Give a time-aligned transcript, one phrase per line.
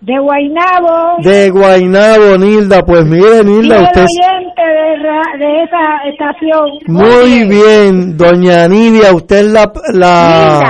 [0.00, 1.22] De Guainabo.
[1.22, 2.82] De Guainabo, Nilda.
[2.82, 4.04] Pues mire, Nilda, usted...
[4.04, 6.70] oyente de, de, esa estación.
[6.86, 9.72] Muy bien, doña Nidia, usted es la...
[9.92, 10.60] la...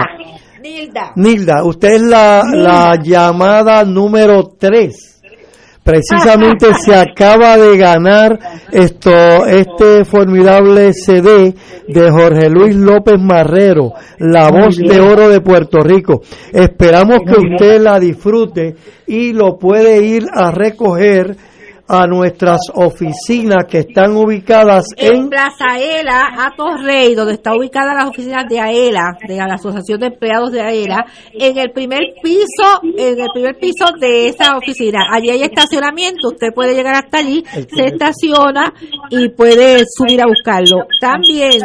[0.62, 1.12] Nilda.
[1.16, 1.64] Nilda.
[1.64, 5.17] usted es la, la llamada número 3
[5.88, 8.38] precisamente se acaba de ganar
[8.70, 11.54] esto este formidable CD
[11.88, 16.20] de Jorge Luis López Marrero, la voz de oro de Puerto Rico.
[16.52, 21.34] Esperamos que usted la disfrute y lo puede ir a recoger
[21.88, 28.08] a nuestras oficinas que están ubicadas en, Plaza Aela, a Torrey, donde está ubicada las
[28.10, 33.18] oficinas de AELA, de la Asociación de Empleados de AELA, en el primer piso, en
[33.18, 35.00] el primer piso de esa oficina.
[35.10, 37.42] Allí hay estacionamiento, usted puede llegar hasta allí,
[37.74, 38.72] se estaciona
[39.10, 40.86] y puede subir a buscarlo.
[41.00, 41.62] También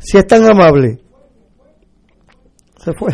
[0.00, 0.98] si es tan amable.
[2.84, 3.12] Se fue.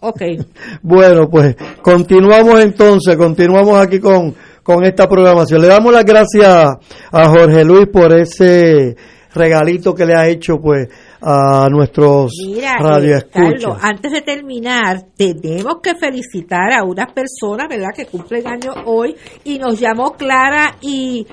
[0.00, 0.22] Ok.
[0.82, 5.60] bueno, pues continuamos entonces, continuamos aquí con, con esta programación.
[5.62, 6.66] Le damos las gracias
[7.12, 8.96] a Jorge Luis por ese
[9.34, 10.88] regalito que le ha hecho pues
[11.22, 17.90] a nuestros Mira, eh, Carlos, antes de terminar, tenemos que felicitar a unas personas, ¿verdad?,
[17.94, 21.26] que cumplen años hoy y nos llamó Clara y,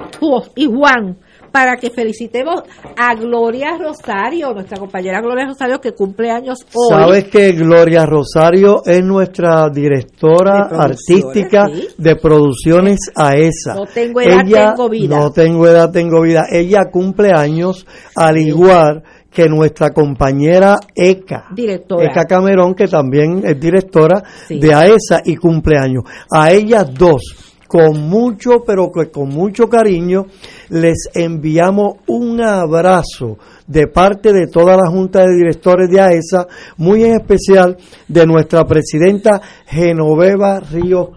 [0.56, 1.18] y Juan
[1.58, 2.62] para que felicitemos
[2.96, 6.90] a Gloria Rosario, nuestra compañera Gloria Rosario que cumple años hoy.
[6.90, 11.66] Sabes que Gloria Rosario es nuestra directora artística
[11.98, 13.74] de producciones AESA.
[13.74, 15.18] No tengo edad, tengo vida.
[15.18, 16.44] No tengo edad, tengo vida.
[16.52, 22.06] Ella cumple años al igual que nuestra compañera Eka, directora.
[22.06, 26.04] Eka Camerón, que también es directora de AESA y cumpleaños.
[26.32, 30.26] A ellas dos con mucho, pero con mucho cariño,
[30.70, 37.04] les enviamos un abrazo de parte de toda la Junta de Directores de AESA, muy
[37.04, 37.78] en especial
[38.08, 41.10] de nuestra presidenta Genoveva Ríos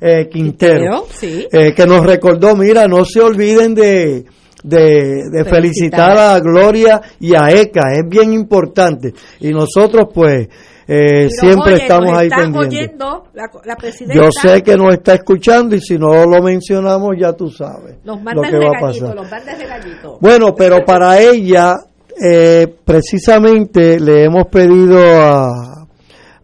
[0.00, 4.24] eh, Quintero, eh, que nos recordó, mira, no se olviden de,
[4.62, 9.12] de, felicitar a Gloria y a ECA, es bien importante.
[9.40, 10.48] Y nosotros pues
[10.92, 12.98] eh, siempre estamos ahí pendientes.
[14.12, 18.42] Yo sé que nos está escuchando y si no lo mencionamos ya tú sabes lo
[18.42, 19.14] que va a pasar.
[20.20, 21.76] Bueno, pero para ella
[22.20, 25.86] eh, precisamente le hemos pedido a,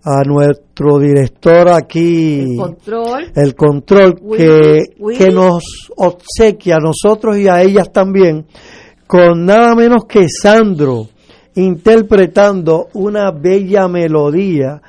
[0.04, 4.78] a nuestro director aquí el control, el control que,
[5.18, 8.46] que nos obsequia a nosotros y a ellas también
[9.08, 11.08] con nada menos que Sandro
[11.56, 14.80] interpretando una bella melodía,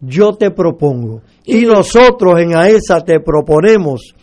[0.00, 1.22] yo te propongo.
[1.44, 4.14] Y nosotros en AESA te proponemos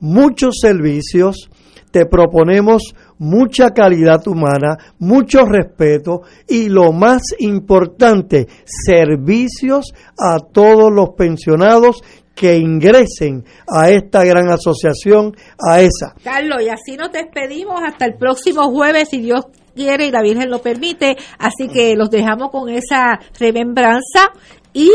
[0.00, 1.50] muchos servicios,
[1.90, 11.10] te proponemos mucha calidad humana, mucho respeto y lo más importante, servicios a todos los
[11.16, 12.02] pensionados
[12.34, 16.14] que ingresen a esta gran asociación, a esa.
[16.22, 19.46] Carlos, y así nos despedimos hasta el próximo jueves, si Dios
[19.76, 21.16] quiere y la Virgen lo permite.
[21.38, 24.32] Así que los dejamos con esa remembranza
[24.72, 24.90] y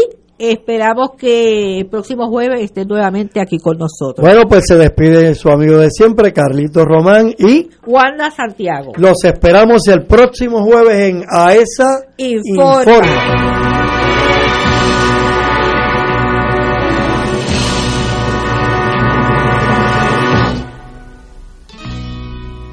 [0.50, 4.22] esperamos que el próximo jueves esté nuevamente aquí con nosotros.
[4.22, 8.94] Bueno, pues se despide su amigo de siempre, Carlito Román y Juana Santiago.
[8.98, 13.62] Los esperamos el próximo jueves en AESA Informa.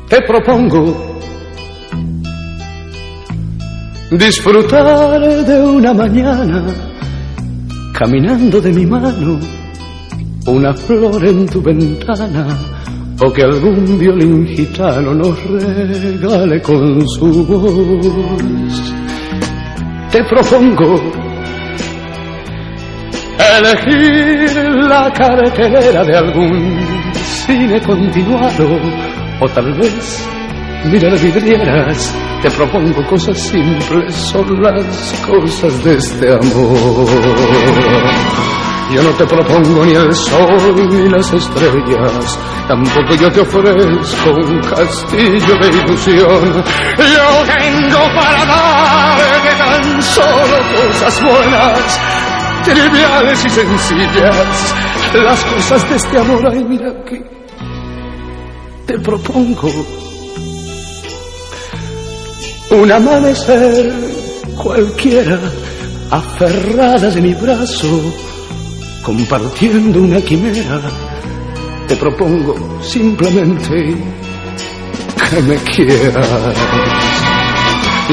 [0.09, 1.18] Te propongo
[4.11, 6.65] disfrutar de una mañana
[7.93, 9.39] caminando de mi mano,
[10.47, 12.47] una flor en tu ventana
[13.21, 18.93] o que algún violín gitano nos regale con su voz.
[20.11, 20.95] Te propongo
[23.59, 24.57] elegir
[24.89, 26.81] la cartelera de algún
[27.15, 28.69] cine continuado
[29.41, 30.29] o tal vez
[30.91, 37.07] mirar vidrieras te propongo cosas simples, son las cosas de este amor.
[38.93, 44.61] Yo no te propongo ni el sol ni las estrellas, tampoco yo te ofrezco un
[44.61, 46.65] castillo de ilusión.
[46.99, 52.01] Yo tengo para darte tan solo cosas buenas,
[52.65, 54.75] triviales y sencillas,
[55.15, 56.49] las cosas de este amor.
[56.51, 57.19] Ay, mira aquí
[58.89, 59.69] te propongo
[62.71, 63.93] un amanecer
[64.57, 65.39] cualquiera,
[66.11, 68.13] aferrada de mi brazo,
[69.03, 70.81] compartiendo una quimera.
[71.87, 73.97] Te propongo simplemente
[75.31, 76.29] que me quieras.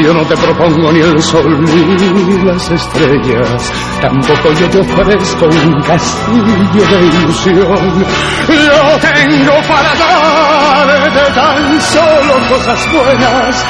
[0.01, 3.71] Yo no te propongo ni el sol ni las estrellas,
[4.01, 8.05] tampoco yo te ofrezco un castillo de ilusión.
[8.49, 13.65] Yo tengo para darte tan solo cosas buenas,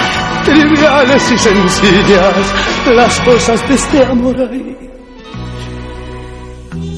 [0.46, 2.54] triviales y sencillas,
[2.96, 4.78] las cosas de este amor ahí.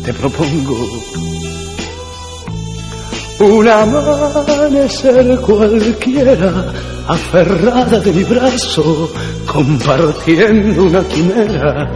[0.03, 0.75] Te propongo
[3.39, 6.73] un amanecer cualquiera,
[7.07, 9.11] aferrada de mi brazo,
[9.45, 11.91] compartiendo una quimera.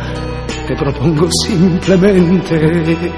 [0.68, 3.12] Te propongo simplemente.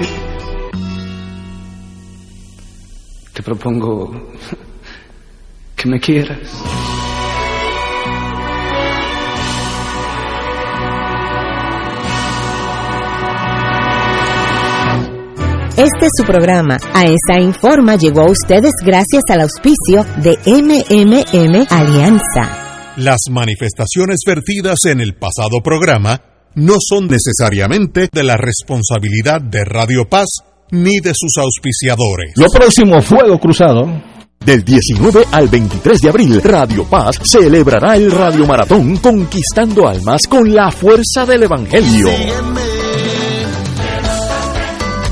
[3.32, 4.10] Te propongo
[5.76, 6.93] que me quieras.
[15.76, 16.78] Este es su programa.
[16.92, 22.92] A esa Informa llegó a ustedes gracias al auspicio de MMM Alianza.
[22.96, 26.20] Las manifestaciones vertidas en el pasado programa
[26.54, 30.28] no son necesariamente de la responsabilidad de Radio Paz
[30.70, 32.34] ni de sus auspiciadores.
[32.36, 34.14] Lo próximo Fuego Cruzado.
[34.46, 40.54] Del 19 al 23 de abril, Radio Paz celebrará el Radio Maratón Conquistando Almas con
[40.54, 42.73] la fuerza del Evangelio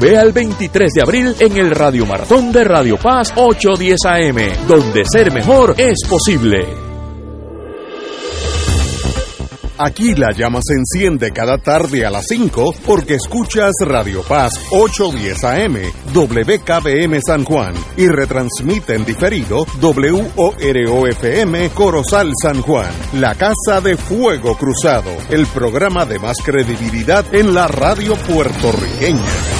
[0.00, 5.02] Ve al 23 de abril en el Radio Maratón de Radio Paz 810 AM, donde
[5.04, 6.66] ser mejor es posible.
[9.76, 15.44] Aquí la llama se enciende cada tarde a las 5 porque escuchas Radio Paz 810
[15.44, 15.76] AM,
[16.14, 24.56] WKBM San Juan y retransmite en diferido WOROFM Corozal San Juan, la Casa de Fuego
[24.56, 29.59] Cruzado, el programa de más credibilidad en la radio puertorriqueña.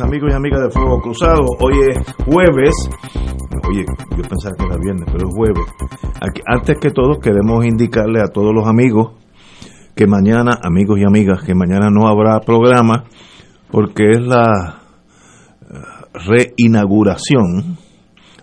[0.00, 1.44] Amigos y amigas de Fuego Cruzado.
[1.60, 2.74] Hoy es jueves.
[3.68, 3.84] Oye,
[4.16, 5.64] yo pensaba que era viernes, pero es jueves.
[6.46, 9.12] antes que todo, queremos indicarle a todos los amigos
[9.94, 13.04] que mañana, amigos y amigas, que mañana no habrá programa
[13.70, 14.80] porque es la
[15.62, 15.74] eh,
[16.58, 17.76] reinauguración,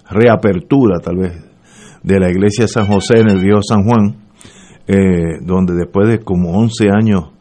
[0.09, 1.43] reapertura tal vez,
[2.03, 4.27] de la iglesia de San José en el viejo San Juan,
[4.87, 7.31] eh, donde después de como 11 años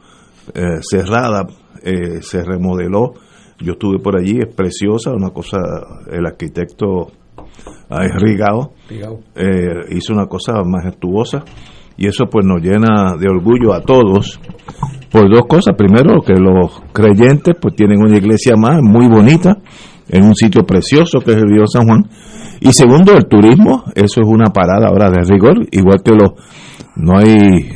[0.54, 1.46] eh, cerrada,
[1.82, 3.14] se remodeló
[3.60, 5.58] yo estuve por allí, es preciosa, una cosa,
[6.10, 7.08] el arquitecto
[7.88, 8.72] Rigao
[9.34, 11.44] eh, hizo una cosa majestuosa
[11.96, 14.40] y eso pues nos llena de orgullo a todos
[15.10, 15.74] por dos cosas.
[15.76, 19.58] Primero, que los creyentes pues tienen una iglesia más muy bonita
[20.08, 22.08] en un sitio precioso que es el río San Juan.
[22.60, 26.32] Y segundo, el turismo, eso es una parada ahora de rigor, igual que los
[26.96, 27.70] no hay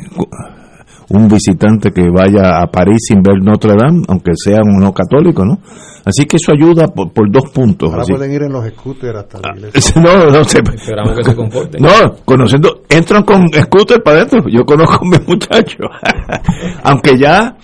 [1.10, 5.58] un visitante que vaya a París sin ver Notre Dame, aunque sean unos católicos, ¿no?
[6.04, 7.90] Así que eso ayuda por, dos puntos.
[7.90, 9.94] Ahora pueden ir en los scooters hasta la iglesia.
[10.02, 10.58] No, no sé.
[10.58, 11.82] Esperamos que se comporten.
[11.82, 14.44] No, conociendo, entran con scooter para adentro.
[14.48, 15.88] Yo conozco a mis muchachos.
[16.82, 17.56] aunque ya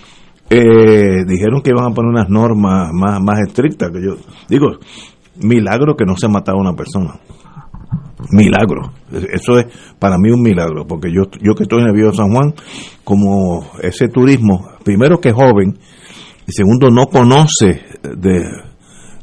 [0.49, 3.91] eh, dijeron que iban a poner unas normas más, más estrictas.
[3.91, 4.15] que yo
[4.49, 4.79] Digo,
[5.37, 7.19] milagro que no se ha matado a una persona
[8.29, 8.91] milagro.
[9.11, 9.65] Eso es
[9.99, 12.53] para mí un milagro, porque yo, yo que estoy en el Viejo San Juan,
[13.03, 15.77] como ese turismo, primero que joven,
[16.47, 18.43] y segundo no conoce de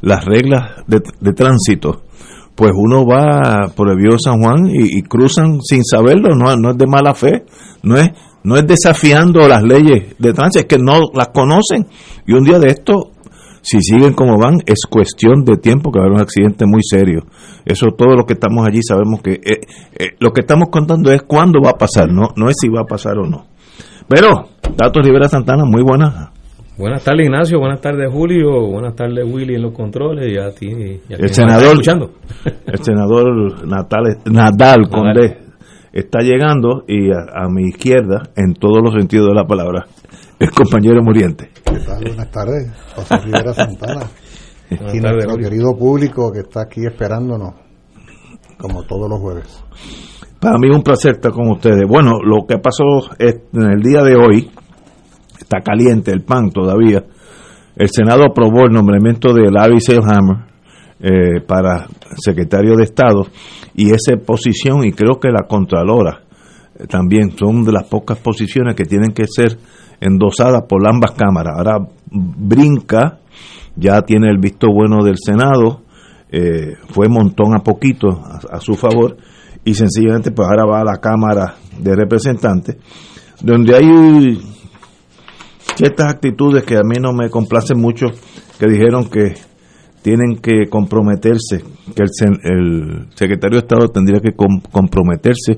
[0.01, 2.03] las reglas de, tránsito,
[2.55, 6.79] pues uno va por el viejo San Juan y, cruzan sin saberlo, no, no es
[6.79, 7.45] de mala fe,
[7.83, 8.11] no es
[8.45, 11.87] no es desafiando las leyes de tránsito, es que no las conocen.
[12.27, 13.11] Y un día de esto,
[13.63, 16.83] si siguen como van, es cuestión de tiempo que va a haber un accidente muy
[16.83, 17.23] serio.
[17.65, 19.61] Eso todos los que estamos allí sabemos que eh,
[19.99, 22.83] eh, lo que estamos contando es cuándo va a pasar, no, no es si va
[22.83, 23.47] a pasar o no.
[24.09, 26.31] Pero, Datos Rivera Santana, muy buenas.
[26.79, 31.01] Buenas tardes Ignacio, buenas tardes Julio, buenas tardes Willy en los controles y a ti.
[31.09, 31.77] el senador,
[32.67, 35.49] el senador Natal, Nadal Conde
[35.93, 39.87] está llegando y a, mi izquierda, en todos los sentidos de la palabra,
[40.39, 41.51] el compañero Muriente.
[41.65, 42.03] ¿Qué tal?
[42.05, 44.07] Buenas tardes, José Rivera Santana.
[44.71, 47.55] y nuestro querido público que está aquí esperándonos,
[48.59, 49.65] como todos los jueves.
[50.41, 51.85] Para mí es un placer estar con ustedes.
[51.89, 54.51] Bueno, lo que pasó en el día de hoy,
[55.41, 57.05] está caliente el pan todavía.
[57.75, 60.47] El Senado aprobó el nombramiento de Larry Selhammer
[61.01, 63.27] eh, para secretario de Estado
[63.75, 66.28] y esa posición, y creo que la Contralora
[66.87, 69.59] también son de las pocas posiciones que tienen que ser
[70.01, 71.55] endosadas por ambas cámaras.
[71.57, 71.79] Ahora
[72.11, 73.19] brinca,
[73.75, 75.83] ya tiene el visto bueno del Senado,
[76.31, 79.17] eh, fue montón a poquito a, su favor
[79.65, 82.77] y sencillamente pues ahora va a la Cámara de Representantes,
[83.41, 84.39] donde hay
[85.75, 88.07] ciertas actitudes que a mí no me complacen mucho,
[88.59, 89.35] que dijeron que
[90.03, 95.57] tienen que comprometerse, que el, secretario de Estado tendría que comprometerse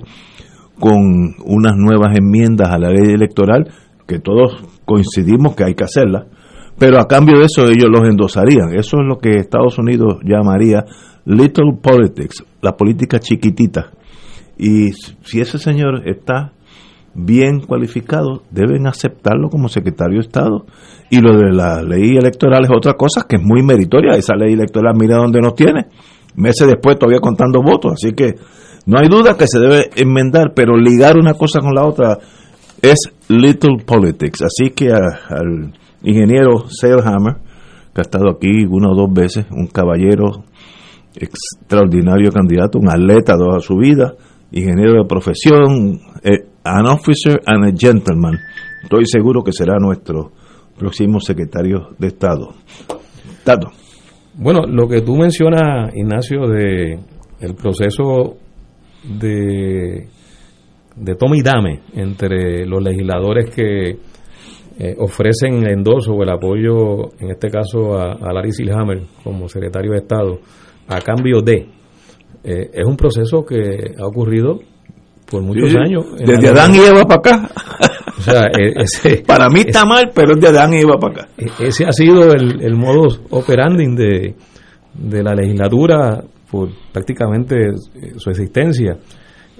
[0.81, 3.71] con unas nuevas enmiendas a la ley electoral,
[4.07, 6.25] que todos coincidimos que hay que hacerlas,
[6.79, 8.73] pero a cambio de eso ellos los endosarían.
[8.75, 10.85] Eso es lo que Estados Unidos llamaría
[11.27, 13.91] little politics, la política chiquitita.
[14.59, 14.91] Y
[15.23, 16.53] si ese señor está
[17.15, 20.67] bien cualificados deben aceptarlo como secretario de Estado.
[21.11, 24.17] Y lo de la ley electoral es otra cosa que es muy meritoria.
[24.17, 25.87] Esa ley electoral, mira dónde nos tiene.
[26.37, 27.93] Meses después todavía contando votos.
[27.95, 28.37] Así que
[28.91, 32.19] no hay duda que se debe enmendar, pero ligar una cosa con la otra
[32.83, 34.43] es little politics.
[34.43, 37.37] Así que al ingeniero Sailhammer,
[37.95, 40.43] que ha estado aquí una o dos veces, un caballero
[41.15, 44.15] extraordinario candidato, un atleta toda su vida,
[44.51, 48.39] ingeniero de profesión, eh, an officer and a gentleman.
[48.83, 50.33] Estoy seguro que será nuestro
[50.77, 52.55] próximo secretario de Estado.
[53.45, 53.71] Tato.
[54.35, 56.99] Bueno, lo que tú mencionas, Ignacio, de
[57.39, 58.37] el proceso
[59.05, 60.09] de,
[60.97, 63.99] de toma y dame entre los legisladores que
[64.79, 69.49] eh, ofrecen el endoso o el apoyo, en este caso a, a Larry Silhammer como
[69.49, 70.41] secretario de Estado,
[70.89, 71.69] a cambio de,
[72.43, 74.61] eh, es un proceso que ha ocurrido
[75.31, 76.07] por muchos años.
[76.19, 77.51] Desde Adán y Eva para acá.
[78.21, 81.29] E, para mí está mal, pero es de Adán y Eva para acá.
[81.39, 84.35] E, ese ha sido el, el modus operandi de,
[84.93, 88.99] de la legislatura por prácticamente eh, su existencia.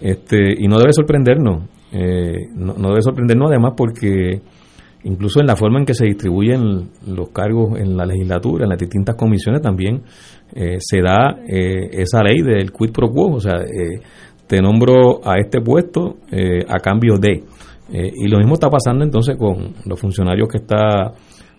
[0.01, 1.65] Este, y no debe sorprendernos.
[1.93, 4.41] Eh, no, debe sorprendernos además porque
[5.03, 8.79] incluso en la forma en que se distribuyen los cargos en la legislatura, en las
[8.79, 10.03] distintas comisiones también
[10.55, 13.55] eh, se da esa ley del quid pro quo, o sea,
[14.51, 17.45] te nombro a este puesto eh, a cambio de.
[17.93, 21.13] Eh, y lo mismo está pasando entonces con los funcionarios que está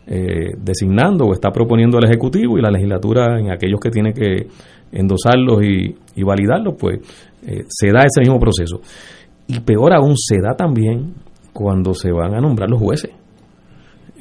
[0.05, 4.47] eh, designando o está proponiendo el Ejecutivo y la legislatura en aquellos que tiene que
[4.91, 6.99] endosarlos y, y validarlos, pues
[7.67, 8.81] se da ese mismo proceso.
[9.47, 11.13] Y peor aún, se da también
[11.53, 13.11] cuando se van a nombrar los jueces.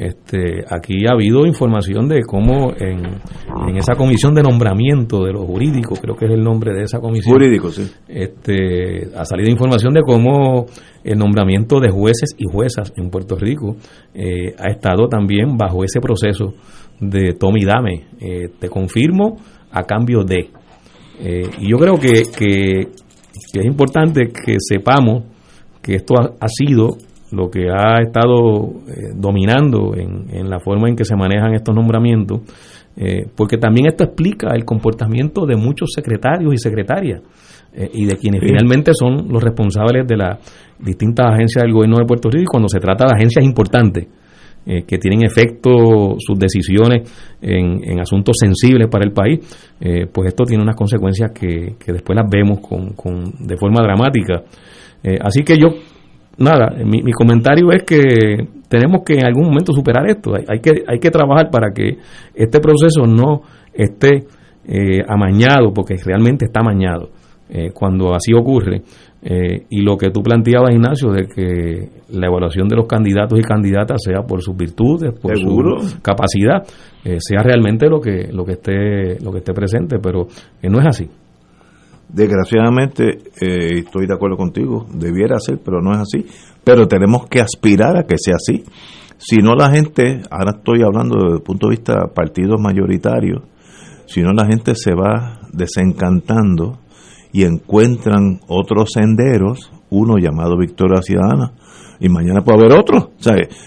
[0.00, 6.00] Este, aquí ha habido información de cómo en, esa comisión de nombramiento de los jurídicos,
[6.00, 7.34] creo que es el nombre de esa comisión.
[7.34, 7.82] Jurídico, sí.
[8.08, 10.64] Este, ha salido información de cómo
[11.04, 13.76] el nombramiento de jueces y juezas en Puerto Rico
[14.14, 16.54] eh, ha estado también bajo ese proceso
[16.98, 18.06] de tome y dame.
[18.20, 19.36] Eh, te confirmo
[19.70, 20.48] a cambio de.
[21.22, 25.24] Eh, y yo creo que, que, es importante que sepamos
[25.82, 26.96] que esto ha sido
[27.32, 32.40] lo que ha estado eh, dominando en, la forma en que se manejan estos nombramientos,
[32.96, 37.22] eh, porque también esto explica el comportamiento de muchos secretarios y secretarias
[37.72, 40.38] eh, y de quienes finalmente son los responsables de las
[40.78, 44.08] distintas agencias del gobierno de Puerto Rico y cuando se trata de agencias importantes
[44.64, 49.40] que tienen efecto sus decisiones en, asuntos sensibles para el país,
[50.12, 54.42] pues esto tiene unas consecuencias que, después las vemos con, con de forma dramática.
[55.22, 55.68] así que yo
[56.38, 60.34] nada, mi, mi, comentario es que tenemos que en algún momento superar esto.
[60.34, 61.98] Hay, que, hay que trabajar para que
[62.34, 64.24] este proceso no esté
[64.66, 67.10] eh, amañado, porque realmente está amañado
[67.48, 68.82] eh, cuando así ocurre.
[69.22, 73.42] Eh, y lo que tú planteabas, Ignacio, de que la evaluación de los candidatos y
[73.42, 76.64] candidatas sea por sus virtudes, por su capacidad,
[77.02, 80.26] sea realmente lo que, lo que esté, lo que esté presente, pero
[80.62, 81.08] no es así.
[82.12, 86.26] Desgraciadamente, eh, estoy de acuerdo contigo, debiera ser, pero no es así.
[86.64, 88.64] Pero tenemos que aspirar a que sea así.
[89.16, 93.42] Si no la gente, ahora estoy hablando desde el punto de vista de partidos mayoritarios,
[94.06, 96.78] si no la gente se va desencantando
[97.32, 101.52] y encuentran otros senderos, uno llamado Victoria Ciudadana,
[102.00, 103.10] y mañana puede haber otro.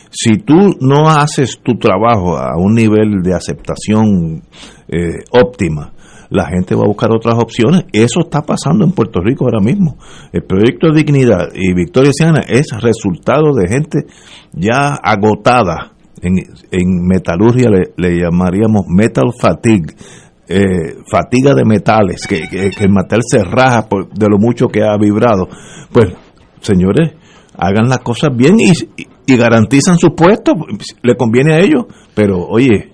[0.09, 4.41] Si tú no haces tu trabajo a un nivel de aceptación
[4.87, 5.93] eh, óptima,
[6.33, 7.83] la gente va a buscar otras opciones.
[7.93, 9.97] Eso está pasando en Puerto Rico ahora mismo.
[10.31, 14.05] El proyecto de Dignidad y Victoria Ciudadana es resultado de gente
[14.51, 15.91] ya agotada.
[16.23, 16.37] En,
[16.71, 19.93] en metalurgia le, llamaríamos metal fatigue,
[20.47, 24.83] eh, fatiga de metales, que, que, el metal se raja por, de lo mucho que
[24.83, 25.47] ha vibrado.
[25.91, 26.13] Pues,
[26.59, 27.13] señores,
[27.57, 28.71] hagan las cosas bien y,
[29.27, 30.53] y, garantizan su puesto,
[31.01, 32.93] le conviene a ellos, pero oye,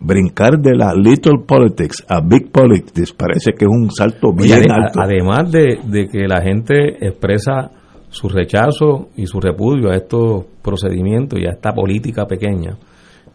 [0.00, 5.00] brincar de la little politics a big politics parece que es un salto bien alto.
[5.00, 7.70] Además de, de que la gente expresa
[8.10, 12.76] su rechazo y su repudio a estos procedimientos y a esta política pequeña,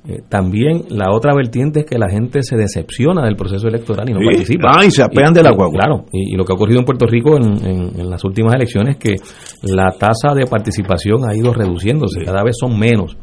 [0.08, 4.14] eh, también la otra vertiente es que la gente se decepciona del proceso electoral y
[4.14, 4.72] no participa.
[4.78, 5.80] Ah, y se apean de la guagua.
[5.80, 9.16] Claro, y, lo que ha ocurrido en Puerto Rico en, las últimas elecciones es que
[9.64, 13.18] la tasa de participación ha ido reduciéndose, cada vez son menos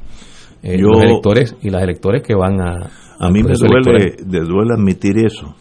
[0.62, 2.91] eh, los electores y las electores que van a...
[3.21, 5.55] A mí me duele, me duele admitir eso,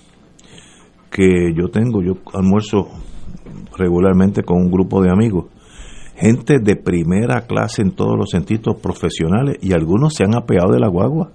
[1.12, 2.88] que yo tengo, yo almuerzo
[3.78, 5.46] regularmente con un grupo de amigos
[6.22, 10.80] gente de primera clase en todos los sentidos profesionales y algunos se han apeado de
[10.80, 11.32] la guagua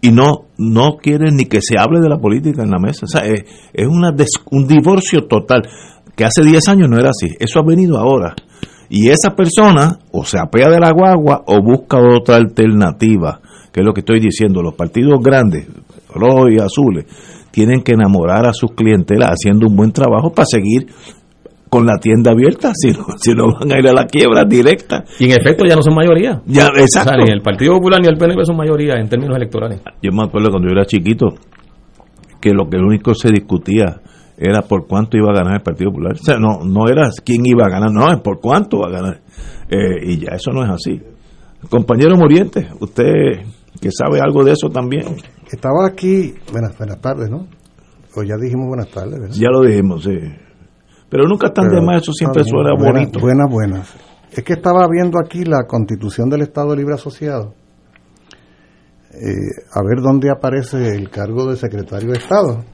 [0.00, 3.04] y no no quieren ni que se hable de la política en la mesa.
[3.04, 3.44] O sea, es,
[3.86, 4.14] una
[4.50, 5.62] un divorcio total
[6.16, 7.34] que hace 10 años no era así.
[7.38, 8.34] Eso ha venido ahora.
[8.88, 13.40] Y esa persona o se apea de la guagua o busca otra alternativa,
[13.72, 14.62] que es lo que estoy diciendo.
[14.62, 15.66] Los partidos grandes,
[16.12, 17.06] rojos y azules,
[17.50, 20.88] tienen que enamorar a sus clientelas haciendo un buen trabajo para seguir
[21.70, 25.04] con la tienda abierta, si no, si no van a ir a la quiebra directa.
[25.18, 26.42] Y en efecto ya no son mayoría.
[26.44, 27.12] Ya, exacto.
[27.16, 29.80] ni el Partido Popular ni el PNP son mayoría en términos electorales.
[30.02, 31.28] Yo me acuerdo cuando yo era chiquito
[32.40, 34.00] que lo que lo único se discutía
[34.36, 36.14] era por cuánto iba a ganar el Partido Popular.
[36.14, 38.90] O sea, no, no era quién iba a ganar, no, es por cuánto va a
[38.90, 39.20] ganar.
[39.68, 41.00] Eh, y ya eso no es así.
[41.68, 43.04] Compañero Moriente, usted
[43.80, 45.04] que sabe algo de eso también.
[45.50, 47.46] Estaba aquí, buenas, buenas tardes, ¿no?
[48.16, 49.36] O ya dijimos buenas tardes, ¿verdad?
[49.38, 50.18] Ya lo dijimos, sí.
[51.10, 53.18] Pero nunca están de más, eso siempre suena bonito.
[53.18, 53.94] Buenas, buenas.
[54.30, 57.52] Es que estaba viendo aquí la constitución del Estado Libre Asociado.
[59.12, 62.64] Eh, a ver dónde aparece el cargo de secretario de Estado.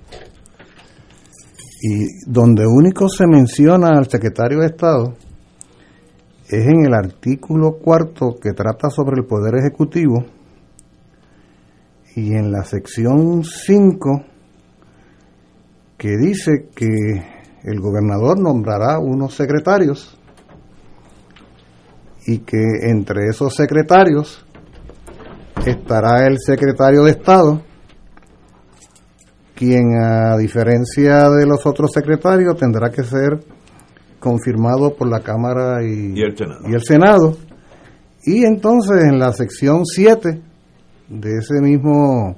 [1.81, 5.15] Y donde único se menciona al secretario de Estado
[6.49, 10.25] es en el artículo cuarto que trata sobre el Poder Ejecutivo
[12.15, 14.25] y en la sección 5
[15.99, 17.36] que dice que
[17.67, 20.17] el gobernador nombrará unos secretarios
[22.25, 24.45] y que entre esos secretarios
[25.67, 27.61] estará el secretario de Estado,
[29.57, 33.41] quien a diferencia de los otros secretarios tendrá que ser
[34.21, 37.37] confirmado por la Cámara y, el, Senado.
[38.25, 40.41] y entonces en la sección 7
[41.09, 42.37] de ese mismo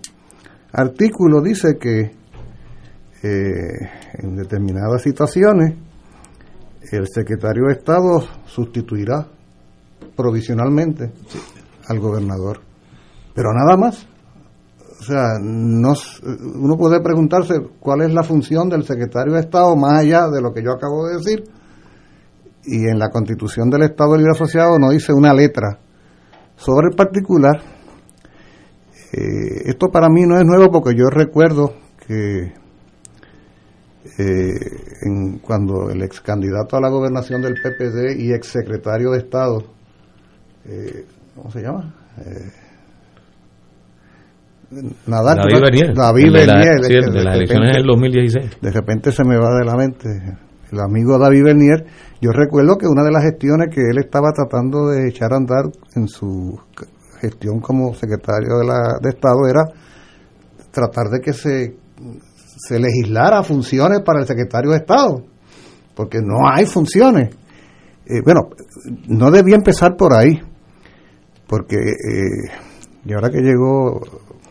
[0.73, 2.12] artículo dice que
[3.23, 5.74] eh, en determinadas situaciones
[6.92, 9.26] el secretario de Estado sustituirá
[10.16, 11.12] provisionalmente
[11.87, 12.61] al gobernador.
[13.35, 14.07] Pero nada más.
[15.00, 15.92] O sea, no,
[16.57, 20.52] uno puede preguntarse cuál es la función del secretario de Estado más allá de lo
[20.52, 21.44] que yo acabo de decir.
[22.64, 25.78] Y en la constitución del Estado Libre Asociado no dice una letra
[26.57, 27.61] sobre el particular.
[29.12, 31.74] Eh, esto para mí no es nuevo porque yo recuerdo
[32.07, 32.52] que
[34.18, 34.55] eh,
[35.03, 39.62] en, cuando el ex candidato a la gobernación del PPD y ex secretario de Estado,
[40.66, 41.94] eh, ¿cómo se llama?
[42.18, 42.53] Eh,
[45.07, 45.94] David Bernier.
[45.94, 46.40] David de,
[47.11, 48.61] de, las elecciones del 2016.
[48.61, 50.38] De repente se me va de la mente
[50.73, 51.87] el amigo David Bernier.
[52.21, 55.64] Yo recuerdo que una de las gestiones que él estaba tratando de echar a andar
[55.94, 56.59] en su
[57.21, 59.64] gestión como secretario de, la, de Estado era
[60.71, 61.77] tratar de que se
[62.59, 65.23] se legislara funciones para el secretario de Estado,
[65.94, 67.35] porque no hay funciones.
[68.05, 68.51] Eh, bueno,
[69.09, 70.40] no debía empezar por ahí,
[71.47, 72.51] porque eh,
[73.05, 74.01] y ahora que llegó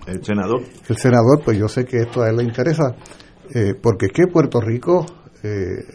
[0.07, 2.95] el senador, el senador, pues yo sé que esto a él le interesa,
[3.53, 5.05] eh, porque es que Puerto Rico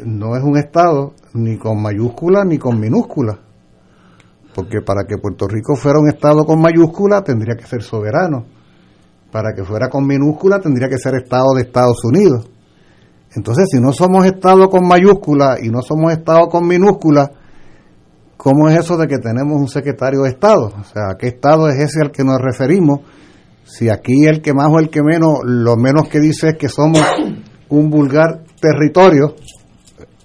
[0.06, 3.38] no es un estado ni con mayúscula ni con minúscula,
[4.54, 8.46] porque para que Puerto Rico fuera un estado con mayúscula tendría que ser soberano
[9.32, 12.48] para que fuera con minúscula tendría que ser Estado de Estados Unidos.
[13.34, 17.32] Entonces, si no somos Estado con mayúscula y no somos Estado con minúscula,
[18.36, 20.66] ¿cómo es eso de que tenemos un secretario de Estado?
[20.66, 23.00] O sea, ¿a qué Estado es ese al que nos referimos?
[23.64, 26.68] Si aquí el que más o el que menos, lo menos que dice es que
[26.68, 27.00] somos
[27.70, 29.34] un vulgar territorio,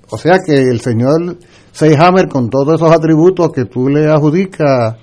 [0.10, 1.38] o sea que el señor
[1.72, 4.96] Seyhammer, con todos esos atributos que tú le adjudicas,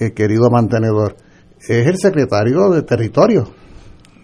[0.00, 1.16] eh, querido mantenedor,
[1.68, 3.44] es el secretario de territorio.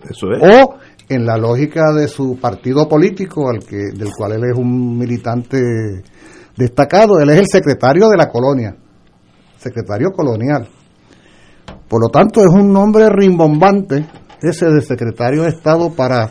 [0.09, 0.42] Eso es.
[0.42, 0.76] O
[1.09, 5.59] en la lógica de su partido político, al que, del cual él es un militante
[6.57, 8.76] destacado, él es el secretario de la colonia,
[9.59, 10.68] secretario colonial.
[11.88, 14.07] Por lo tanto, es un nombre rimbombante
[14.40, 16.31] ese de secretario de Estado para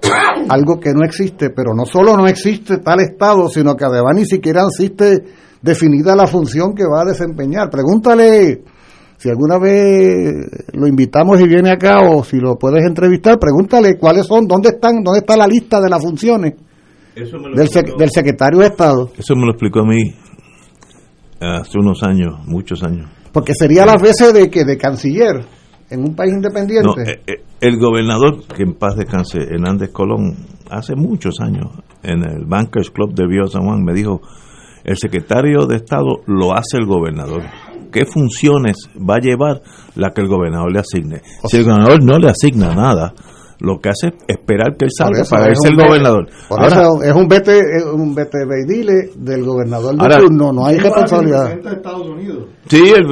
[0.48, 4.24] algo que no existe, pero no solo no existe tal Estado, sino que además ni
[4.24, 5.24] siquiera existe
[5.62, 7.70] definida la función que va a desempeñar.
[7.70, 8.64] Pregúntale
[9.20, 14.26] si alguna vez lo invitamos y viene acá o si lo puedes entrevistar, pregúntale cuáles
[14.26, 16.54] son, dónde están, dónde está la lista de las funciones
[17.14, 19.10] del, del, secretario de Estado.
[19.18, 20.14] Eso me lo explicó a mí
[21.38, 23.10] hace unos años, muchos años.
[23.30, 25.44] Porque sería las veces de que de canciller
[25.90, 27.02] en un país independiente.
[27.06, 30.34] Eh, eh, el gobernador, que en paz descanse, Hernández Colón,
[30.70, 31.66] hace muchos años
[32.02, 34.22] en el Bankers Club de Villa San Juan me dijo,
[34.82, 37.42] el secretario de Estado lo hace el gobernador
[37.90, 39.62] qué funciones va a llevar
[39.96, 41.22] la que el gobernador le asigne.
[41.44, 43.12] Si el gobernador no le asigna nada,
[43.60, 46.26] lo que hace es esperar que él salga para ser el gobernador.
[46.48, 47.60] Por eso es un vete,
[47.92, 48.38] un vete
[49.16, 51.58] del gobernador de turno, no hay responsabilidad.
[52.66, 53.04] Sí, el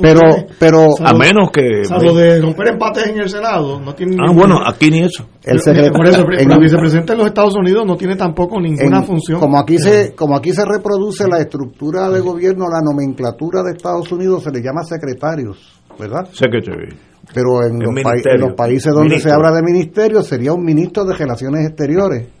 [0.00, 0.20] pero,
[0.58, 4.58] pero a menos que lo de romper empates en el Senado no tiene Ah, bueno,
[4.64, 5.26] aquí ni eso.
[5.44, 9.40] El el vicepresidente de los Estados Unidos no tiene tampoco ninguna función.
[9.40, 14.10] Como aquí se como aquí se reproduce la estructura de gobierno, la nomenclatura de Estados
[14.12, 15.58] Unidos se le llama secretarios,
[15.98, 16.28] ¿verdad?
[16.32, 16.94] Secretary.
[17.34, 21.14] Pero en, los, en los, países donde se habla de ministerio sería un ministro de
[21.14, 22.37] Relaciones Exteriores.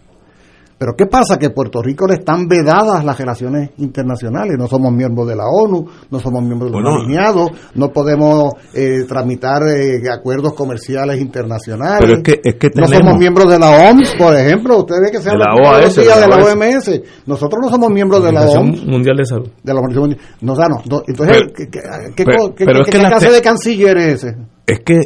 [0.78, 1.38] Pero ¿qué pasa?
[1.38, 4.54] Que Puerto Rico le están vedadas las relaciones internacionales.
[4.56, 9.04] No somos miembros de la ONU, no somos miembros de los alineados, no podemos eh,
[9.08, 11.98] tramitar eh, acuerdos comerciales internacionales.
[12.00, 14.78] Pero es que, es que No somos miembros de la OMS, por ejemplo.
[14.78, 17.02] Usted ve que se de la, OAS, de la, OMS.
[17.26, 18.84] Nosotros no somos miembros de la OMS.
[18.84, 19.48] Mundial de Salud.
[19.60, 21.68] De la Organización No, no, entonces, ¿qué,
[22.14, 24.36] qué, clase de canciller es ese?
[24.64, 25.00] Es que,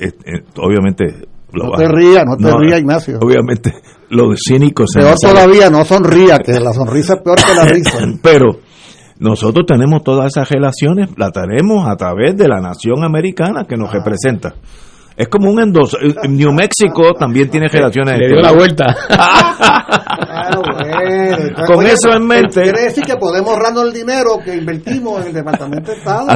[0.00, 0.12] eh,
[0.58, 1.27] obviamente...
[1.52, 3.18] no te rías, no te rías, Ignacio.
[3.20, 3.74] Obviamente
[4.10, 7.98] lo de cínico Peor todavía, no sonría, que la sonrisa es peor que la risa.
[8.22, 8.60] Pero
[9.18, 13.92] nosotros tenemos todas esas relaciones, las tenemos a través de la nación americana que nos
[13.92, 14.54] representa.
[15.16, 15.98] Es como un endoso.
[16.28, 18.20] New México también tiene relaciones.
[18.20, 18.86] Le dio la vuelta.
[21.66, 22.62] Con eso en mente.
[22.62, 26.28] Quiere decir que podemos ahorrarnos el dinero que invertimos en el Departamento de Estado.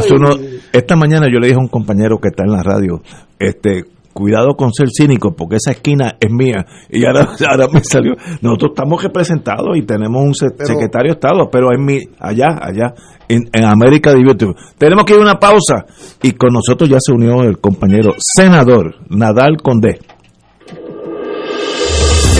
[0.73, 3.01] esta mañana yo le dije a un compañero que está en la radio,
[3.39, 6.65] este, cuidado con ser cínico porque esa esquina es mía.
[6.91, 8.15] Y ahora, ahora me salió.
[8.41, 12.95] Nosotros estamos representados y tenemos un secretario de Estado pero en mi allá allá
[13.29, 15.85] en, América División tenemos que ir a una pausa
[16.23, 20.01] y con nosotros ya se unió el compañero senador Nadal Condé.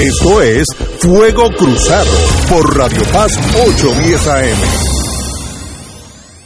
[0.01, 0.67] Esto es
[1.01, 2.11] Fuego Cruzado
[2.49, 4.92] por Radio Paz 810 AM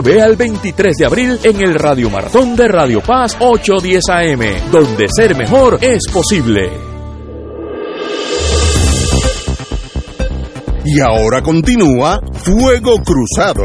[0.00, 5.36] al 23 de abril en el Radio Maratón de Radio Paz 810 AM, donde ser
[5.36, 6.70] mejor es posible.
[10.86, 13.62] Y ahora continúa Fuego Cruzado.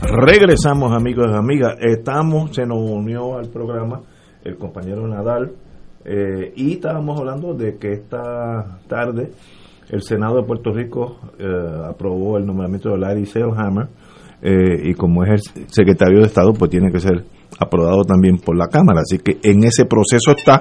[0.00, 4.00] Regresamos amigos y amigas, estamos, se nos unió al programa
[4.44, 5.52] el compañero Nadal
[6.04, 9.30] eh, y estábamos hablando de que esta tarde
[9.88, 11.46] el Senado de Puerto Rico eh,
[11.88, 13.88] aprobó el nombramiento de Larry Selhammer
[14.42, 17.24] eh, y como es el secretario de Estado pues tiene que ser
[17.58, 20.60] aprobado también por la Cámara, así que en ese proceso está,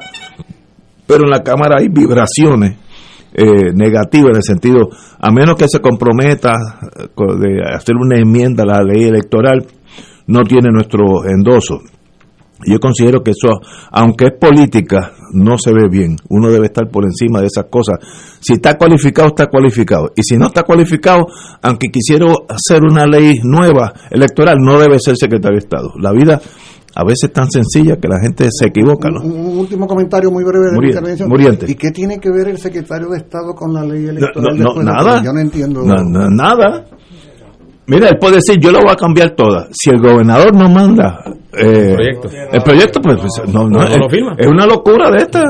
[1.05, 2.77] pero en la Cámara hay vibraciones
[3.73, 6.53] negativas en el sentido, a menos que se comprometa
[7.17, 9.65] de hacer una enmienda a la ley electoral,
[10.27, 11.81] no tiene nuestro endoso.
[12.65, 13.49] Yo considero que eso,
[13.91, 16.15] aunque es política, no se ve bien.
[16.29, 17.99] Uno debe estar por encima de esas cosas.
[18.39, 20.11] Si está cualificado, está cualificado.
[20.15, 21.27] Y si no está cualificado,
[21.61, 25.89] aunque quisiera hacer una ley nueva electoral, no debe ser secretario de Estado.
[25.99, 26.41] La vida
[26.95, 29.09] a veces es tan sencilla que la gente se equivoca.
[29.09, 29.21] ¿no?
[29.21, 31.29] Un, último comentario muy breve de la intervención.
[31.29, 31.65] Muriente.
[31.69, 34.57] ¿Y qué tiene que ver el secretario de Estado con la ley electoral?
[34.57, 35.23] No, nada.
[35.23, 35.81] Yo no entiendo.
[35.83, 36.85] nada.
[37.85, 39.67] Mira, él puede decir, yo lo voy a cambiar toda.
[39.71, 41.19] Si el gobernador no manda
[41.51, 44.35] eh, el proyecto, el proyecto pues, pues no, no, es, lo firma.
[44.37, 45.43] es, una locura de esta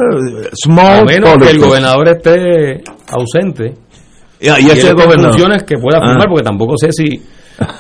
[0.54, 3.74] small a menos que el gobernador esté ausente
[4.40, 6.30] y, y ese gobernador funciones que pueda firmar, ah.
[6.30, 7.22] porque tampoco sé si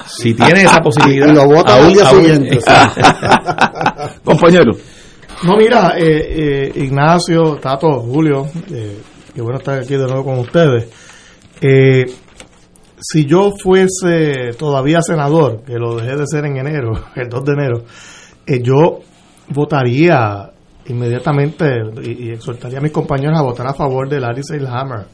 [0.05, 1.27] si tiene esa posibilidad.
[1.27, 2.59] y lo vota día siguiente.
[4.23, 4.71] Compañero.
[5.43, 8.97] No, mira, eh, eh, Ignacio, Tato, Julio, eh,
[9.33, 10.87] que bueno estar aquí de nuevo con ustedes.
[11.59, 12.05] Eh,
[13.05, 17.51] si yo fuese todavía senador, que lo dejé de ser en enero, el 2 de
[17.51, 17.83] enero,
[18.45, 18.99] eh, yo
[19.49, 20.49] votaría
[20.87, 21.65] inmediatamente
[22.01, 25.05] y, exhortaría a mis compañeros a votar a favor de Larry Seilhammer,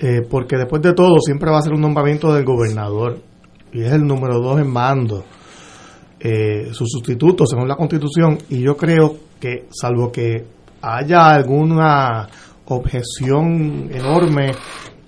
[0.00, 3.18] eh, porque después de todo siempre va a ser un nombramiento del gobernador
[3.72, 5.24] y es el número dos en mando,
[6.20, 10.44] eh, su sustituto según la constitución, y yo creo que salvo que
[10.82, 12.28] haya alguna
[12.66, 14.52] objeción enorme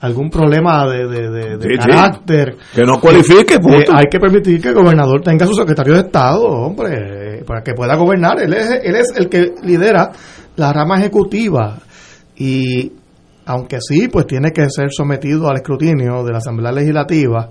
[0.03, 2.57] algún problema de, carácter.
[2.75, 3.55] Que no cualifique.
[3.55, 7.73] Eh, hay que permitir que el gobernador tenga su secretario de Estado, hombre, para que
[7.73, 8.41] pueda gobernar.
[8.43, 10.11] Él es, él es el que lidera
[10.57, 11.79] la rama ejecutiva
[12.37, 12.93] y
[13.47, 17.51] aunque sí, pues tiene que ser sometido al escrutinio de la Asamblea Legislativa,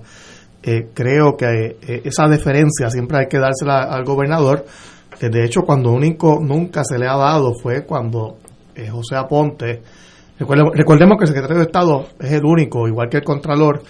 [0.62, 4.66] eh, creo que eh, esa deferencia siempre hay que dársela al gobernador.
[5.18, 8.36] de hecho, cuando único nunca se le ha dado fue cuando
[8.90, 9.80] José Aponte
[10.44, 13.82] Recordemos que el secretario de Estado es el único, igual que el Contralor,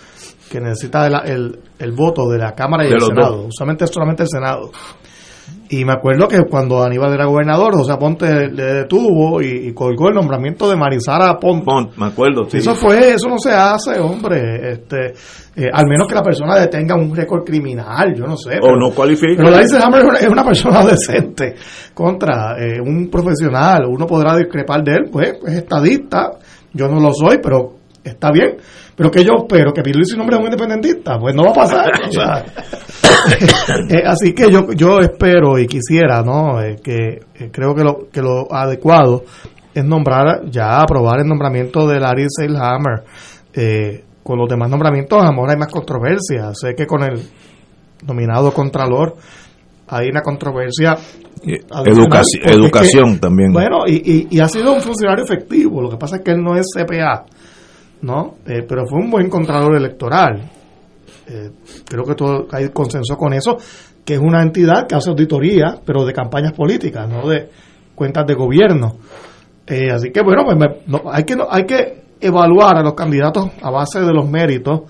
[0.50, 3.46] que necesita el, el, voto de la Cámara y del Senado.
[3.46, 4.70] Usualmente es solamente el Senado.
[5.72, 10.14] Y me acuerdo que cuando Aníbal era gobernador, José Ponte le detuvo y, colgó el
[10.14, 11.64] nombramiento de Marisara Ponte.
[11.96, 14.70] me acuerdo, Eso fue, eso no se hace, hombre.
[14.70, 15.14] Este,
[15.56, 18.58] eh, al menos que la persona detenga un récord criminal, yo no sé.
[18.60, 19.36] o no cualifique.
[19.38, 21.54] Pero dice Hammer es una persona decente
[21.94, 23.86] contra eh, un profesional.
[23.88, 26.32] Uno podrá discrepar de él, pues es estadista.
[26.74, 28.58] Yo no lo soy, pero está bien.
[28.96, 31.92] Pero que yo espero que Pierluisi nombre es un independentista, pues no va a pasar.
[33.88, 36.60] Eh, así que yo yo espero y quisiera, ¿no?
[36.60, 39.22] Eh, que eh, creo que lo que lo adecuado
[39.72, 43.04] es nombrar ya aprobar el nombramiento de Larry Seilhammer.
[44.24, 46.52] con los demás nombramientos, amor, hay más controversia.
[46.54, 47.22] Sé que con el
[48.06, 49.14] nominado Contralor
[49.88, 50.96] hay una controversia.
[51.44, 53.52] Educación, educación también.
[53.52, 55.82] Bueno, y, y, ha sido un funcionario efectivo.
[55.82, 57.24] Lo que pasa es que él no es CPA.
[58.02, 58.34] ¿No?
[58.46, 60.42] Eh, pero fue un buen contralor electoral.
[61.28, 61.50] Eh,
[61.88, 63.56] creo que todo, hay consenso con eso,
[64.04, 67.48] que es una entidad que hace auditoría, pero de campañas políticas, no de
[67.94, 68.96] cuentas de gobierno.
[69.66, 74.00] Eh, así que bueno, pues hay que hay que evaluar a los candidatos a base
[74.00, 74.82] de los méritos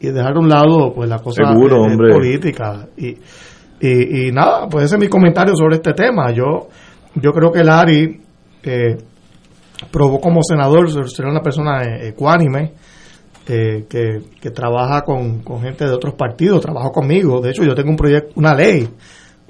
[0.00, 3.16] y dejar a un lado pues la cosa política y,
[3.78, 6.32] y, nada, pues ese es mi comentario sobre este tema.
[6.32, 6.68] Yo
[7.14, 8.20] yo creo que Lari
[8.62, 8.96] eh,
[9.90, 12.72] probó como senador ser una persona eh, ecuánime,
[13.48, 17.40] eh, que, que, trabaja con, gente de otros partidos, trabajó conmigo.
[17.40, 18.88] De hecho, yo tengo un proyecto, una ley,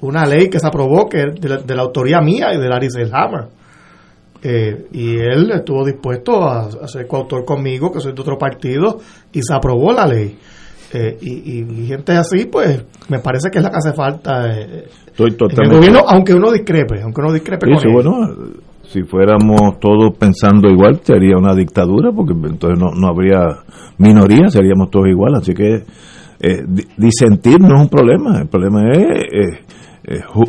[0.01, 3.47] una ley que se aprobó que de la, autoría mía y de Larry Selhammer.
[4.43, 8.99] Eh, y él estuvo dispuesto a, ser coautor conmigo, que soy de otro partido,
[9.33, 10.37] y se aprobó la ley.
[10.93, 15.31] Eh, y, gente así, pues, me parece que es la que hace falta eh, Estoy
[15.31, 15.63] totalmente...
[15.63, 18.13] en el gobierno, aunque uno discrepe, aunque uno discrepe con bueno,
[18.87, 23.39] si fuéramos todos pensando igual, sería una dictadura, porque entonces no, no habría
[23.97, 25.39] minoría, seríamos todos iguales.
[25.39, 25.83] Así que
[26.39, 26.63] eh,
[26.97, 29.59] disentir no es un problema, el problema es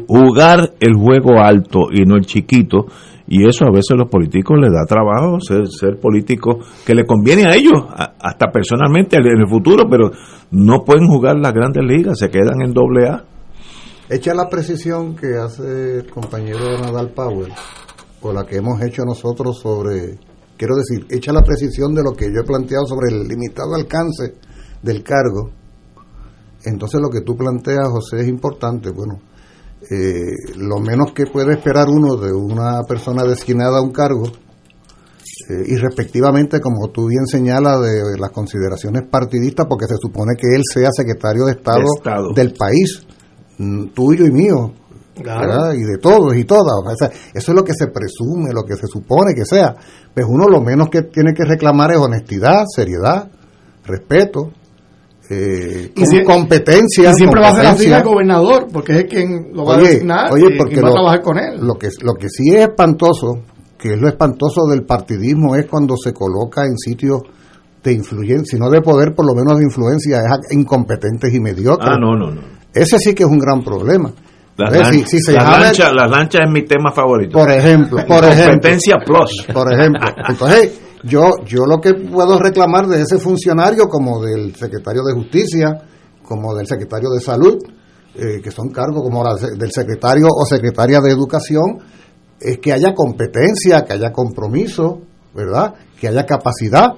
[0.06, 2.86] jugar el juego alto y no el chiquito
[3.30, 7.04] y eso a veces a los políticos les da trabajo ser, ser políticos que le
[7.04, 7.84] conviene a ellos,
[8.20, 10.10] hasta personalmente en el futuro, pero
[10.50, 13.24] no pueden jugar las grandes ligas, se quedan en doble A.
[14.08, 17.52] Echa la precisión que hace el compañero Nadal Powell,
[18.22, 20.18] o la que hemos hecho nosotros sobre,
[20.56, 24.34] quiero decir, echa la precisión de lo que yo he planteado sobre el limitado alcance
[24.82, 25.50] del cargo.
[26.64, 28.90] Entonces lo que tú planteas, José, es importante.
[28.90, 29.20] Bueno,
[29.90, 34.24] eh, lo menos que puede esperar uno de una persona designada a un cargo,
[35.48, 40.54] eh, y respectivamente, como tú bien señalas, de, las consideraciones partidistas, porque se supone que
[40.54, 43.06] él sea secretario de Estado, del país,
[43.58, 44.72] mm, tuyo y mío,
[45.20, 46.74] y de todos y todas.
[47.34, 49.74] eso es lo que se presume, lo que se supone que sea.
[50.14, 53.30] Pues uno lo menos que tiene que reclamar es honestidad, seriedad,
[53.84, 54.52] respeto,
[55.30, 57.10] eh, y competencia.
[57.10, 60.32] Y siempre va a ser así el gobernador, porque es quien lo va a designar
[60.32, 61.60] oye, porque va a trabajar con él.
[61.60, 63.42] Lo que, lo que sí es espantoso,
[63.76, 67.20] que es lo espantoso del partidismo, es cuando se coloca en sitios
[67.82, 71.90] de influencia, no de poder, por lo menos de influencia, es incompetentes y mediocres.
[71.92, 72.40] Ah, no, no, no.
[72.72, 74.12] Ese sí que es un gran problema.
[74.58, 77.38] Las, lanchas, lancha es mi tema favorito.
[77.38, 79.46] Por ejemplo, por competencia plus.
[79.54, 80.00] Por ejemplo.
[80.28, 85.80] Entonces, yo, yo lo que puedo reclamar de ese funcionario, como del secretario de Justicia,
[86.24, 87.56] como del secretario de Salud,
[88.16, 91.78] eh, que son cargos como del secretario o secretaria de Educación,
[92.40, 95.02] es que haya competencia, que haya compromiso,
[95.34, 95.74] ¿verdad?
[96.00, 96.94] Que haya capacidad,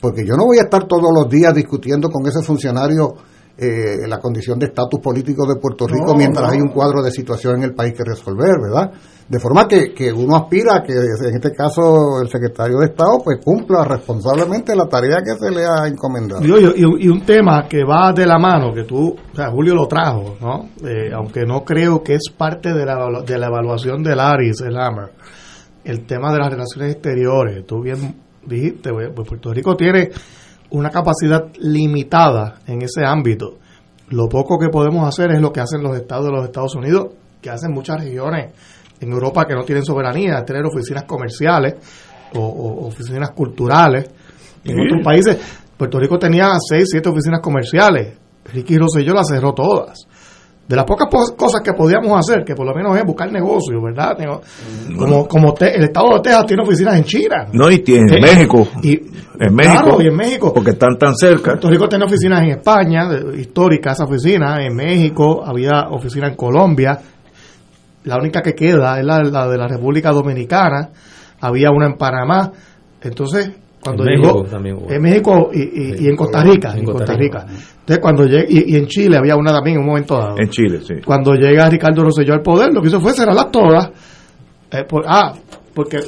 [0.00, 3.16] porque yo no voy a estar todos los días discutiendo con ese funcionario
[3.58, 7.56] eh, la condición de estatus político de Puerto Rico mientras hay un cuadro de situación
[7.56, 8.92] en el país que resolver, ¿verdad?
[9.26, 13.18] De forma que, que uno aspira a que, en este caso, el secretario de Estado
[13.24, 16.42] pues cumpla responsablemente la tarea que se le ha encomendado.
[16.44, 20.36] Y, un tema que va de la mano, que tú, o sea, Julio lo trajo,
[20.38, 20.68] ¿no?
[20.86, 24.76] Eh, aunque no creo que es parte de la, de la evaluación del ARIS, el
[24.76, 25.12] AMER,
[25.82, 27.66] el tema de las relaciones exteriores.
[27.66, 30.10] Tú bien dijiste, pues, pues Puerto Rico tiene
[30.70, 33.58] una capacidad limitada en ese ámbito.
[34.08, 37.08] Lo poco que podemos hacer es lo que hacen los estados de los Estados Unidos,
[37.40, 38.52] que hacen muchas regiones
[39.00, 41.74] en Europa que no tienen soberanía, tener oficinas comerciales
[42.34, 44.10] o, oficinas culturales.
[44.64, 45.38] En otros países,
[45.76, 48.16] Puerto Rico tenía seis, siete oficinas comerciales.
[48.52, 50.06] Ricky Rosselló las cerró todas.
[50.66, 54.16] De las pocas cosas que podíamos hacer, que por lo menos es buscar negocios, ¿verdad?
[54.98, 57.46] Como, como el Estado de Texas tiene oficinas en China.
[57.52, 58.66] No, y tiene en eh, México.
[58.82, 58.94] Y,
[59.38, 60.02] en México.
[60.02, 60.52] y en México.
[60.52, 61.52] Porque están tan cerca.
[61.52, 66.98] Puerto Rico tiene oficinas en España, histórica esa oficina, en México, había oficina en Colombia,
[68.06, 70.90] la única que queda es la, de la República Dominicana,
[71.40, 72.52] había una en Panamá,
[73.02, 73.50] entonces
[73.86, 77.46] cuando en llegó México en México y, en Costa Rica, en, Costa Rica.
[77.48, 80.36] Entonces cuando y, en Chile había una también en un momento dado.
[80.38, 80.94] En Chile, sí.
[81.04, 83.90] Cuando llega Ricardo Rosselló al poder, lo que hizo fue cerrarlas todas.
[84.70, 85.32] Eh, ah,
[85.74, 85.98] porque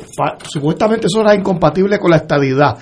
[0.42, 2.76] supuestamente eso era incompatible con la estabilidad.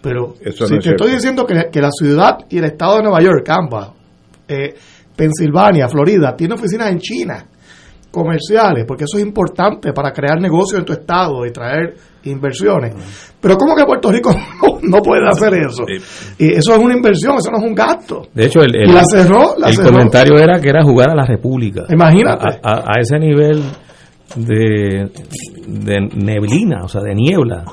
[0.00, 3.44] Pero si te estoy diciendo que, que, la ciudad y el estado de Nueva York,
[3.44, 3.92] Campa,
[4.46, 4.74] eh,
[5.16, 7.44] Pensilvania, Florida, tiene oficinas en China
[8.10, 12.94] comerciales, porque eso es importante para crear negocios en tu estado y traer inversiones.
[13.40, 14.30] Pero ¿cómo que Puerto Rico
[14.82, 15.84] no, puede hacer eso?
[16.38, 18.28] Y eso es una inversión, eso no es un gasto.
[18.34, 21.84] De hecho, el, la cerró, el comentario era que era jugar a la República.
[21.88, 22.60] Imagínate.
[22.62, 23.62] A, ese nivel
[24.36, 25.10] de,
[25.66, 27.64] de neblina, o sea, de niebla.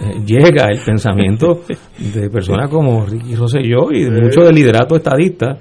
[0.00, 1.60] Eh, llega el pensamiento
[1.98, 5.56] de personas como Ricky Rosselló y de mucho del liderato estadista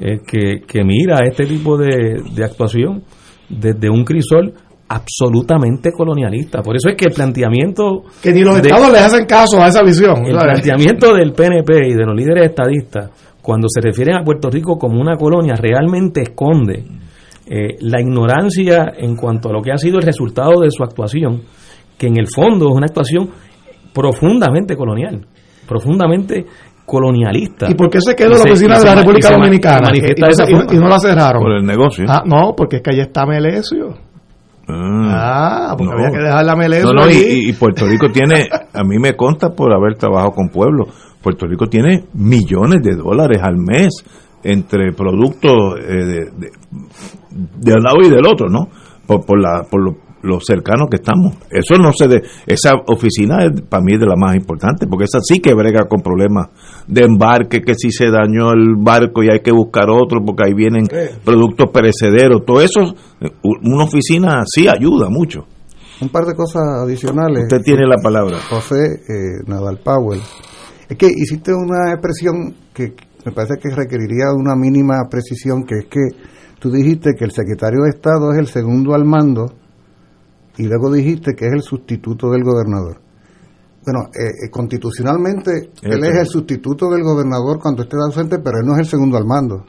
[0.00, 3.04] eh, que, que mira este tipo de, de actuación
[3.48, 4.54] desde un crisol
[4.88, 6.62] absolutamente colonialista.
[6.62, 8.04] Por eso es que el planteamiento...
[8.22, 10.24] Que ni los estados le hacen caso a esa visión.
[10.26, 13.10] El planteamiento del PNP y de los líderes estadistas,
[13.42, 16.84] cuando se refieren a Puerto Rico como una colonia, realmente esconde
[17.48, 21.42] eh, la ignorancia en cuanto a lo que ha sido el resultado de su actuación,
[21.98, 23.30] que en el fondo es una actuación
[23.92, 25.26] profundamente colonial,
[25.66, 26.44] profundamente
[26.84, 27.68] colonialista.
[27.70, 29.90] ¿Y por qué se quedó la oficina de la República Dominicana?
[29.94, 31.42] Y, no la cerraron.
[31.42, 32.04] Por el negocio.
[32.08, 34.05] Ah, no, porque es que allá está Melesio.
[34.68, 36.92] Ah, porque había que dejar la Melesio.
[36.92, 40.88] No, no, y, Puerto Rico tiene, a mí me consta por haber trabajado con pueblos,
[41.22, 43.94] Puerto Rico tiene millones de dólares al mes
[44.42, 46.50] entre productos eh, de,
[47.30, 48.68] de, un lado y del otro, ¿no?
[49.06, 49.82] Por, por, la, por
[50.26, 51.36] los cercanos que estamos.
[51.50, 55.04] Eso no se de, esa oficina es, para mí es de la más importante, porque
[55.04, 56.48] esa sí que brega con problemas
[56.86, 60.54] de embarque, que si se dañó el barco y hay que buscar otro porque ahí
[60.54, 60.86] vienen
[61.24, 62.94] productos perecederos, todo eso,
[63.42, 65.46] una oficina sí ayuda mucho.
[66.00, 67.44] Un par de cosas adicionales.
[67.44, 68.36] Usted tiene la palabra.
[68.50, 70.20] José eh, Nadal Powell.
[70.88, 75.86] Es que hiciste una expresión que me parece que requeriría una mínima precisión, que es
[75.86, 76.00] que
[76.60, 79.46] tú dijiste que el secretario de Estado es el segundo al mando
[80.58, 83.00] y luego dijiste que es el sustituto del gobernador.
[83.84, 88.66] Bueno, eh, eh, constitucionalmente él es el sustituto del gobernador cuando esté ausente, pero él
[88.66, 89.64] no es el segundo al mando.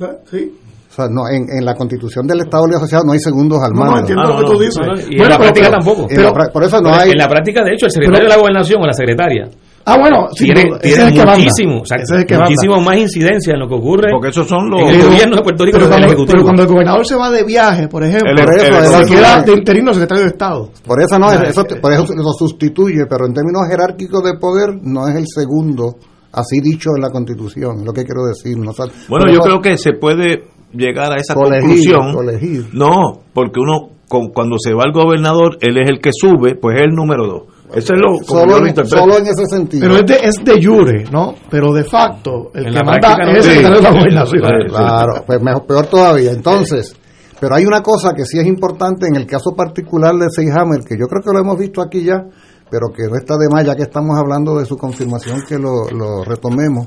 [0.00, 0.54] Ah, sí.
[0.90, 3.74] O sea, no, en, en la constitución del Estado Libre Asociado no hay segundos al
[3.74, 3.92] mando.
[3.92, 4.78] No, entiendo Ah, lo que no, tú no, dices.
[4.86, 6.06] no, y en Bueno, la práctica pero- tampoco.
[6.10, 7.10] En la por eso no hay.
[7.10, 9.48] En la práctica, de hecho, el secretario de la gobernación o la secretaria
[9.88, 11.36] Ah, bueno, tiene, ese es el que manda.
[11.38, 12.50] muchísimo, o sea, Ese es el que manda.
[12.50, 14.80] muchísimo más incidencia en lo que ocurre Porque esos son los...
[14.82, 16.32] en el gobierno de Puerto Rico Pero el cuando, Ejecutivo.
[16.32, 19.08] pero cuando el gobernador se va de viaje, por ejemplo, El- el- el- se el-
[19.08, 20.70] queda de interino secretario de Estado.
[20.86, 24.78] Por eso no, eso, es- por eso lo sustituye, pero en términos jerárquicos de poder
[24.82, 25.96] no es el segundo,
[26.32, 28.56] así dicho en la Constitución, es lo que quiero decir.
[28.58, 28.72] No,
[29.08, 31.60] Bueno, yo eso- creo que se puede llegar a esa Colegir,
[31.92, 32.12] conclusión.
[32.12, 32.66] colegir.
[32.74, 36.76] No, porque uno, con- cuando se va el gobernador, él es el que sube, pues
[36.76, 37.42] es el número dos.
[37.74, 38.96] Eso es lo como solo, yo lo en, interpreto.
[38.96, 39.80] solo en ese sentido.
[39.82, 41.34] Pero es de, es de jure, ¿no?
[41.50, 44.40] Pero de facto, el En que manda no es la gobernación.
[44.40, 44.66] Claro.
[44.68, 46.30] Claro, pues mejor, peor todavía.
[46.32, 46.96] Entonces,
[47.40, 50.96] pero hay una cosa que sí es importante en el caso particular de Seyhammer, que
[50.98, 52.24] yo creo que lo hemos visto aquí ya,
[52.70, 55.88] pero que no está de más ya que estamos hablando de su confirmación, que lo,
[55.90, 56.86] lo retomemos.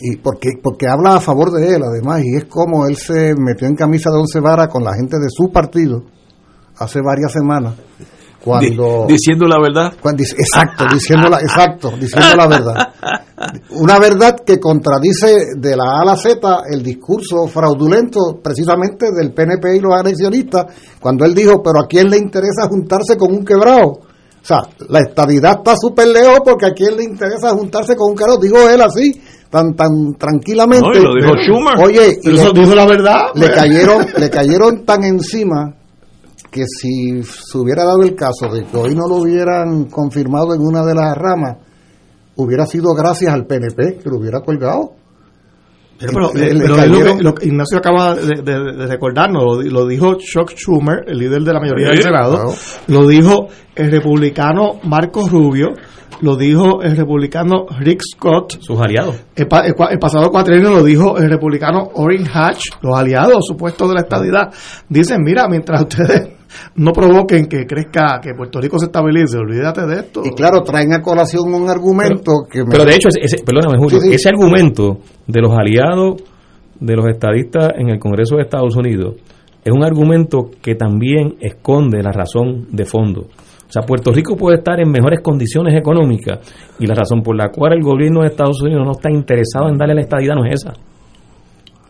[0.00, 3.68] Y porque, porque habla a favor de él, además, y es como él se metió
[3.68, 6.02] en camisa de once varas con la gente de su partido
[6.78, 7.74] hace varias semanas.
[8.44, 9.94] Cuando, Di- diciendo la verdad.
[10.00, 12.88] cuando exacto, diciendo la, exacto, diciendo la verdad.
[13.70, 16.38] Una verdad que contradice de la A a la Z
[16.70, 20.66] el discurso fraudulento precisamente del PNP y los anexionistas,
[21.00, 23.86] cuando él dijo, pero a quién le interesa juntarse con un quebrado.
[23.86, 24.58] O sea,
[24.90, 28.68] la estabilidad está súper lejos porque a quién le interesa juntarse con un quebrado, dijo
[28.68, 30.86] él así, tan tan tranquilamente.
[30.86, 31.82] No, y lo dijo Schumer.
[31.82, 33.20] Oye, y eso le- dijo la verdad.
[33.34, 33.58] le pues.
[33.58, 35.74] cayeron le cayeron tan encima
[36.54, 40.60] que si se hubiera dado el caso de que hoy no lo hubieran confirmado en
[40.60, 41.56] una de las ramas
[42.36, 44.92] hubiera sido gracias al PNP que lo hubiera colgado
[45.98, 48.42] Pero, pero, Le- eh, le pero es lo cayeron- que, lo que Ignacio acaba de,
[48.42, 52.02] de- de recordarnos, lo, di- lo dijo Chuck Schumer, el líder de la mayoría del
[52.02, 52.52] Senado, claro.
[52.88, 55.68] lo dijo el republicano Marco Rubio,
[56.20, 59.16] lo dijo el republicano Rick Scott, sus aliados.
[59.36, 63.88] el, pa- el el pasado cuatrienio lo dijo el republicano Orrin Hatch, los aliados supuestos
[63.88, 64.52] de la estadidad,
[64.88, 66.28] dicen, mira, mientras ustedes
[66.76, 70.22] no provoquen que crezca, que Puerto Rico se estabilice, olvídate de esto.
[70.24, 73.78] y claro traen a colación un argumento que me- Pero de hecho, ese, ese- perdóname
[73.78, 74.14] Julio, Sí, sí.
[74.14, 76.22] ese argumento de los aliados
[76.80, 79.14] de los estadistas en el Congreso de Estados Unidos
[79.64, 83.22] es un argumento que también esconde la razón de fondo.
[83.22, 86.38] O sea, Puerto Rico puede estar en mejores condiciones económicas
[86.78, 89.78] y la razón por la cual el gobierno de Estados Unidos no está interesado en
[89.78, 90.74] darle la estadidad no es esa.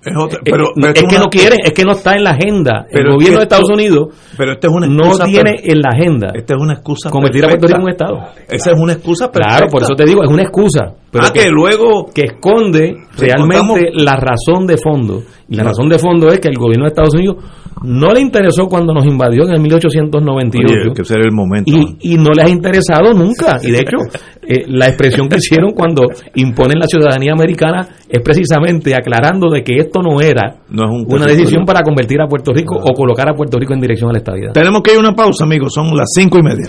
[0.04, 2.24] Es otra- Eh, pero, pero es que una- no quiere, es que no está en
[2.24, 2.86] la agenda.
[2.90, 5.70] Pero el es gobierno que de Estados Unidos pero es una no excusa tiene per-
[5.70, 7.90] en la agenda Esta es una excusa convertir a Puerto Rico en un.
[7.90, 8.18] Estado.
[8.48, 9.56] Esa es una excusa perfecta.
[9.56, 10.92] Claro, por eso te digo, es una excusa.
[11.10, 15.22] Pero ah, que, luego que esconde realmente la razón de fondo.
[15.48, 17.36] Y la razón de fondo es que el gobierno de Estados Unidos
[17.82, 20.74] no le interesó cuando nos invadió en el 1898.
[20.74, 21.70] Oye, que ese era el momento.
[21.70, 23.58] y, y no les ha interesado nunca.
[23.62, 23.98] Y de hecho,
[24.48, 26.02] eh, la expresión que hicieron cuando
[26.34, 31.06] imponen la ciudadanía americana es precisamente aclarando de que esto no era No es un
[31.12, 34.12] una decisión para convertir a Puerto Rico o colocar a Puerto Rico en dirección a
[34.12, 34.52] la estabilidad.
[34.52, 35.72] Tenemos que ir a una pausa, amigos.
[35.74, 36.68] Son las cinco y media.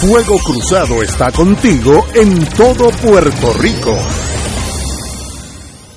[0.00, 3.96] Fuego Cruzado está contigo en todo Puerto Rico.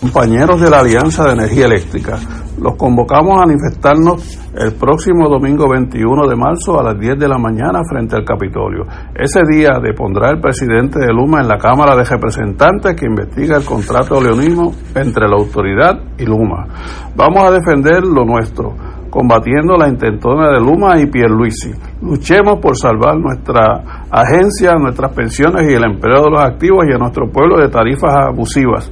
[0.06, 2.20] Compañeros de la Alianza de Energía Eléctrica,
[2.62, 7.40] los convocamos a manifestarnos el próximo domingo 21 de marzo a las 10 de la
[7.40, 8.84] mañana frente al Capitolio.
[9.16, 13.66] Ese día depondrá el presidente de Luma en la Cámara de Representantes que investiga el
[13.66, 16.68] contrato leonino entre la autoridad y Luma.
[17.16, 18.76] Vamos a defender lo nuestro,
[19.10, 21.72] combatiendo la intentona de Luma y Pierluisi.
[22.02, 26.98] Luchemos por salvar nuestra agencia, nuestras pensiones y el empleo de los activos y a
[26.98, 28.92] nuestro pueblo de tarifas abusivas.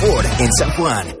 [0.00, 1.20] Ford en San Juan.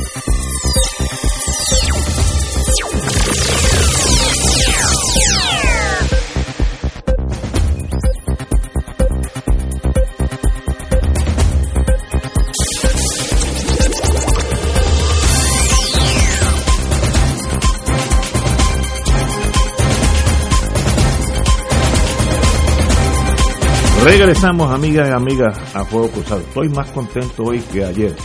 [24.03, 26.41] Regresamos, amigas y amigas, a Fuego Cruzado.
[26.41, 28.15] Estoy más contento hoy que ayer.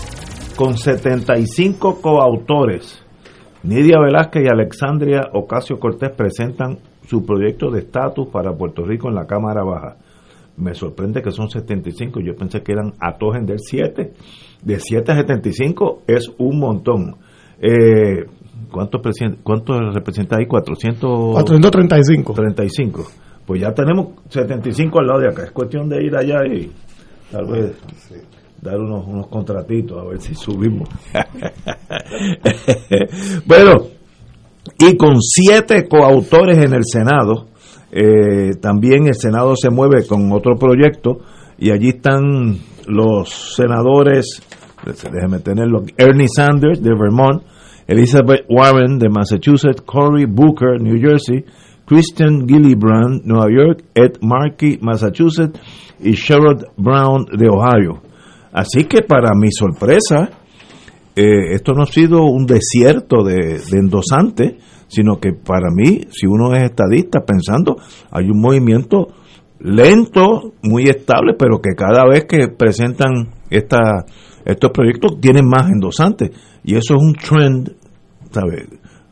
[0.57, 3.05] Con 75 coautores,
[3.63, 9.17] Nidia Velázquez y Alexandria Ocasio Cortés presentan su proyecto de estatus para Puerto Rico en
[9.17, 9.97] la Cámara Baja.
[10.57, 14.15] Me sorprende que son 75, yo pensé que eran a todos del 7.
[14.63, 17.17] De 7 a 75 es un montón.
[17.61, 18.25] Eh,
[18.73, 19.03] ¿Cuántos,
[19.43, 20.47] ¿Cuántos representa ahí?
[20.47, 21.35] 400...
[21.35, 22.33] 435.
[22.33, 25.45] 35 pues ya tenemos 75 al lado de acá.
[25.45, 26.71] Es cuestión de ir allá y
[27.31, 27.77] tal vez
[28.61, 30.89] dar unos, unos contratitos a ver si subimos.
[33.47, 33.73] bueno,
[34.79, 37.47] y con siete coautores en el Senado,
[37.93, 41.19] eh, también el Senado se mueve con otro proyecto
[41.59, 44.43] y allí están los senadores,
[44.85, 47.43] déjeme tenerlo, Ernie Sanders de Vermont,
[47.87, 51.45] Elizabeth Warren de Massachusetts, Cory Booker, New Jersey,
[51.87, 55.59] Christian Gillibrand, Nueva York, Ed Markey, Massachusetts
[56.01, 58.03] y Sherrod Brown de Ohio.
[58.53, 60.31] Así que para mi sorpresa,
[61.15, 64.55] eh, esto no ha sido un desierto de, de endosantes,
[64.89, 67.77] sino que para mí, si uno es estadista pensando,
[68.11, 69.09] hay un movimiento
[69.61, 74.05] lento, muy estable, pero que cada vez que presentan esta,
[74.45, 76.31] estos proyectos tienen más endosantes.
[76.65, 77.73] Y eso es un trend,
[78.31, 78.67] ¿sabes?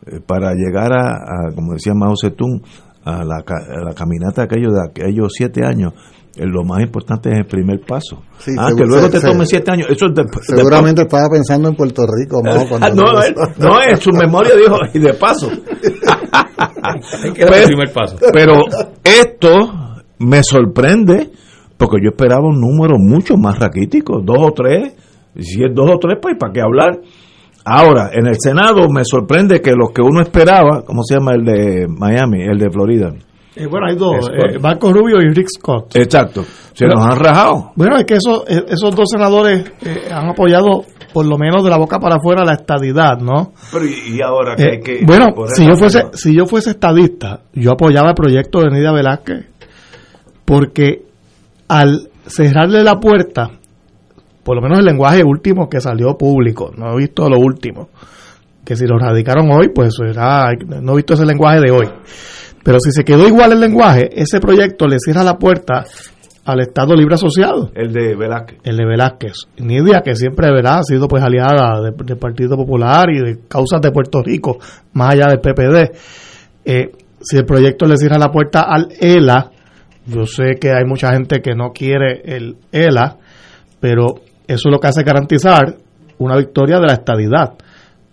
[0.06, 2.62] Eh, para llegar a, como decía Mao Zedong,
[3.04, 3.44] a la,
[3.84, 5.92] la caminata de aquellos, de aquellos siete años,
[6.36, 8.22] eh, lo más importante es el primer paso.
[8.58, 9.86] ah, que luego te tome siete años.
[9.88, 10.06] Eso
[10.42, 12.42] seguramente estaba pensando en Puerto Rico.
[12.42, 13.12] Mao, no,
[13.58, 15.48] no, en su memoria dijo, y de paso.
[17.36, 18.16] pero, primer paso.
[18.32, 18.64] pero
[19.04, 21.30] esto me sorprende
[21.76, 24.94] porque yo esperaba un número mucho más raquítico, dos o tres.
[25.38, 27.00] Si es dos o tres, pues ¿para qué hablar?
[27.64, 31.44] Ahora, en el Senado me sorprende que los que uno esperaba, ¿cómo se llama el
[31.44, 33.12] de Miami, el de Florida?
[33.56, 35.96] Eh, bueno, hay dos, eh, Marco Rubio y Rick Scott.
[35.96, 37.72] Exacto, se nos han rajado.
[37.76, 39.64] Bueno, es que esos, eh, esos dos senadores
[40.10, 43.52] han apoyado por lo menos de la boca para afuera la estadidad, ¿no?
[43.72, 45.04] Pero y ahora que hay que...
[45.06, 49.46] Bueno, si yo, fuese, si yo fuese estadista, yo apoyaba el proyecto de Nidia Velázquez,
[50.44, 51.04] porque
[51.68, 53.50] al cerrarle la puerta
[54.44, 57.88] por lo menos el lenguaje último que salió público, no he visto lo último,
[58.64, 61.88] que si lo radicaron hoy, pues será, no he visto ese lenguaje de hoy.
[62.62, 65.84] Pero si se quedó igual el lenguaje, ese proyecto le cierra la puerta
[66.44, 67.70] al Estado Libre Asociado.
[67.74, 68.58] El de Velázquez.
[68.64, 69.32] El de Velázquez.
[69.58, 70.78] Nidia, que siempre ¿verdad?
[70.78, 74.58] ha sido pues aliada del Partido Popular y de causas de Puerto Rico,
[74.92, 75.96] más allá del PPD.
[76.64, 79.50] Eh, si el proyecto le cierra la puerta al ELA,
[80.06, 83.16] yo sé que hay mucha gente que no quiere el ELA,
[83.80, 84.16] pero
[84.46, 85.76] eso es lo que hace garantizar
[86.18, 87.54] una victoria de la estadidad,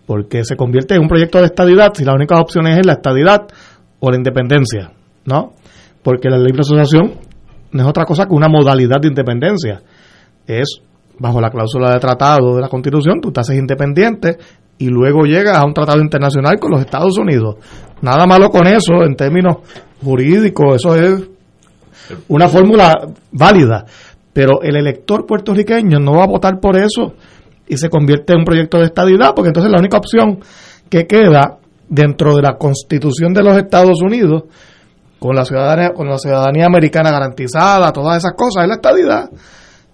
[0.05, 3.47] porque se convierte en un proyecto de estadidad si la única opción es la estadidad
[3.99, 4.91] o la independencia,
[5.25, 5.53] ¿no?
[6.03, 7.13] Porque la libre asociación
[7.71, 9.81] no es otra cosa que una modalidad de independencia.
[10.45, 10.81] Es
[11.19, 14.37] bajo la cláusula de tratado de la Constitución, tú te haces independiente
[14.79, 17.57] y luego llegas a un tratado internacional con los Estados Unidos.
[18.01, 19.57] Nada malo con eso en términos
[20.03, 21.29] jurídicos, eso es
[22.27, 23.85] una fórmula válida.
[24.33, 27.13] Pero el elector puertorriqueño no va a votar por eso
[27.67, 30.39] y se convierte en un proyecto de estadidad, porque entonces la única opción
[30.89, 31.57] que queda
[31.87, 34.43] dentro de la constitución de los Estados Unidos,
[35.19, 39.29] con la ciudadanía, con la ciudadanía americana garantizada, todas esas cosas, es la estadidad.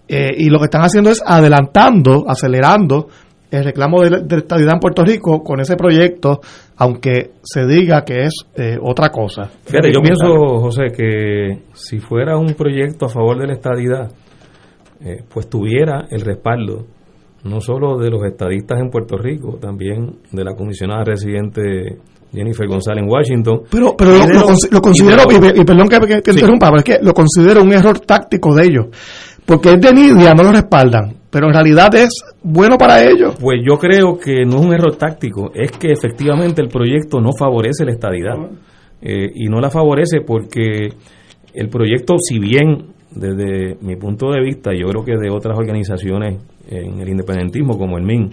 [0.07, 3.09] Eh, y lo que están haciendo es adelantando, acelerando
[3.51, 6.39] el reclamo de, de estabilidad en Puerto Rico con ese proyecto,
[6.77, 9.49] aunque se diga que es eh, otra cosa.
[9.65, 14.11] Fíjate, yo pienso, José, que si fuera un proyecto a favor de la estadidad,
[15.01, 16.85] eh, pues tuviera el respaldo
[17.43, 21.97] no solo de los estadistas en Puerto Rico, también de la comisionada residente
[22.33, 23.61] Jennifer González en Washington.
[23.69, 24.11] Pero, pero
[24.71, 28.53] lo, considero, y, perdón que, que interrumpa, pero es que lo considero un error táctico
[28.53, 28.85] de ellos,
[29.45, 32.09] porque es de Nidia, no lo respaldan, pero en realidad es
[32.43, 33.35] bueno para ellos.
[33.39, 37.31] Pues yo creo que no es un error táctico, es que efectivamente el proyecto no
[37.37, 38.35] favorece la estadidad.
[38.99, 40.89] Eh, y no la favorece porque
[41.53, 46.41] el proyecto, si bien desde mi punto de vista, yo creo que de otras organizaciones
[46.69, 48.31] en el independentismo como el MIN,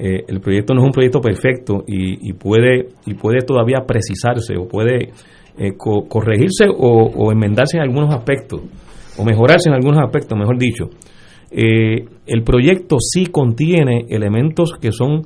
[0.00, 4.68] eh, el proyecto no es un proyecto perfecto y, puede y puede todavía precisarse o
[4.68, 5.10] puede
[5.58, 8.60] eh, corregirse o, enmendarse en algunos aspectos
[9.18, 10.84] o mejorarse en algunos aspectos, mejor dicho.
[11.50, 15.22] Eh, el proyecto sí contiene elementos que son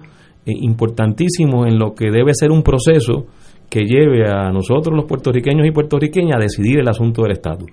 [0.46, 3.26] importantísimos en lo que debe ser un proceso
[3.68, 7.70] que lleve a nosotros los puertorriqueños y puertorriqueñas a decidir el asunto del estatus.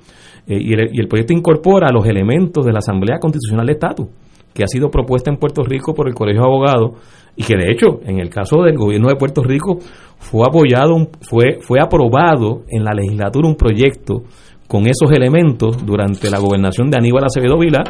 [0.49, 4.07] Y, el, y el proyecto incorpora los elementos de la Asamblea Constitucional de Estatus
[4.53, 6.91] que ha sido propuesta en Puerto Rico por el Colegio de Abogados
[7.35, 9.77] y que de hecho en el caso del gobierno de Puerto Rico
[10.17, 14.23] fue apoyado, fue, fue aprobado en la legislatura un proyecto
[14.67, 17.83] con esos elementos durante la gobernación de Aníbal Acevedo Vilá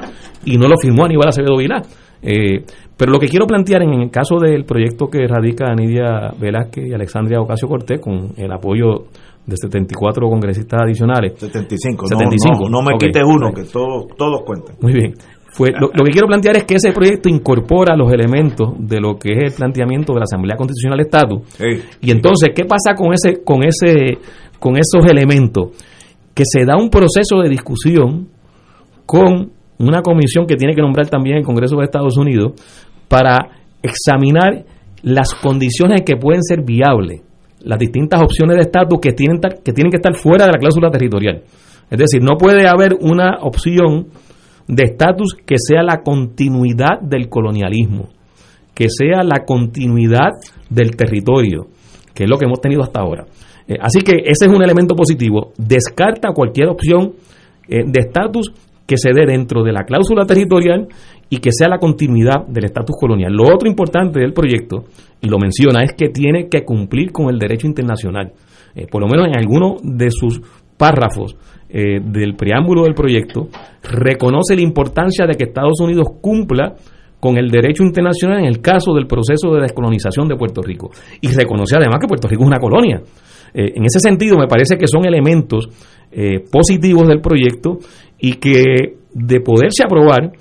[0.46, 1.82] y no lo firmó Aníbal Acevedo Vilá.
[2.22, 2.64] Eh,
[2.96, 6.94] pero lo que quiero plantear en el caso del proyecto que radica Anidia Velázquez y
[6.94, 9.06] Alexandria Ocasio Cortés con el apoyo
[9.50, 11.34] de 74 congresistas adicionales.
[11.38, 12.70] 75, 75.
[12.70, 14.76] No, me quites uno, que todos, todos cuentan.
[14.82, 15.14] Muy bien.
[15.52, 19.32] Fue, lo, que quiero plantear es que ese proyecto incorpora los elementos de lo que
[19.32, 21.42] es el planteamiento de la Asamblea Constitucional Estatus.
[22.02, 24.20] Y entonces, ¿qué pasa con ese, con ese,
[24.60, 25.70] con esos elementos?
[26.34, 28.30] Que se da un proceso de discusión
[29.06, 32.54] con una comisión que tiene que nombrar también el Congreso de Estados Unidos
[33.08, 33.50] para
[33.82, 34.66] examinar
[35.02, 37.22] las condiciones que pueden ser viables,
[37.62, 40.90] las distintas opciones de estatus que tienen, que tienen que estar fuera de la cláusula
[40.90, 41.44] territorial.
[41.90, 44.08] Es decir, no puede haber una opción
[44.68, 48.10] de estatus que sea la continuidad del colonialismo,
[48.74, 50.32] que sea la continuidad
[50.70, 51.68] del territorio,
[52.14, 53.26] que es lo que hemos tenido hasta ahora.
[53.68, 55.54] Eh, así que ese es un elemento positivo.
[55.58, 57.14] Descarta cualquier opción
[57.68, 58.52] eh, de estatus
[58.86, 60.88] que se dé dentro de la cláusula territorial
[61.30, 63.32] y que sea la continuidad del estatus colonial.
[63.32, 64.86] Lo otro importante del proyecto,
[65.22, 68.32] y lo menciona, es que tiene que cumplir con el derecho internacional.
[68.76, 70.42] Eh, por lo menos en alguno de sus
[70.78, 71.36] párrafos
[71.70, 73.50] eh, del preámbulo del proyecto
[73.84, 76.76] reconoce la importancia de que Estados Unidos cumpla
[77.20, 80.90] con el derecho internacional en el caso del proceso de descolonización de Puerto Rico.
[81.22, 83.02] Y reconoce además que Puerto Rico es una colonia.
[83.54, 85.68] Eh, en ese sentido, me parece que son elementos
[86.52, 87.78] positivos del proyecto
[88.18, 90.32] y que, de poderse aprobar,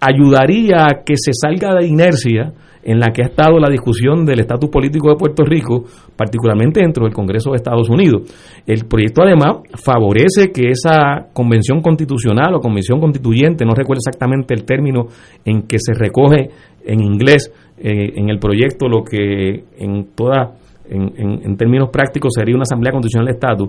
[0.00, 2.52] ayudaría a que se salga de inercia
[2.86, 5.84] en la que ha estado la discusión del estatus político de Puerto Rico,
[6.14, 8.22] particularmente dentro del Congreso de Estados Unidos.
[8.64, 14.64] El proyecto además favorece que esa convención constitucional o convención constituyente, no recuerdo exactamente el
[14.64, 15.06] término
[15.44, 16.50] en que se recoge
[16.84, 20.54] en inglés eh, en el proyecto lo que en toda
[20.88, 23.68] en, en, términos prácticos sería una asamblea constitucional de estatus.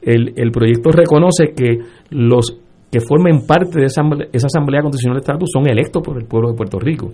[0.00, 2.58] El, el proyecto reconoce que los
[2.94, 6.50] que formen parte de esa, esa Asamblea Constitucional de Estatus son electos por el pueblo
[6.50, 7.10] de Puerto Rico.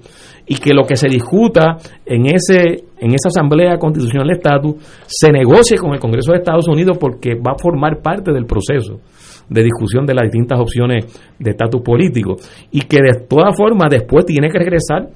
[0.46, 4.74] Y que lo que se discuta en ese en esa Asamblea Constitucional de Estatus
[5.06, 9.00] se negocie con el Congreso de Estados Unidos porque va a formar parte del proceso
[9.48, 11.06] de discusión de las distintas opciones
[11.38, 12.36] de estatus político.
[12.70, 15.08] Y que de todas formas después tiene que regresar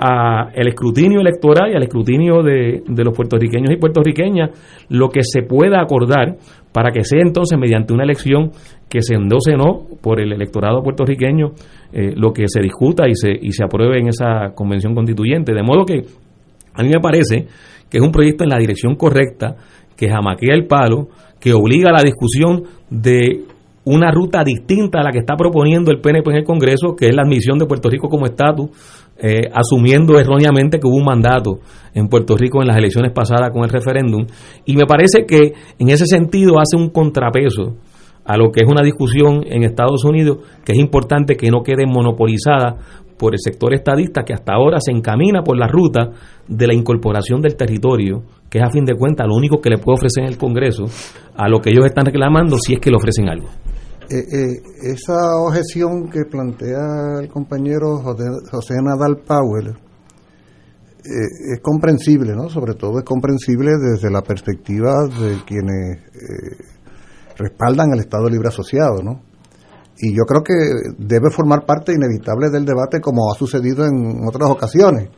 [0.00, 4.50] al escrutinio electoral y al escrutinio de, de, los puertorriqueños y puertorriqueñas
[4.90, 6.36] lo que se pueda acordar
[6.72, 8.52] para que sea entonces mediante una elección
[8.88, 11.52] que se endose no por el electorado puertorriqueño
[11.92, 15.52] eh, lo que se discuta y se, y se apruebe en esa convención constituyente.
[15.52, 16.02] De modo que
[16.74, 17.46] a mí me parece
[17.90, 19.56] que es un proyecto en la dirección correcta,
[19.96, 21.08] que jamaquea el palo,
[21.40, 23.44] que obliga a la discusión de
[23.84, 27.16] una ruta distinta a la que está proponiendo el PNP en el Congreso, que es
[27.16, 28.68] la admisión de Puerto Rico como estatus,
[29.20, 31.58] eh, asumiendo erróneamente que hubo un mandato
[31.94, 34.26] en Puerto Rico en las elecciones pasadas con el referéndum.
[34.64, 37.76] Y me parece que en ese sentido hace un contrapeso
[38.24, 41.86] a lo que es una discusión en Estados Unidos que es importante que no quede
[41.86, 42.76] monopolizada
[43.18, 46.10] por el sector estadista que hasta ahora se encamina por la ruta
[46.46, 49.78] de la incorporación del territorio, que es a fin de cuentas lo único que le
[49.78, 50.84] puede ofrecer el Congreso
[51.36, 53.48] a lo que ellos están reclamando si es que le ofrecen algo.
[54.10, 62.48] Eh, eh, esa objeción que plantea el compañero José, Nadal Powell eh, es comprensible, ¿no?
[62.48, 65.98] Sobre todo es comprensible desde la perspectiva de quienes
[67.36, 69.22] respaldan el Estado Libre Asociado, ¿no?
[70.00, 70.54] y yo creo que
[70.96, 75.08] debe formar parte inevitable del debate como ha sucedido en otras ocasiones.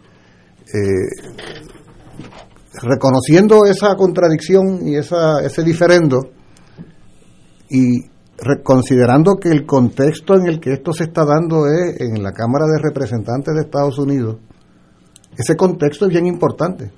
[2.82, 6.30] Reconociendo esa contradicción y esa, ese diferendo
[7.68, 8.09] y
[8.62, 12.66] considerando que el contexto en el que esto se está dando es en la Cámara
[12.66, 14.38] de Representantes de Estados Unidos,
[15.36, 16.91] ese contexto es bien importante.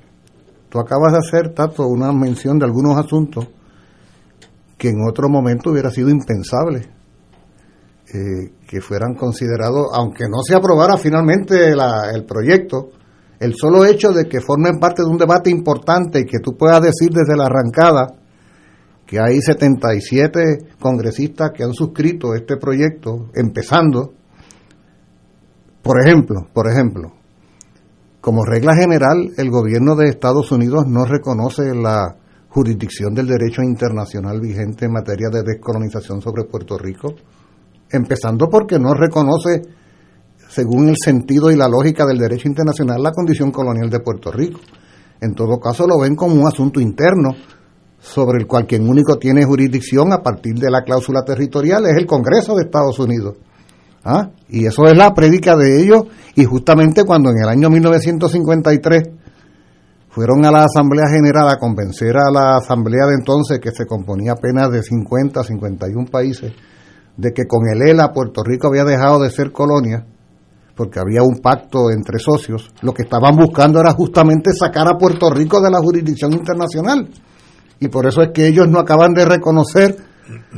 [0.69, 3.49] Tú acabas de hacer, Tato, una mención de algunos asuntos
[4.79, 6.89] que en otro momento hubiera sido impensable
[8.15, 12.89] eh, que fueran considerados, aunque no se aprobara finalmente el proyecto,
[13.39, 16.81] el solo hecho de que formen parte de un debate importante y que tú puedas
[16.81, 18.22] decir desde la arrancada
[19.13, 24.15] que hay 77 congresistas que han suscrito este proyecto, empezando,
[25.83, 27.13] por ejemplo, por ejemplo,
[28.23, 32.17] como regla general, el gobierno de Estados Unidos no reconoce la
[32.49, 37.15] jurisdicción del derecho internacional vigente en materia de descolonización sobre Puerto Rico,
[37.91, 39.61] empezando porque no reconoce,
[40.49, 44.59] según el sentido y la lógica del derecho internacional, la condición colonial de Puerto Rico.
[45.21, 47.33] En todo caso, lo ven como un asunto interno
[48.03, 52.07] sobre el cual quien único tiene jurisdicción a partir de la cláusula territorial es el
[52.07, 53.37] Congreso de Estados Unidos.
[54.05, 54.31] ¿Ah?
[54.49, 56.03] Y eso es la prédica de ellos,
[56.35, 59.03] y justamente cuando en el año 1953
[60.09, 64.33] fueron a la Asamblea General a convencer a la Asamblea de entonces, que se componía
[64.33, 66.53] apenas de 50, 51 países,
[67.17, 70.05] de que con el ELA Puerto Rico había dejado de ser colonia,
[70.75, 75.31] porque había un pacto entre socios, lo que estaban buscando era justamente sacar a Puerto
[75.31, 77.09] Rico de la jurisdicción internacional.
[77.83, 79.97] Y por eso es que ellos no acaban de reconocer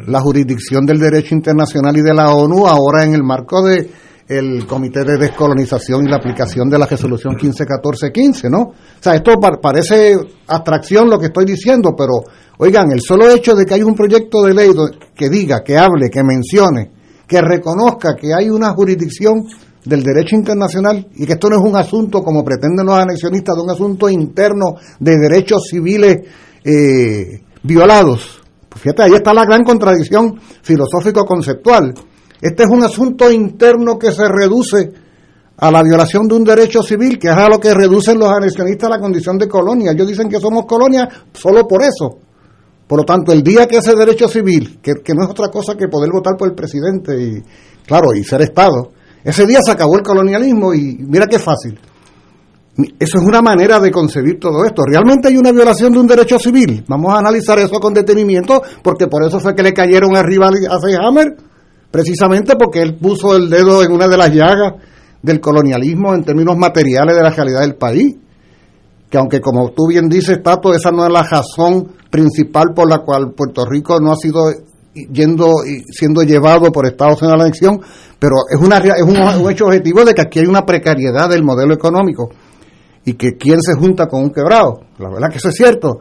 [0.08, 3.88] la jurisdicción del derecho internacional y de la ONU ahora en el marco de
[4.28, 8.60] el Comité de Descolonización y la aplicación de la resolución 151415, ¿no?
[8.60, 10.16] O sea, esto parece
[10.48, 12.12] abstracción lo que estoy diciendo, pero
[12.58, 14.68] oigan, el solo hecho de que hay un proyecto de ley
[15.14, 16.90] que diga, que hable, que mencione,
[17.26, 19.46] que reconozca que hay una jurisdicción
[19.82, 23.62] del derecho internacional y que esto no es un asunto, como pretenden los anexionistas, de
[23.62, 26.18] un asunto interno de derechos civiles
[26.64, 28.42] eh, violados.
[28.68, 31.94] Pues fíjate, ahí está la gran contradicción filosófico-conceptual
[32.44, 34.92] este es un asunto interno que se reduce
[35.56, 38.90] a la violación de un derecho civil, que es a lo que reducen los anexionistas
[38.90, 39.92] la condición de colonia.
[39.92, 42.18] Ellos dicen que somos colonia solo por eso.
[42.86, 45.88] Por lo tanto, el día que ese derecho civil, que, no es otra cosa que
[45.88, 47.42] poder votar por el presidente y,
[47.86, 48.92] claro, y ser Estado,
[49.24, 51.80] ese día se acabó el colonialismo y mira qué fácil.
[52.76, 54.82] Eso es una manera de concebir todo esto.
[54.84, 56.84] ¿Realmente hay una violación de un derecho civil?
[56.88, 60.80] Vamos a analizar eso con detenimiento, porque por eso fue que le cayeron arriba a
[60.80, 61.36] Seyhammer
[61.92, 64.72] precisamente porque él puso el dedo en una de las llagas
[65.22, 68.16] del colonialismo en términos materiales de la realidad del país.
[69.08, 72.98] Que aunque como tú bien dices, Tato, esa no es la razón principal por la
[72.98, 74.50] cual Puerto Rico no ha sido
[74.92, 77.80] yendo y siendo llevado por Estados Unidos a la elección,
[78.18, 81.74] pero es, una, es un, hecho objetivo de que aquí hay una precariedad del modelo
[81.74, 82.30] económico
[83.04, 84.80] y que quién se junta con un quebrado.
[84.98, 86.00] La verdad que eso es cierto.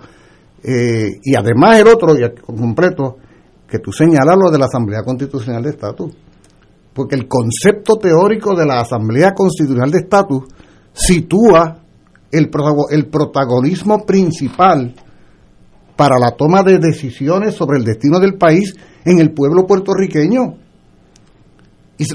[0.64, 3.18] Eh, y además el otro, y completo,
[3.68, 6.14] que tú señalas lo de la Asamblea Constitucional de Estatus.
[6.94, 10.44] Porque el concepto teórico de la Asamblea Constitucional de Estatus
[10.94, 11.80] sitúa
[12.32, 12.50] el,
[12.92, 14.94] el protagonismo principal
[15.96, 18.74] para la toma de decisiones sobre el destino del país
[19.06, 20.63] en el pueblo puertorriqueño.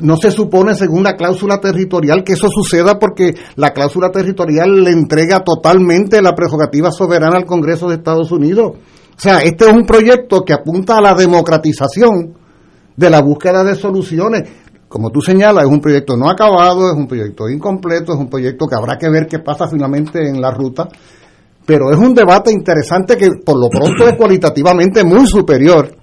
[0.03, 4.91] No se supone, según la cláusula territorial, que eso suceda porque la cláusula territorial le
[4.91, 8.73] entrega totalmente la prerrogativa soberana al Congreso de Estados Unidos.
[9.17, 12.35] O sea, este es un proyecto que apunta a la democratización
[12.97, 14.49] de la búsqueda de soluciones.
[14.89, 18.67] Como tú señalas, es un proyecto no acabado, es un proyecto incompleto, es un proyecto
[18.67, 20.89] que habrá que ver qué pasa finalmente en la ruta,
[21.67, 25.98] pero es un debate interesante que por lo pronto es cualitativamente muy superior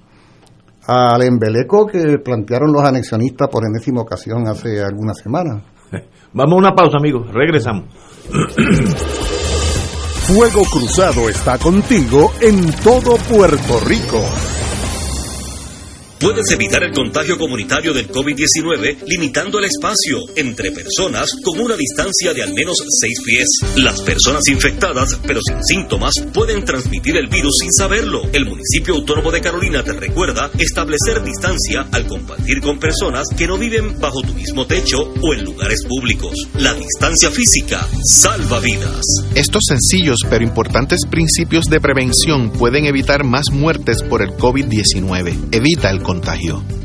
[0.88, 5.63] al embeleco que plantearon los anexionistas por enésima ocasión hace algunas semanas.
[6.33, 7.31] Vamos a una pausa, amigos.
[7.31, 7.86] Regresamos.
[10.27, 14.19] Fuego Cruzado está contigo en todo Puerto Rico.
[16.20, 22.34] Puedes evitar el contagio comunitario del COVID-19 limitando el espacio entre personas con una distancia
[22.34, 23.47] de al menos 6 pies.
[23.76, 28.22] Las personas infectadas pero sin síntomas pueden transmitir el virus sin saberlo.
[28.32, 33.57] El municipio autónomo de Carolina te recuerda establecer distancia al compartir con personas que no
[33.57, 36.34] viven bajo tu mismo techo o en lugares públicos.
[36.59, 39.03] La distancia física salva vidas.
[39.36, 45.49] Estos sencillos pero importantes principios de prevención pueden evitar más muertes por el COVID-19.
[45.51, 46.84] Evita el contagio contagio.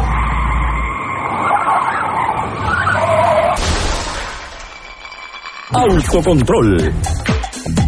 [5.75, 6.93] Autocontrol.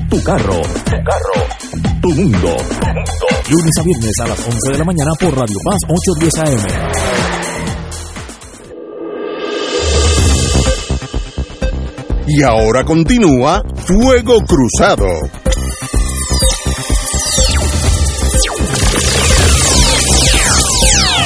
[0.09, 0.63] Tu carro.
[0.63, 1.35] Tu carro.
[2.01, 2.57] Tu mundo.
[3.51, 6.67] Lunes a viernes a las 11 de la mañana por Radio Paz 810 AM.
[12.27, 15.07] Y ahora continúa Fuego Cruzado.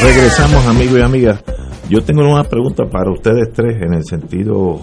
[0.03, 1.41] Regresamos, amigos y amigas.
[1.89, 4.79] Yo tengo una pregunta para ustedes tres en el sentido,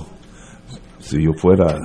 [1.06, 1.78] si yo fuera...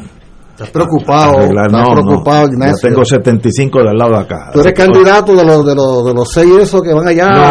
[0.53, 2.77] Estás preocupado, estás no, preocupado, no, Ignacio.
[2.83, 4.51] Yo tengo 75 del lado de acá.
[4.53, 7.43] Tú eres candidato de los, de los, de los seis esos que van allá No,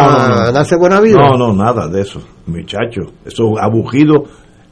[0.47, 1.17] a darse buena vida.
[1.17, 3.01] No, no, nada de eso, muchacho.
[3.25, 4.25] Eso aburrido.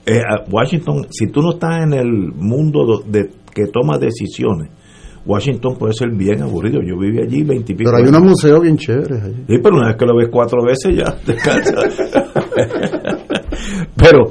[0.06, 0.22] Eh,
[0.52, 4.70] Washington, si tú no estás en el mundo do- de que toma decisiones,
[5.26, 6.80] Washington puede ser bien aburrido.
[6.84, 7.90] Yo viví allí veintipico.
[7.90, 9.46] Pero hay unos museos bien chéveres allí.
[9.50, 11.74] Sí, pero una vez que lo ves cuatro veces ya descansa.
[13.96, 14.26] pero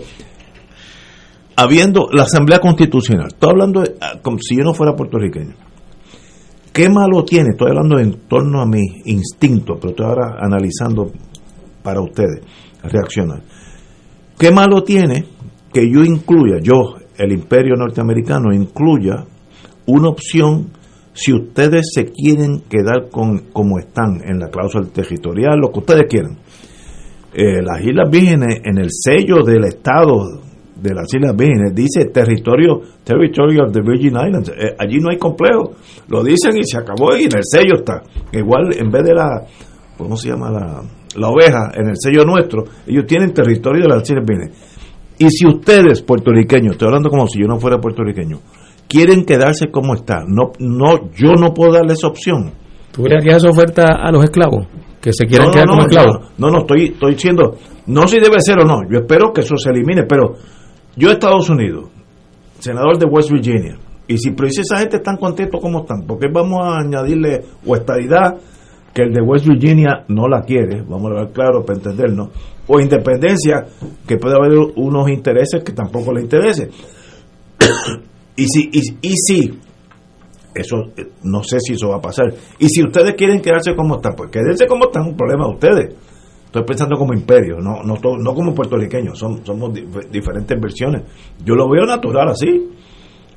[1.56, 5.54] habiendo la Asamblea Constitucional, estoy hablando ah, como si yo no fuera puertorriqueño.
[6.72, 7.50] ¿Qué malo tiene?
[7.52, 11.10] Estoy hablando en torno a mi instinto, pero estoy ahora analizando
[11.82, 12.42] para ustedes
[12.82, 13.42] reaccionar.
[14.38, 15.24] ¿Qué malo tiene
[15.72, 19.24] que yo incluya, yo, el imperio norteamericano, incluya
[19.86, 20.68] una opción
[21.14, 26.04] si ustedes se quieren quedar con como están en la cláusula territorial, lo que ustedes
[26.10, 26.36] quieran?
[27.32, 30.45] Eh, las Islas Vírgenes, en el sello del Estado
[30.80, 34.50] de las Islas Vírgenes, dice territorio, territory of the Virgin Islands.
[34.50, 35.72] Eh, allí no hay complejo.
[36.08, 38.02] Lo dicen y se acabó y en el sello está.
[38.32, 39.46] Igual, en vez de la,
[39.96, 40.50] ¿cómo se llama?
[40.50, 40.82] La,
[41.16, 44.76] la oveja, en el sello nuestro, ellos tienen territorio de las Islas Vírgenes.
[45.18, 48.38] Y si ustedes, puertorriqueños, estoy hablando como si yo no fuera puertorriqueño,
[48.86, 52.52] quieren quedarse como está, no, no, yo no puedo darles esa opción.
[52.92, 54.66] ¿Tú le harías esa oferta a los esclavos?
[55.00, 56.32] Que se quieran no, quedar no, como no, esclavos.
[56.38, 57.56] No, no, estoy, estoy diciendo,
[57.86, 60.34] no si debe ser o no, yo espero que eso se elimine, pero
[60.96, 61.90] yo Estados Unidos,
[62.58, 63.78] senador de West Virginia,
[64.08, 68.36] y si pero esa gente están contentos como están, porque vamos a añadirle o estadidad
[68.94, 72.30] que el de West Virginia no la quiere, vamos a ver claro para entendernos,
[72.66, 73.66] o independencia,
[74.06, 76.70] que puede haber unos intereses que tampoco le interese.
[78.36, 79.60] y si, y, y si
[80.56, 82.26] eso eh, no sé si eso va a pasar.
[82.58, 85.94] Y si ustedes quieren quedarse como están, pues quédense como están, un problema de ustedes.
[86.46, 91.02] Estoy pensando como imperio, no no, no como puertorriqueños, somos di- diferentes versiones.
[91.44, 92.70] Yo lo veo natural así.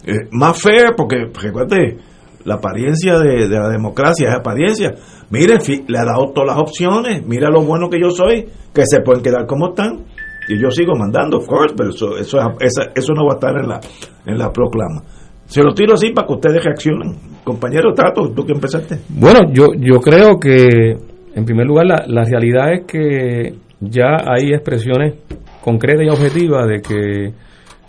[0.06, 1.98] Eh, más feo, porque recuerde,
[2.46, 4.94] la apariencia de, la democracia es apariencia.
[5.30, 8.84] Miren, fi- le ha dado todas las opciones, mira lo bueno que yo soy, que
[8.86, 10.06] se pueden quedar como están.
[10.48, 12.46] Y yo sigo mandando, of course, pero eso, eso, es-
[12.78, 13.80] esa- eso no va a estar en la,
[14.26, 15.04] en la proclama.
[15.46, 17.18] Se lo tiro así para que ustedes reaccionen.
[17.44, 19.00] Compañero Tato, tú que empezaste.
[19.10, 20.96] Bueno, yo, yo creo que,
[21.36, 25.16] en primer lugar, la, la realidad es que ya hay expresiones
[25.64, 27.34] concretas y objetivas de que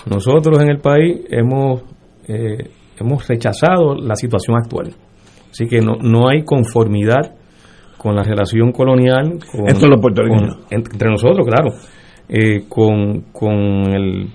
[0.09, 1.83] nosotros en el país hemos,
[2.29, 2.69] eh,
[2.99, 4.93] hemos rechazado la situación actual.
[5.51, 7.35] Así que no, no hay conformidad
[7.99, 9.39] con la relación colonial.
[9.51, 9.69] Con,
[10.01, 10.57] puertorriqueños.
[10.57, 11.71] con- entre nosotros, claro.
[12.29, 13.53] eh, con, con
[13.93, 14.29] el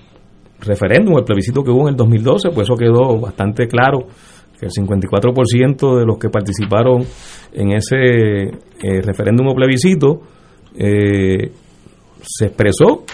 [0.60, 4.06] referéndum, el plebiscito que hubo en el 2012, pues eso quedó bastante claro
[4.58, 7.04] que el 54% de los que participaron
[7.52, 10.20] en ese eh, referéndum o plebiscito
[10.78, 11.50] eh,
[12.22, 13.04] se expresó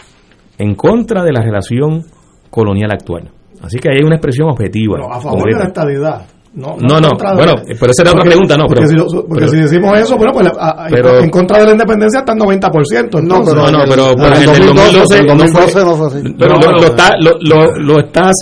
[0.58, 2.04] en contra de la relación
[2.50, 3.30] colonial actual.
[3.62, 4.98] Así que ahí hay una expresión objetiva.
[5.10, 6.26] a favor de la estabilidad.
[6.54, 9.22] No, No, no, bueno, pero esa era otra Porque- pregunta, no, Porque, pero- si, lo-
[9.26, 12.18] porque pero- si decimos eso, bueno, pues a- a- Pero- en contra de la independencia
[12.20, 13.18] está el 90%.
[13.20, 13.54] entonces.
[13.54, 16.34] no, no, pero, pero en el 2012, el no fue- 2012 no fue así.
[16.38, 16.86] pero No, lo, no, lo no.
[16.88, 18.32] está- lo- lo- lo estás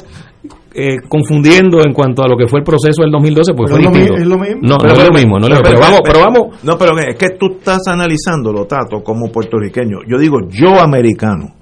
[0.80, 3.80] eh, confundiendo en cuanto a lo que fue el proceso del 2012, pues Pero fue
[3.80, 4.22] es lo mi- distinto.
[4.22, 4.60] es lo mismo.
[4.62, 6.64] No, Pero- no es lo mismo, no pero, vamos, pero vamos.
[6.64, 9.98] No, pero es que tú estás analizándolo, Tato, como puertorriqueño.
[10.08, 11.54] Yo digo, yo americano,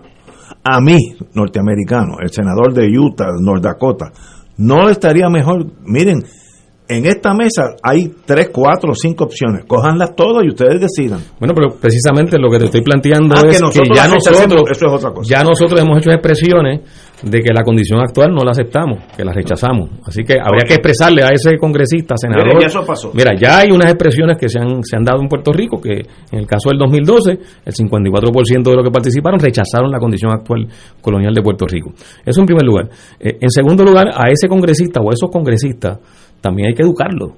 [0.65, 0.99] a mí,
[1.35, 4.13] norteamericano, el senador de Utah, North Dakota,
[4.59, 6.23] no estaría mejor, miren,
[6.91, 9.65] en esta mesa hay tres, cuatro, cinco opciones.
[9.67, 11.21] Cojanlas todas y ustedes decidan.
[11.39, 14.93] Bueno, pero precisamente lo que te estoy planteando ah, es que, ya nosotros, eso es
[14.93, 15.29] otra cosa.
[15.29, 16.81] ya nosotros hemos hecho expresiones
[17.23, 19.91] de que la condición actual no la aceptamos, que la rechazamos.
[20.05, 22.55] Así que habría que expresarle a ese congresista, senador.
[22.55, 23.11] Mira, eso pasó.
[23.15, 26.07] Mira, ya hay unas expresiones que se han, se han dado en Puerto Rico, que
[26.33, 30.69] en el caso del 2012, el 54% de los que participaron rechazaron la condición actual
[31.01, 31.93] colonial de Puerto Rico.
[32.25, 32.89] Eso en primer lugar.
[33.19, 35.99] Eh, en segundo lugar, a ese congresista o a esos congresistas
[36.41, 37.35] también hay que educarlo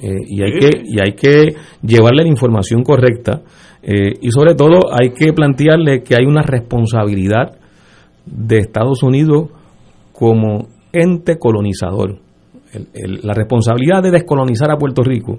[0.00, 3.42] eh, y, hay que, y hay que llevarle la información correcta
[3.82, 7.57] eh, y sobre todo hay que plantearle que hay una responsabilidad
[8.30, 9.48] de Estados Unidos
[10.12, 12.18] como ente colonizador.
[12.92, 15.38] la responsabilidad de descolonizar a Puerto Rico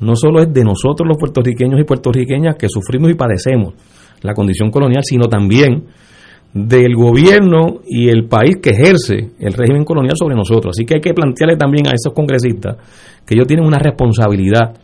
[0.00, 3.74] no solo es de nosotros los puertorriqueños y puertorriqueñas que sufrimos y padecemos
[4.22, 5.84] la condición colonial, sino también
[6.52, 10.74] del gobierno y el país que ejerce el régimen colonial sobre nosotros.
[10.76, 12.76] Así que hay que plantearle también a esos congresistas
[13.26, 14.74] que ellos tienen una responsabilidad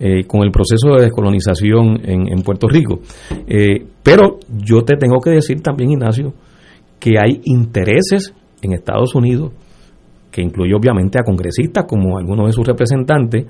[0.00, 3.00] eh, con el proceso de descolonización en, Puerto Rico.
[3.46, 6.34] Eh, pero yo te tengo que decir también, Ignacio,
[7.04, 8.32] que hay intereses
[8.62, 9.52] en Estados Unidos,
[10.30, 13.44] que incluye obviamente a congresistas como algunos de sus representantes,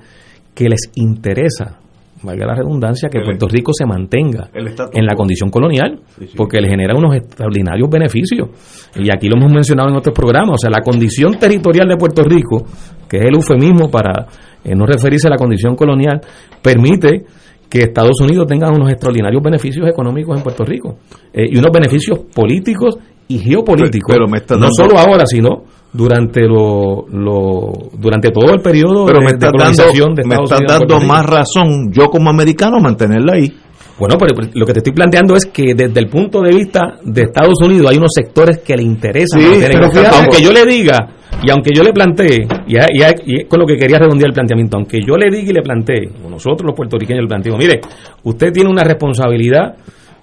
[0.53, 1.79] que les interesa
[2.21, 6.01] valga la redundancia, que Puerto Rico se mantenga en la condición colonial,
[6.37, 8.49] porque le genera unos extraordinarios beneficios.
[8.97, 12.25] Y aquí lo hemos mencionado en otros programas, o sea, la condición territorial de Puerto
[12.25, 12.65] Rico,
[13.09, 14.27] que es el eufemismo para
[14.65, 16.21] eh, no referirse a la condición colonial,
[16.61, 17.25] permite
[17.69, 20.99] que Estados Unidos tenga unos extraordinarios beneficios económicos en Puerto Rico
[21.33, 22.97] eh, y unos beneficios políticos
[23.29, 24.17] y geopolíticos,
[24.59, 25.65] no solo ahora, sino
[25.95, 31.01] durante lo, lo, durante todo el periodo pero de, me está dando, me está dando
[31.01, 33.53] más razón yo como americano mantenerla ahí.
[33.97, 37.23] Bueno, pero lo que te estoy planteando es que desde el punto de vista de
[37.23, 41.11] Estados Unidos hay unos sectores que le interesan aunque yo le diga
[41.41, 45.17] y aunque yo le plantee y, con lo que quería redondear el planteamiento aunque yo
[45.17, 47.81] le diga y le plantee o nosotros los puertorriqueños le planteamos mire
[48.25, 49.77] usted tiene una responsabilidad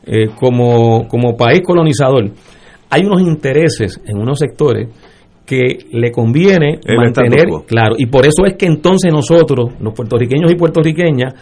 [0.05, 2.29] eh, como, como país colonizador
[2.91, 4.89] hay unos intereses en unos sectores
[5.45, 10.55] que le conviene mantener claro y por eso es que entonces nosotros los puertorriqueños y
[10.55, 11.33] puertorriqueñas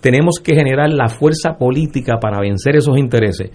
[0.00, 3.50] tenemos que generar la fuerza política para vencer esos intereses.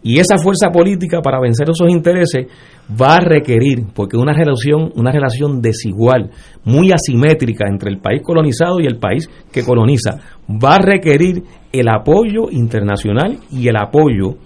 [0.00, 2.46] Y esa fuerza política para vencer esos intereses
[2.88, 6.30] va a requerir porque una relación una relación desigual
[6.64, 10.12] muy asimétrica entre el país colonizado y el país que coloniza
[10.48, 11.42] va a requerir
[11.72, 14.36] el apoyo internacional y el apoyo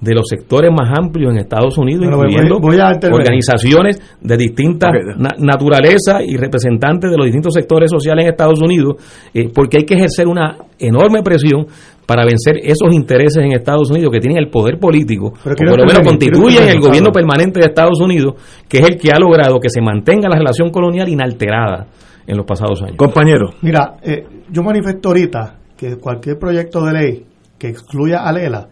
[0.00, 4.90] de los sectores más amplios en Estados Unidos, incluyendo organizaciones de distintas
[5.38, 8.96] naturaleza y representantes de los distintos sectores sociales en Estados Unidos,
[9.34, 11.66] eh, porque hay que ejercer una enorme presión
[12.06, 15.86] para vencer esos intereses en Estados Unidos que tienen el poder político, Pero por lo
[15.86, 18.34] menos constituyen el gobierno permanente de Estados Unidos,
[18.68, 21.86] que es el que ha logrado que se mantenga la relación colonial inalterada
[22.26, 22.96] en los pasados años.
[22.96, 23.50] Compañero.
[23.62, 27.26] Mira, eh, yo manifiesto ahorita que cualquier proyecto de ley
[27.58, 28.68] que excluya a Lela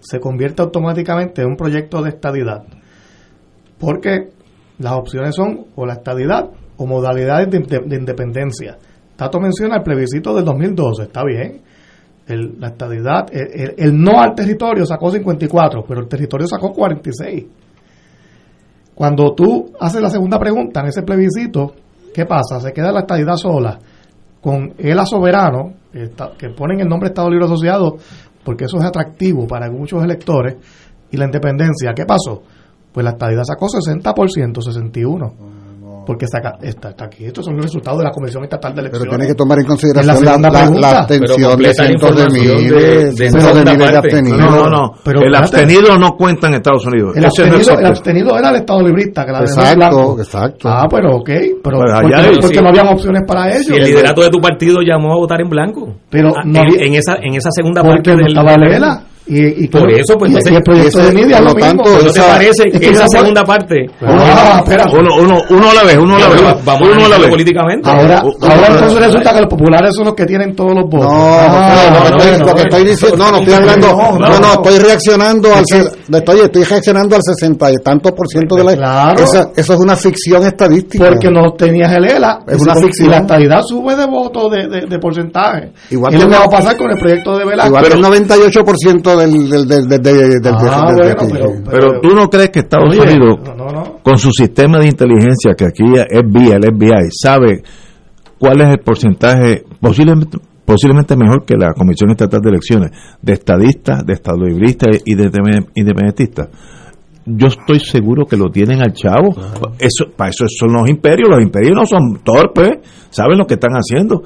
[0.00, 2.64] se convierte automáticamente en un proyecto de estadidad.
[3.78, 4.30] Porque
[4.78, 8.78] las opciones son o la estadidad o modalidades de, independencia.
[9.16, 11.60] Tato menciona el plebiscito del 2012, está bien.
[12.26, 17.44] la estadidad, el, no al territorio sacó 54, pero el territorio sacó 46.
[18.94, 21.74] Cuando tú haces la segunda pregunta en ese plebiscito,
[22.14, 22.60] ¿qué pasa?
[22.60, 23.78] Se queda la estadidad sola
[24.40, 27.96] con el soberano, que, que ponen el nombre Estado Libre Asociado
[28.44, 30.56] porque eso es atractivo para muchos electores,
[31.10, 32.42] y la independencia, ¿qué pasó?
[32.92, 35.59] Pues la estadidad sacó 60%, 61%
[36.10, 37.24] porque está, está, aquí.
[37.24, 39.06] Estos son los resultados de la Comisión Estatal de Elecciones.
[39.06, 43.30] Pero tiene que tomar en consideración la, la, la, abstención de cientos de miles, de,
[43.30, 44.38] de abstenidos.
[44.40, 44.92] No, no, no.
[45.04, 47.16] Pero el abstenido no cuenta en Estados Unidos.
[47.16, 49.24] El, abstenido, el abstenido, era el Estado librista.
[49.24, 50.68] Que la exacto, exacto.
[50.68, 51.30] Ah, pero ok.
[51.62, 53.70] Pero pues porque, porque no habían opciones para ellos.
[53.70, 55.94] el liderato de tu partido llamó a votar en blanco.
[56.10, 58.26] Pero ah, no en, esa, en esa segunda parte del...
[58.26, 59.04] estaba Lela.
[59.32, 62.64] Y, por eso, pues, entonces, el proyecto de media, por lo tanto, ¿no te parece
[62.68, 63.86] que esa segunda parte?
[64.00, 64.60] Ah,
[64.92, 66.42] uno, uno, uno a la vez, uno a la vez.
[66.64, 67.30] Vamos uno a la vez.
[67.30, 67.88] políticamente.
[67.88, 71.12] Ahora, ahora entonces resulta que los populares son los que tienen todos los votos.
[71.12, 75.62] No, no, lo que estoy diciendo, no, no estoy hablando, no, no, estoy reaccionando al,
[75.62, 78.76] estoy, estoy reaccionando al 60 y tanto por ciento de la.
[78.76, 79.22] Claro.
[79.22, 81.06] Eso es una ficción estadística.
[81.06, 82.40] Porque no tenías el ELA.
[82.48, 83.08] Es una ficción.
[83.08, 85.72] Y la estabilidad sube de votos de, de, porcentaje.
[85.90, 86.14] Igual.
[86.14, 87.68] Y que va a pasar con el proyecto de Velasco.
[87.68, 90.94] Igual el 98% del, del, del Ah,
[91.70, 93.38] pero, tú no crees que Estados Unidos,
[94.02, 97.62] con su sistema de inteligencia, que aquí es vía el FBI, sabe
[98.38, 102.90] cuál es el porcentaje, posiblemente, posiblemente mejor que la Comisión Estatal de Elecciones,
[103.20, 105.30] de estadistas, de estadolibristas y de
[105.74, 106.48] independentistas.
[107.26, 109.30] yo estoy seguro que lo tienen al chavo.
[109.78, 111.28] Eso, para eso son los imperios.
[111.28, 112.78] Los imperios no son torpes,
[113.10, 114.22] saben lo que están haciendo.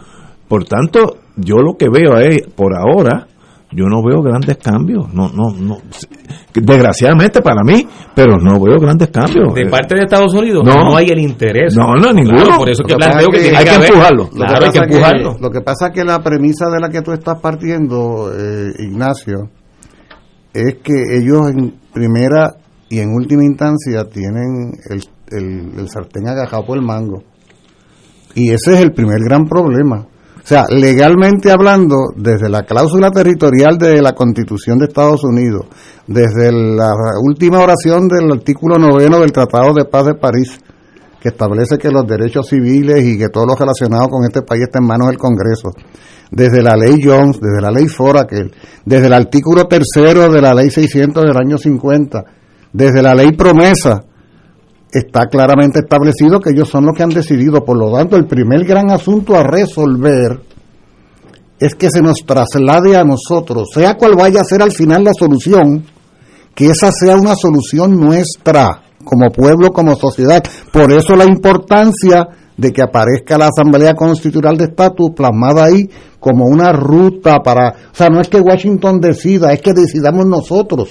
[0.49, 3.27] Por tanto, yo lo que veo es, por ahora,
[3.75, 5.13] yo no veo grandes cambios.
[5.13, 5.79] No, no, no.
[6.55, 9.53] Desgraciadamente para mí, pero no veo grandes cambios.
[9.55, 11.77] De parte de Estados Unidos no, hay el interés.
[11.77, 12.57] No, no, ninguno.
[12.57, 14.29] por eso que planteo que, hay que, empujarlo.
[14.31, 15.37] Claro, hay que empujarlo.
[15.41, 19.51] lo que pasa es que la premisa de la que tú estás partiendo, eh, Ignacio,
[20.53, 22.55] es que ellos en primera
[22.89, 27.25] y en última instancia tienen el, el, el sartén agajado por el mango.
[28.37, 30.07] Y ese es el primer gran problema
[30.45, 35.65] o sea, legalmente hablando, desde la cláusula territorial de la Constitución de Estados Unidos,
[36.07, 36.93] desde la
[37.23, 40.61] última oración del artículo noveno del Tratado de Paz de París,
[41.19, 44.81] que establece que los derechos civiles y que todo lo relacionado con este país está
[44.81, 45.71] en manos del Congreso,
[46.31, 48.51] desde la ley Jones, desde la ley Foraker,
[48.85, 52.23] desde el artículo tercero de la ley 600 del año 50,
[52.71, 54.05] desde la ley Promesa,
[54.99, 57.65] está claramente establecido que ellos son los que han decidido.
[57.65, 60.41] Por lo tanto, el primer gran asunto a resolver
[61.59, 65.13] es que se nos traslade a nosotros, sea cual vaya a ser al final la
[65.15, 65.85] solución,
[66.55, 70.43] que esa sea una solución nuestra, como pueblo, como sociedad.
[70.73, 75.89] Por eso la importancia de que aparezca la Asamblea Constitucional de Estatus plasmada ahí
[76.21, 77.71] como una ruta para...
[77.93, 80.91] O sea, no es que Washington decida, es que decidamos nosotros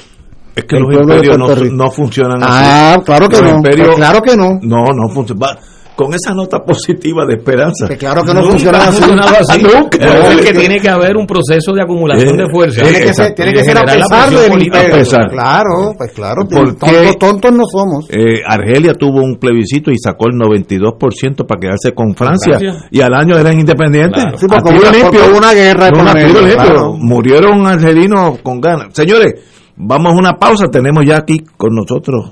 [0.56, 1.38] es que los imperios
[1.72, 2.52] no, funcionan así.
[2.52, 3.62] Ah, claro que no.
[3.96, 4.60] claro que no.
[4.62, 5.58] No, no funciona.
[5.96, 7.88] Con esa nota positiva de esperanza.
[7.88, 9.04] Que claro que no funciona así.
[9.04, 9.62] así.
[9.62, 9.98] Nunca.
[10.00, 12.82] es que tiene que haber un proceso de acumulación de fuerza.
[12.82, 16.48] Tiene que ser, tiene que ser a pesar del Claro, pues claro.
[16.50, 18.08] Porque tontos, no somos.
[18.10, 22.58] Eh, Argelia tuvo un plebiscito y sacó el 92% para quedarse con Francia,
[22.90, 24.24] Y al año eran independientes.
[24.38, 25.92] Sí, porque, hubo una, guerra.
[26.98, 28.88] Murieron argelinos con ganas.
[28.94, 29.36] Señores
[29.76, 32.32] Vamos a una pausa, tenemos ya aquí con nosotros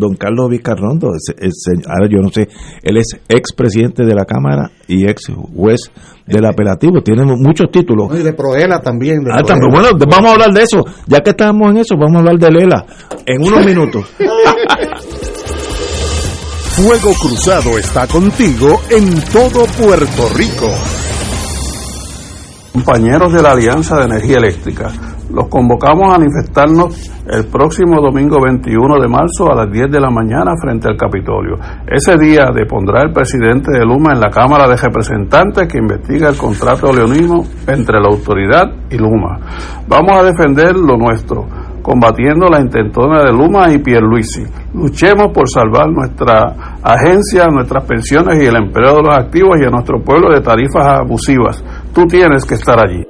[0.00, 2.48] don Carlos Vizcarrondo, ahora yo no sé,
[2.82, 5.92] él es ex presidente de la Cámara y ex juez
[6.26, 8.08] del apelativo, tiene muchos títulos.
[8.18, 9.18] y de Proela también.
[9.30, 9.70] ah, también.
[9.70, 12.50] Bueno, vamos a hablar de eso, ya que estamos en eso, vamos a hablar de
[12.50, 12.84] Lela
[13.26, 14.06] en unos minutos.
[16.70, 20.72] Fuego Cruzado está contigo en todo Puerto Rico.
[22.72, 29.00] Compañeros de la Alianza de Energía Eléctrica los convocamos a manifestarnos el próximo domingo 21
[29.00, 31.58] de marzo a las 10 de la mañana frente al Capitolio.
[31.86, 36.36] Ese día depondrá el presidente de Luma en la Cámara de Representantes que investiga el
[36.36, 39.38] contrato leonino entre la autoridad y Luma.
[39.86, 41.46] Vamos a defender lo nuestro,
[41.82, 44.42] combatiendo la intentona de Luma y Pierluisi.
[44.74, 49.70] Luchemos por salvar nuestra agencia, nuestras pensiones y el empleo de los activos y a
[49.70, 51.62] nuestro pueblo de tarifas abusivas.
[51.94, 53.09] Tú tienes que estar allí.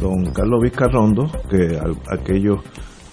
[0.00, 1.78] don Carlos Vizcarrondo, que
[2.10, 2.60] aquellos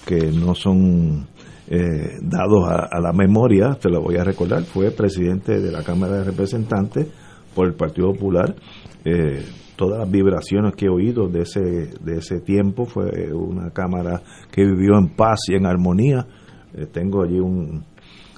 [0.06, 1.28] que no son
[1.68, 6.20] eh, dados a, la memoria, te lo voy a recordar, fue presidente de la Cámara
[6.20, 7.08] de Representantes
[7.54, 8.56] por el Partido Popular.
[9.04, 9.46] Eh,
[9.76, 14.64] todas las vibraciones que he oído de ese, de ese tiempo fue una Cámara que
[14.64, 16.26] vivió en paz y en armonía.
[16.74, 17.84] Eh, tengo allí un,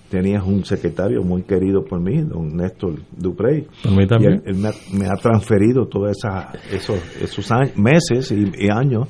[0.09, 3.67] tenías un secretario muy querido por mí, don Néstor Duprey.
[3.83, 4.41] Por también.
[4.45, 4.57] Y él,
[4.93, 6.17] me, ha, transferido todos
[6.71, 9.07] esos, esos meses y, años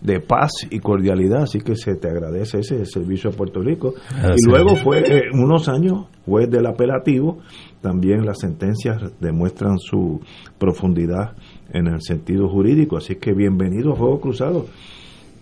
[0.00, 3.94] de paz y cordialidad, así que se te agradece ese servicio a Puerto Rico.
[4.36, 7.38] Y luego fue eh, unos años juez del apelativo,
[7.80, 10.20] también las sentencias demuestran su
[10.58, 11.36] profundidad
[11.72, 14.66] en el sentido jurídico, así que bienvenido a Juego Cruzado.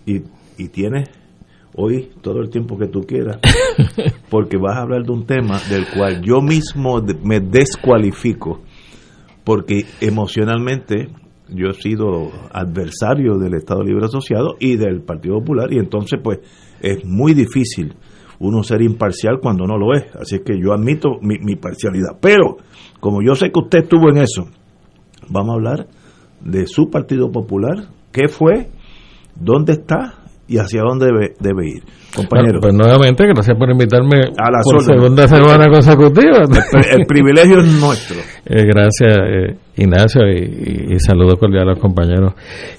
[0.05, 0.21] Y,
[0.57, 1.09] y tienes
[1.75, 3.39] hoy todo el tiempo que tú quieras,
[4.29, 8.61] porque vas a hablar de un tema del cual yo mismo me descualifico,
[9.43, 11.09] porque emocionalmente
[11.49, 16.39] yo he sido adversario del Estado Libre Asociado y del Partido Popular, y entonces pues
[16.81, 17.95] es muy difícil
[18.39, 22.57] uno ser imparcial cuando no lo es, así que yo admito mi, mi parcialidad, pero
[22.99, 24.47] como yo sé que usted estuvo en eso,
[25.29, 25.87] vamos a hablar
[26.43, 28.69] de su Partido Popular, qué fue,
[29.35, 30.20] dónde está
[30.51, 31.07] y hacia dónde
[31.39, 31.83] debe, ir.
[32.13, 32.59] Compañero.
[32.59, 36.43] pues nuevamente, gracias por invitarme a la segunda semana consecutiva.
[36.91, 38.17] El, privilegio es nuestro.
[38.43, 42.33] Eh, gracias, eh, Ignacio, y, saludos cordiales a los compañeros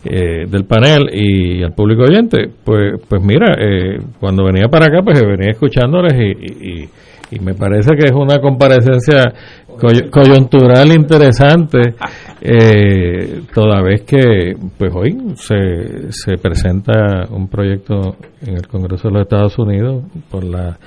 [0.04, 2.50] eh, del panel y al público oyente.
[2.62, 3.56] Pues, pues mira,
[4.20, 6.88] cuando venía para acá, pues venía escuchándoles y, y
[7.40, 9.32] me parece que es una comparecencia
[10.10, 11.94] coyuntural interesante,
[12.40, 19.14] eh, toda vez que pues hoy se, se presenta un proyecto en el Congreso de
[19.14, 20.78] los Estados Unidos por la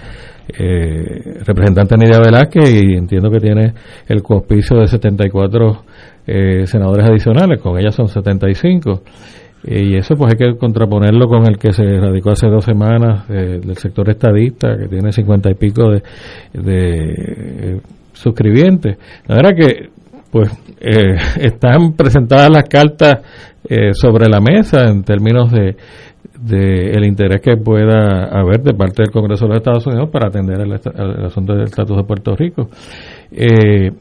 [0.47, 3.73] eh, representante Nidia Velázquez y entiendo que tiene
[4.07, 5.84] el cospicio de 74
[6.27, 9.01] eh, senadores adicionales, con ella son 75.
[9.67, 13.75] Y eso pues hay que contraponerlo con el que se radicó hace dos semanas del
[13.77, 16.03] sector estadista, que tiene cincuenta y pico de,
[16.53, 17.81] de
[18.13, 18.97] suscribientes.
[19.27, 19.89] La verdad que
[20.31, 20.51] pues
[20.81, 23.21] eh, están presentadas las cartas
[23.67, 25.75] eh, sobre la mesa en términos de,
[26.49, 30.59] el interés que pueda haber de parte del Congreso de los Estados Unidos para atender
[30.59, 30.73] el,
[31.25, 32.69] asunto del estatus de Puerto Rico.
[33.31, 33.91] Eh,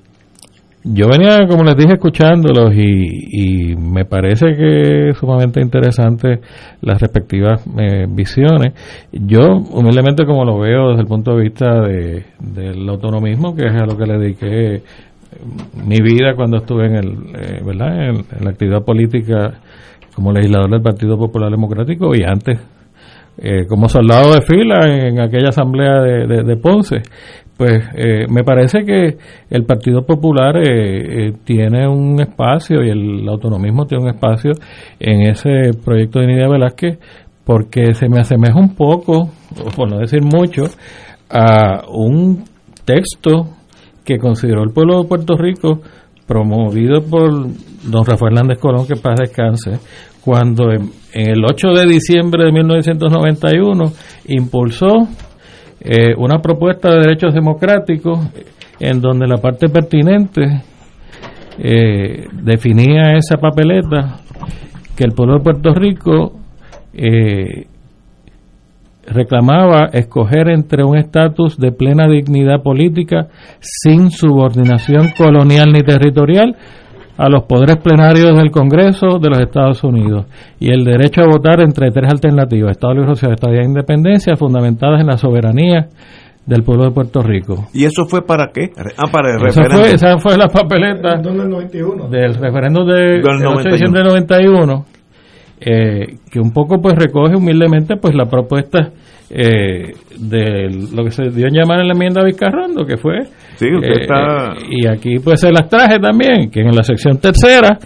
[0.86, 6.40] yo venía, como les dije, escuchándolos y, me parece que es sumamente interesante
[6.82, 8.74] las respectivas eh, visiones.
[9.11, 13.73] Yo, humildemente, como lo veo desde el punto de vista de, del autonomismo, que es
[13.74, 14.82] a lo que le dediqué
[15.86, 18.09] mi vida cuando estuve en, el, eh, ¿verdad?
[18.11, 19.55] En, la actividad política
[20.15, 22.61] como legislador del Partido Popular Democrático y antes
[23.39, 27.02] eh, como soldado de fila en, aquella asamblea de Ponce
[27.56, 29.16] pues eh, me parece que
[29.51, 34.52] el Partido Popular eh, eh, tiene un espacio y el autonomismo tiene un espacio
[34.98, 36.98] en ese proyecto de Nidia Velázquez
[37.44, 39.31] porque se me asemeja un poco,
[39.76, 40.64] por no decir mucho,
[41.31, 42.44] a un
[42.85, 43.51] texto
[44.05, 45.81] que consideró el pueblo de Puerto Rico
[46.26, 49.78] promovido por don Rafael Hernández Colón, que paz descanse,
[50.24, 53.93] cuando en el 8 de diciembre de 1991
[54.28, 55.06] impulsó
[55.85, 58.19] eh, una propuesta de derechos democráticos
[58.81, 60.62] en donde la parte pertinente
[61.59, 64.19] eh, definía esa papeleta
[64.97, 66.32] que el pueblo de Puerto Rico
[66.94, 67.66] eh,
[69.06, 73.28] reclamaba escoger entre un estatus de plena dignidad política
[73.61, 76.56] sin subordinación colonial ni territorial
[77.16, 80.26] a los poderes plenarios del Congreso de los Estados Unidos
[80.58, 85.00] y el derecho a votar entre tres alternativas, Estado Libre Social, Estado de Independencia, fundamentadas
[85.00, 85.88] en la soberanía
[86.46, 87.68] del pueblo de Puerto Rico.
[87.72, 88.70] ¿Y eso fue para qué?
[88.96, 89.80] Ah, para el esa referéndum.
[89.80, 94.84] Fue, esa fue la papeleta del referéndum de, del diciembre del 91,
[95.66, 98.92] eh, que un poco pues recoge humildemente pues la propuesta
[99.30, 103.22] eh, de lo que se dio en llamar en la enmienda Vizcarrondo, que fue...
[103.56, 104.52] Sí, usted eh, está...
[104.52, 107.78] Eh, y aquí pues se las traje también, que en la sección tercera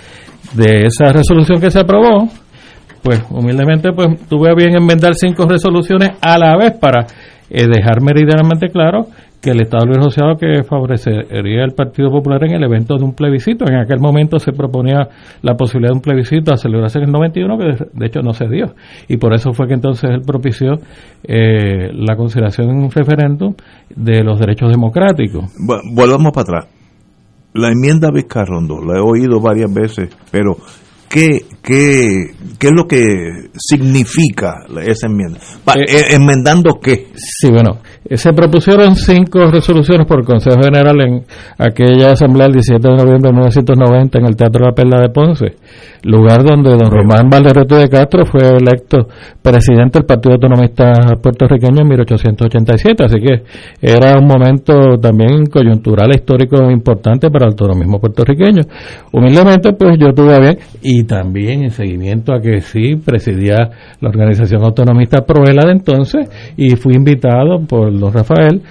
[0.55, 2.28] de esa resolución que se aprobó,
[3.02, 7.06] pues humildemente pues tuve a bien enmendar cinco resoluciones a la vez para
[7.48, 9.06] dejar meridianamente claro
[9.40, 13.15] que el Estado Libre Asociado que favorecería el Partido Popular en el evento de un
[13.15, 13.65] plebiscito.
[13.69, 15.09] En aquel momento se proponía
[15.43, 18.48] la posibilidad de un plebiscito a celebrarse en el 91, que de hecho no se
[18.48, 18.74] dio.
[19.09, 20.74] Y por eso fue que entonces él propició
[21.23, 23.55] eh, la consideración en un referéndum
[23.94, 25.52] de los derechos democráticos.
[25.94, 26.78] volvamos para atrás.
[27.55, 30.56] La enmienda Vizcarrondo, la he oído varias veces, pero
[31.09, 33.05] ¿qué, qué, qué es lo que
[33.55, 34.55] significa
[34.86, 35.39] esa enmienda?
[35.77, 37.09] Eh, eh, ¿Enmendando qué?
[37.15, 37.81] Sí, bueno,
[38.11, 41.24] se propusieron cinco resoluciones por el Consejo General en
[41.59, 45.57] aquella asamblea el 17 de noviembre de 1990 en el Teatro La Perla de Ponce,
[46.05, 49.07] lugar donde don Román Valderrete de Castro fue electo
[49.43, 50.93] presidente del Partido Autonomista
[51.23, 53.43] Puertorriqueño en 1887, así que
[53.82, 58.62] era un momento también coyuntural e histórico importante para el autonomismo puertorriqueño.
[59.12, 63.70] Humildemente, pues yo tuve bien, y también en seguimiento a que sí presidía
[64.01, 68.62] la organización autonomista Proela de entonces, y fui invitado por don Rafael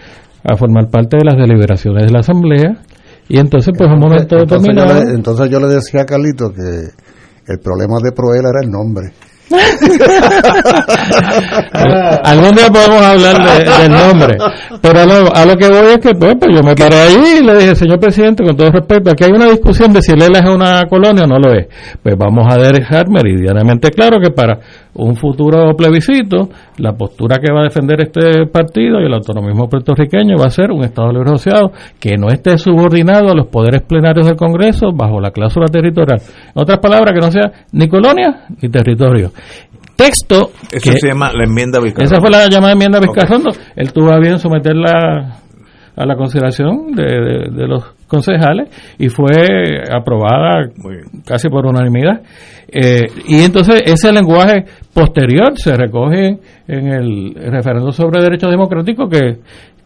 [0.43, 2.81] a formar parte de las deliberaciones de la Asamblea.
[3.29, 5.01] Y entonces, pues, un momento determinado.
[5.13, 9.11] entonces yo le decía a Carlito que el problema de Proela era el nombre.
[12.23, 13.37] Algún día podemos hablar
[13.79, 14.37] del nombre,
[14.81, 17.55] pero a lo, que voy es que pues, pues, yo me paré ahí y le
[17.55, 20.83] dije, señor presidente, con todo respeto, aquí hay una discusión de si Lela es una
[20.89, 21.67] colonia o no lo es.
[22.03, 24.59] Pues vamos a dejar meridianamente claro que para
[24.95, 30.35] un futuro plebiscito, la postura que va a defender este partido y el autonomismo puertorriqueño
[30.37, 34.25] va a ser un Estado libre asociado que no esté subordinado a los poderes plenarios
[34.25, 36.19] del Congreso bajo la cláusula territorial.
[36.47, 39.31] En otras palabras, que no sea ni colonia ni territorio
[39.95, 40.51] texto.
[40.71, 42.15] Eso se llama la enmienda Vizcarrondo.
[42.15, 43.49] Esa fue la llamada enmienda Vizcarrondo.
[43.75, 45.41] Él tuvo a bien someterla
[45.97, 48.69] a la consideración de, los concejales
[48.99, 49.31] y fue
[49.91, 50.69] aprobada
[51.25, 52.21] casi por unanimidad.
[52.67, 56.37] Eh, y entonces ese lenguaje posterior se recoge
[56.67, 59.39] en el referendo sobre derechos democráticos que,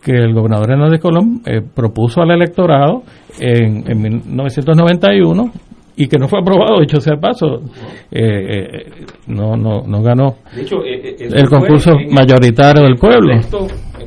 [0.03, 3.03] que el gobernador Hernández Colón eh, propuso al electorado
[3.39, 5.51] en, en 1991
[5.95, 7.61] y que no fue aprobado, dicho sea paso,
[8.11, 8.85] eh, eh,
[9.27, 13.35] no, no, no ganó eh, el concurso mayoritario del pueblo.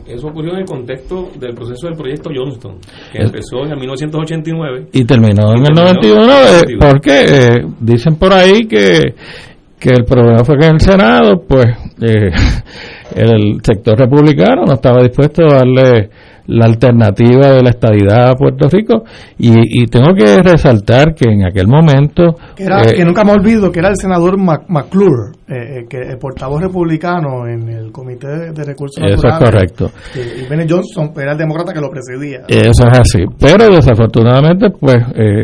[0.06, 2.78] eso ocurrió en el contexto del proceso del proyecto Johnston,
[3.12, 6.32] que empezó en 1989 y terminó en el 91.
[6.80, 9.14] porque dicen por ahí que,
[9.78, 11.66] que el problema fue que en el Senado, pues
[13.14, 16.10] el sector republicano no estaba dispuesto a darle
[16.46, 19.04] la alternativa de la estadidad a Puerto Rico.
[19.38, 23.90] Y, tengo que resaltar que en aquel momento que, eh, nunca me olvido que era
[23.90, 29.28] el senador McClure eh, eh, que el portavoz republicano en el comité de, recursos eso
[29.28, 29.90] es correcto.
[30.14, 32.42] Y Benny Johnson era el demócrata que lo presidía.
[32.48, 33.24] Eso es así.
[33.38, 34.96] Pero desafortunadamente pues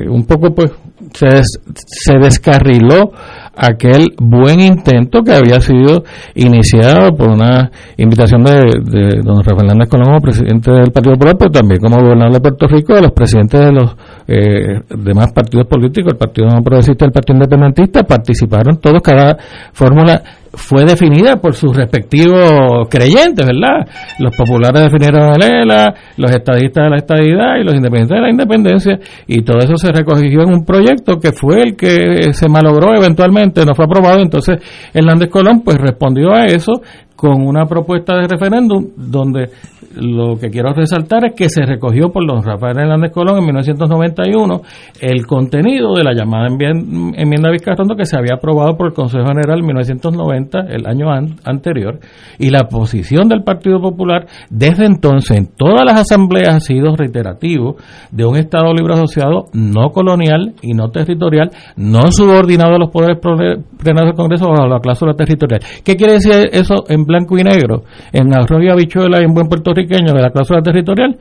[0.09, 0.73] un poco pues
[1.13, 1.43] se,
[1.75, 3.13] se descarriló
[3.61, 6.03] aquel buen intento que había sido
[6.35, 8.55] iniciado por una invitación de,
[8.85, 12.67] de don Rafael Hernández Colombo, presidente del Partido Popular, pero también como gobernador de Puerto
[12.67, 13.97] Rico, de los presidentes de los
[14.27, 19.37] eh, demás partidos políticos, el Partido No Progresista el Partido Independentista, participaron todos, cada
[19.73, 23.87] fórmula fue definida por sus respectivos creyentes, ¿verdad?
[24.19, 28.31] Los populares definieron el ELA, los estadistas de la estadidad y los independientes de la
[28.31, 32.95] independencia, y todo eso se recogió en un proyecto que fue el que se malogró
[32.97, 34.57] eventualmente, no fue aprobado, entonces
[34.93, 36.83] Hernández Colón pues respondió a eso
[37.15, 39.51] con una propuesta de referéndum donde
[39.95, 44.61] lo que quiero resaltar es que se recogió por don Rafael Hernández Colón en 1991
[45.01, 49.59] el contenido de la llamada enmienda Vizcarrondo que se había aprobado por el Consejo General
[49.59, 51.07] en 1990, el año
[51.45, 51.99] anterior,
[52.39, 57.77] y la posición del Partido Popular desde entonces en todas las asambleas ha sido reiterativo
[58.11, 63.19] de un Estado libre asociado no colonial y no territorial, no subordinado a los poderes
[63.19, 65.61] plenarios del Congreso bajo la cláusula territorial.
[65.85, 67.83] ¿Qué quiere decir eso en blanco y negro?
[68.13, 71.17] En arroz y en buen Puerto de la cláusula territorial,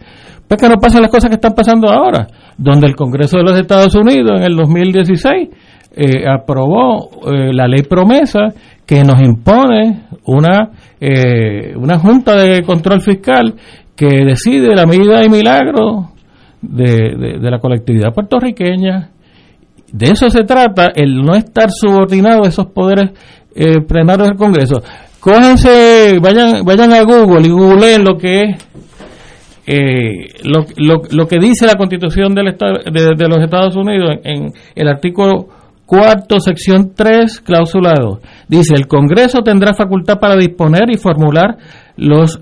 [0.47, 2.27] pues que no pasan las cosas que están pasando ahora,
[2.57, 5.49] donde el Congreso de los Estados Unidos en el 2016
[5.95, 8.47] eh, aprobó eh, la ley promesa
[8.85, 13.53] que nos impone una, eh, una junta de control fiscal
[13.95, 16.11] que decide la medida de milagro
[16.61, 19.09] de, de, la colectividad puertorriqueña.
[19.91, 23.11] De eso se trata, el no estar subordinado a esos poderes
[23.55, 24.81] eh, plenarios del Congreso
[25.19, 28.69] cójanse, vayan, vayan a Google y googleen lo que es
[29.71, 34.51] eh, lo, lo, lo, que dice la Constitución del Estado, de, los Estados Unidos en,
[34.73, 35.47] el artículo
[35.85, 38.19] cuarto, sección 3, cláusula 2.
[38.47, 41.57] Dice, el Congreso tendrá facultad para disponer y formular
[41.97, 42.41] los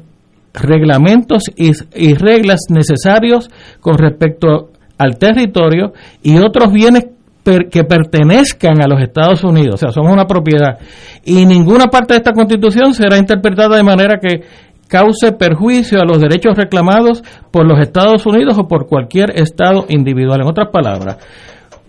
[0.53, 3.49] reglamentos y, y reglas necesarios
[3.81, 5.91] con respecto al territorio
[6.23, 7.07] y otros bienes
[7.69, 10.77] que pertenezcan a los Estados Unidos, o sea, somos una propiedad,
[11.23, 14.41] y ninguna parte de esta constitución será interpretada de manera que,
[14.87, 20.41] cause perjuicio a los derechos reclamados por los Estados Unidos o por cualquier Estado individual.
[20.41, 21.17] En otras palabras,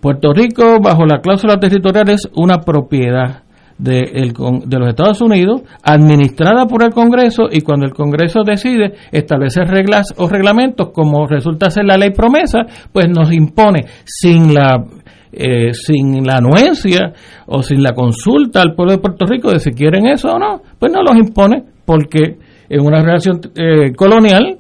[0.01, 3.43] Puerto Rico, bajo la cláusula territorial, es una propiedad
[3.79, 10.07] de, los Estados Unidos administrada por el Congreso y cuando el Congreso decide establecer reglas
[10.17, 12.61] o reglamentos como resulta ser la ley promesa,
[12.93, 14.85] pues nos impone sin la
[15.33, 17.13] eh, sin la anuencia
[17.47, 20.63] o sin la consulta al pueblo de Puerto Rico de si quieren eso o no,
[20.79, 22.39] pues no los impone porque
[22.69, 24.59] en una relación eh, colonial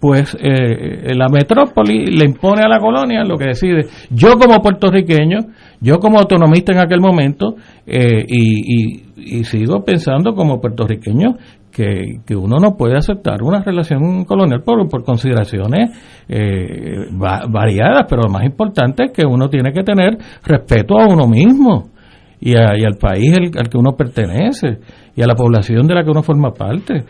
[0.00, 3.86] pues eh, la metrópoli le impone a la colonia lo que decide.
[4.08, 5.40] Yo como puertorriqueño,
[5.80, 7.54] yo como autonomista en aquel momento,
[7.86, 11.36] y, sigo pensando como puertorriqueño
[11.70, 15.90] que, que, uno no puede aceptar una relación colonial por, por consideraciones
[16.28, 21.26] eh, variadas, pero lo más importante es que uno tiene que tener respeto a uno
[21.26, 21.90] mismo
[22.40, 24.78] y, al país al, que uno pertenece
[25.14, 27.04] y a la población de la que uno forma parte.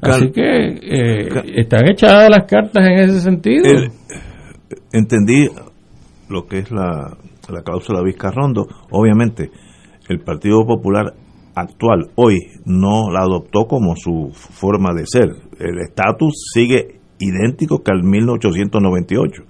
[0.00, 3.64] Así que eh, están echadas las cartas en ese sentido.
[4.92, 5.48] entendí
[6.30, 7.16] lo que es la,
[7.50, 8.66] la cláusula Vizcarrondo.
[8.90, 9.50] Obviamente,
[10.08, 11.14] el Partido Popular
[11.54, 15.30] actual, hoy, no la adoptó como su forma de ser.
[15.58, 19.42] El estatus sigue idéntico que al 1898.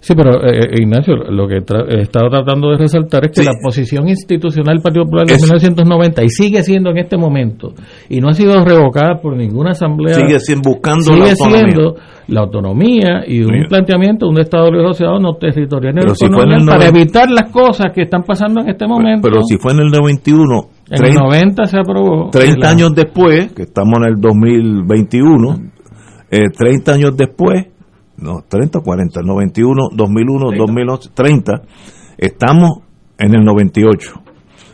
[0.00, 3.52] Sí, pero eh, eh, Ignacio, lo que he estado tratando de resaltar es que la
[3.62, 7.74] posición institucional del Partido Popular de 1990 y sigue siendo en este momento
[8.08, 10.14] y no ha sido revocada por ninguna asamblea.
[10.14, 11.58] Sigue siendo buscando sigue la autonomía.
[11.58, 11.96] siendo
[12.28, 15.94] la autonomía y un planteamiento de un Estado asociado no territorial
[16.66, 19.28] para evitar las cosas que están pasando en este momento.
[19.28, 22.30] Pero, si fue en el 91 en el 90 se aprobó.
[22.30, 25.70] 30 años después, que estamos en el 2021,
[26.30, 27.66] eh, 30 años después,
[28.18, 31.62] no, 30 o 40, 91, 2001, 2011, 30,
[32.18, 32.80] estamos
[33.18, 34.12] en el 98.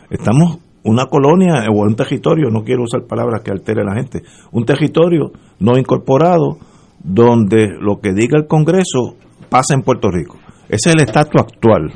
[0.09, 4.23] Estamos una colonia o un territorio, no quiero usar palabras que altere a la gente,
[4.51, 6.57] un territorio no incorporado
[7.03, 9.15] donde lo que diga el Congreso
[9.49, 10.37] pasa en Puerto Rico.
[10.67, 11.91] Ese es el estatus actual.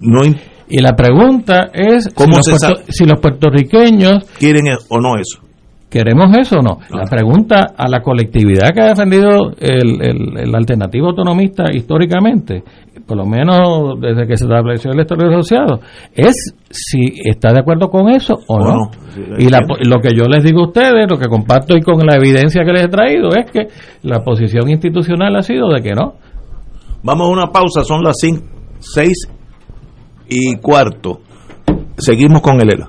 [0.00, 0.22] No
[0.66, 2.08] y la pregunta es
[2.88, 5.40] si, los puertorriqueños quieren o no eso.
[5.94, 6.80] ¿Queremos eso o no?
[6.90, 12.64] La pregunta a la colectividad que ha defendido el, el, el, alternativo autonomista históricamente,
[13.06, 15.78] por lo menos desde que se estableció el Estado asociado,
[16.12, 18.90] es si está de acuerdo con eso o, no.
[19.38, 22.64] y lo que yo les digo a ustedes, lo que comparto y con la evidencia
[22.64, 23.68] que les he traído, es que
[24.02, 26.14] la posición institucional ha sido de que no.
[27.04, 28.16] Vamos a una pausa, son las
[28.80, 29.28] seis
[30.28, 31.20] y cuarto.
[31.96, 32.88] Seguimos con el ELA.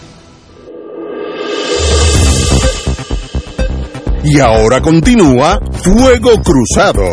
[4.23, 7.07] Y ahora continúa Fuego Cruzado.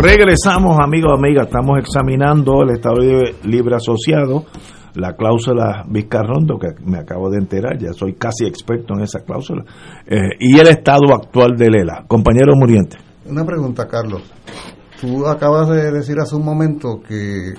[0.00, 1.46] Regresamos, amigos, amigas.
[1.46, 2.98] Estamos examinando el Estado
[3.42, 4.44] Libre Asociado,
[4.94, 9.64] la cláusula Vizcarrondo, que me acabo de enterar, ya soy casi experto en esa cláusula,
[10.06, 12.04] eh, y el estado actual de Lela.
[12.06, 12.96] Compañero Muriente.
[13.26, 14.22] Una pregunta, Carlos.
[15.00, 17.54] Tú acabas de decir hace un momento que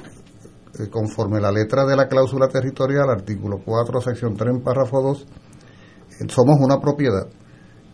[0.79, 6.25] eh, conforme la letra de la cláusula territorial, artículo 4, sección 3, párrafo 2, eh,
[6.29, 7.27] somos una propiedad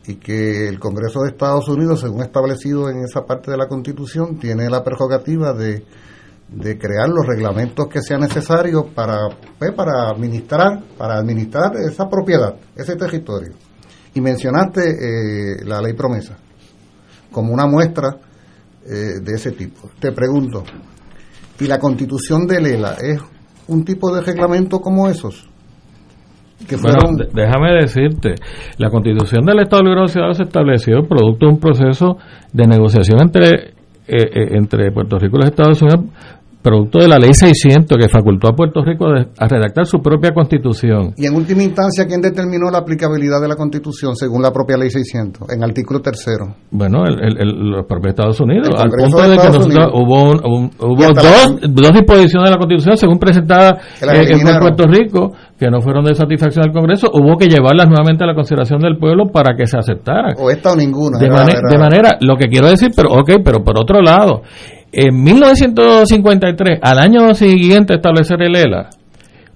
[0.08, 4.40] y que el Congreso de Estados Unidos, según establecido en esa parte de la Constitución,
[4.40, 5.84] tiene la prerrogativa de,
[6.80, 9.28] crear los reglamentos que sean necesarios para,
[9.60, 13.54] pues, para administrar para administrar esa propiedad, ese territorio.
[14.14, 16.38] Y mencionaste eh, la ley promesa
[17.30, 18.18] como una muestra
[18.84, 19.92] de ese tipo.
[20.00, 20.64] Te pregunto,
[21.60, 23.22] y la constitución de Lela es
[23.68, 25.48] un tipo de reglamento como esos.
[26.68, 27.16] Que fueron...
[27.34, 28.36] déjame decirte,
[28.78, 32.18] la constitución del Estado Libre Asociado se estableció producto de un proceso
[32.52, 33.74] de negociación entre, eh,
[34.08, 36.06] eh, entre Puerto Rico y los Estados Unidos
[36.62, 41.14] producto de la ley 600 que facultó a Puerto Rico a redactar su propia constitución.
[41.16, 44.90] Y en última instancia, ¿quién determinó la aplicabilidad de la constitución según la propia ley
[44.90, 45.50] 600?
[45.50, 46.56] En artículo tercero.
[46.72, 48.70] Bueno, el, los propios Estados Unidos.
[48.78, 53.78] al punto de, que nosotros hubo, hubo dos, dos, disposiciones de la constitución según presentada
[54.02, 58.28] en Puerto Rico que no fueron de satisfacción del Congreso, hubo que llevarlas nuevamente a
[58.28, 60.34] la consideración del pueblo para que se aceptaran.
[60.40, 61.20] O esta o ninguna.
[61.20, 64.44] De, de manera, lo que quiero decir, pero ok, pero por otro lado,
[64.92, 68.90] en 1953, al año siguiente establecer el ELA,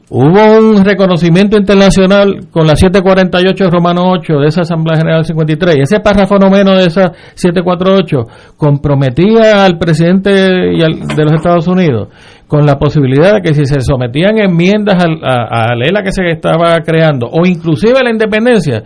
[0.10, 5.82] hubo un reconocimiento internacional con la 748 Romano 8 de esa Asamblea General 53 y
[5.82, 12.10] ese párrafo no menos de esa 748 comprometía al presidente de los Estados Unidos
[12.48, 16.28] con la posibilidad de que si se sometían enmiendas a, a la ELA que se
[16.28, 18.84] estaba creando o inclusive a la independencia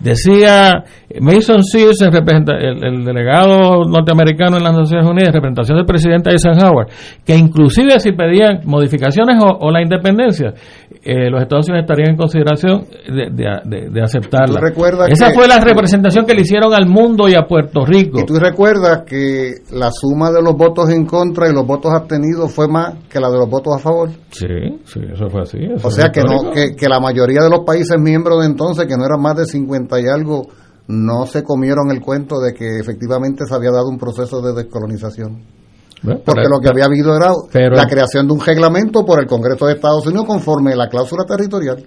[0.00, 0.82] Decía
[1.20, 6.86] Mason Sears, el, el, delegado norteamericano en las Naciones Unidas, en representación del presidente Eisenhower,
[7.24, 10.54] que inclusive si pedían modificaciones o, la independencia,
[11.02, 14.60] eh, los Estados Unidos estarían en consideración de, aceptarla.
[15.08, 18.20] Esa fue la representación que le hicieron al mundo y a Puerto Rico.
[18.20, 22.52] Y tú recuerdas que la suma de los votos en contra y los votos abstenidos
[22.52, 24.10] fue más que la de los votos a favor.
[24.30, 24.46] Sí,
[24.84, 25.58] sí, eso fue así.
[25.82, 28.96] o sea que, no, que, que la mayoría de los países miembros de entonces, que
[28.96, 30.42] no eran más de 50 y algo
[30.88, 35.59] no se comieron el cuento de que efectivamente se había dado un proceso de descolonización.
[36.02, 37.32] Porque lo que había habido era
[37.70, 41.84] la creación de un reglamento por el Congreso de Estados Unidos conforme la cláusula territorial.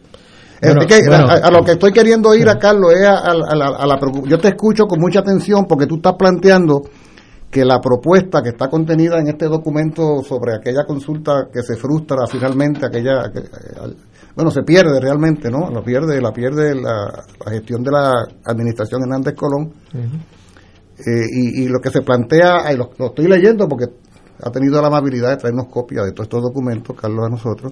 [0.62, 5.00] a, lo que estoy queriendo ir a Carlos es a, la, yo te escucho con
[5.00, 6.82] mucha atención porque tú estás planteando
[7.50, 12.26] que la propuesta que está contenida en este documento sobre aquella consulta que se frustra
[12.28, 13.32] finalmente aquella
[14.36, 15.70] bueno, se pierde realmente, ¿no?
[15.70, 19.74] La pierde, la pierde la, gestión de la administración Hernández Colón.
[19.94, 23.86] Eh, y, lo que se plantea, y lo, estoy leyendo porque
[24.46, 27.72] ha tenido la amabilidad de traernos copias de todos estos documentos, Carlos, a nosotros,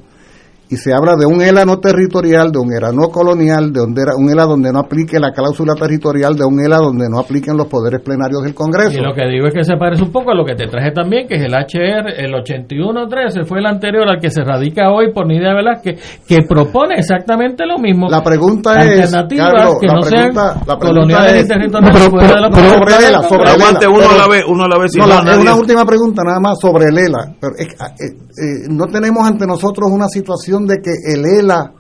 [0.72, 4.30] y se habla de un ELA no territorial, de un ELA no colonial, de un
[4.30, 8.00] ELA donde no aplique la cláusula territorial, de un ELA donde no apliquen los poderes
[8.00, 8.98] plenarios del Congreso.
[8.98, 10.92] Y lo que digo es que se parece un poco a lo que te traje
[10.92, 15.12] también, que es el HR, el 8113, fue el anterior al que se radica hoy
[15.12, 18.08] por Nidia Velázquez, que propone exactamente lo mismo.
[18.10, 22.04] La pregunta es, Carlos, que la no sean la coloniales y territoriales.
[22.06, 24.92] sobre el ELA, sobre Aguante uno a la vez, uno a la vez.
[24.96, 27.36] no, una última pregunta nada más sobre el ELA.
[27.42, 31.74] Pero eh, eh, no tenemos ante nosotros una situación de que el ELA,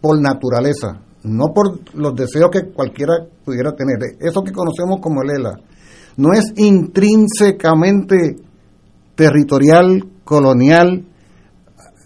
[0.00, 3.14] por naturaleza, no por los deseos que cualquiera
[3.44, 5.56] pudiera tener, eso que conocemos como el ELA,
[6.16, 8.36] no es intrínsecamente
[9.14, 11.04] territorial, colonial,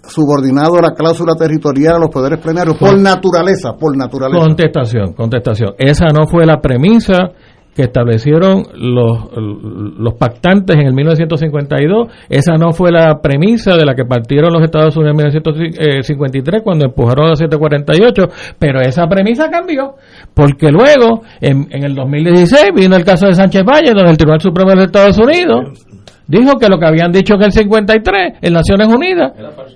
[0.08, 4.40] subordinado a la cláusula territorial a los poderes plenarios, por naturaleza, por naturaleza.
[4.40, 5.74] Contestación, contestación.
[5.78, 7.32] Esa no fue la premisa
[7.74, 12.08] que establecieron los, los pactantes en el 1952.
[12.28, 16.86] Esa no fue la premisa de la que partieron los Estados Unidos en 1953 cuando
[16.86, 19.94] empujaron a 748, pero esa premisa cambió,
[20.34, 24.40] porque luego, en, en el 2016, vino el caso de Sánchez Valle, donde el Tribunal
[24.40, 25.86] Supremo de los Estados Unidos
[26.26, 29.32] dijo que lo que habían dicho en el 53 en Naciones Unidas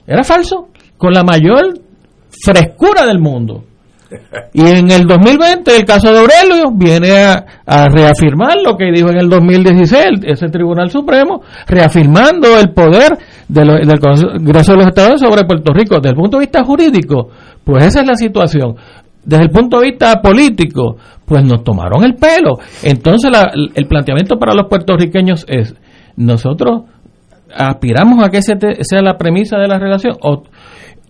[0.06, 0.68] era falso.
[0.96, 1.74] con la mayor
[2.44, 3.64] frescura del mundo.
[4.52, 7.10] Y en el 2020, el caso de Aurelio viene
[7.66, 13.18] a, reafirmar lo que dijo en el 2016 ese Tribunal Supremo, reafirmando el poder
[13.48, 15.96] del Congreso de los Estados sobre Puerto Rico.
[15.96, 17.30] Desde el punto de vista jurídico,
[17.64, 18.76] pues esa es la situación.
[19.24, 22.58] Desde el punto de vista político, pues nos tomaron el pelo.
[22.82, 23.30] Entonces
[23.74, 25.74] el planteamiento para los puertorriqueños es,
[26.16, 26.82] nosotros
[27.56, 30.42] aspiramos a que sea la premisa de la relación o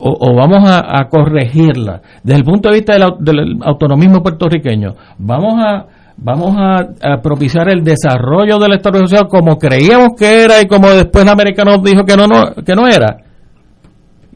[0.07, 2.03] o, vamos a, corregirla.
[2.23, 5.87] Desde el punto de vista del, autonomismo puertorriqueño vamos a
[6.17, 11.25] vamos a, propiciar el desarrollo del Estado social como creíamos que era y como después
[11.25, 13.17] el americano dijo que no, no que no era.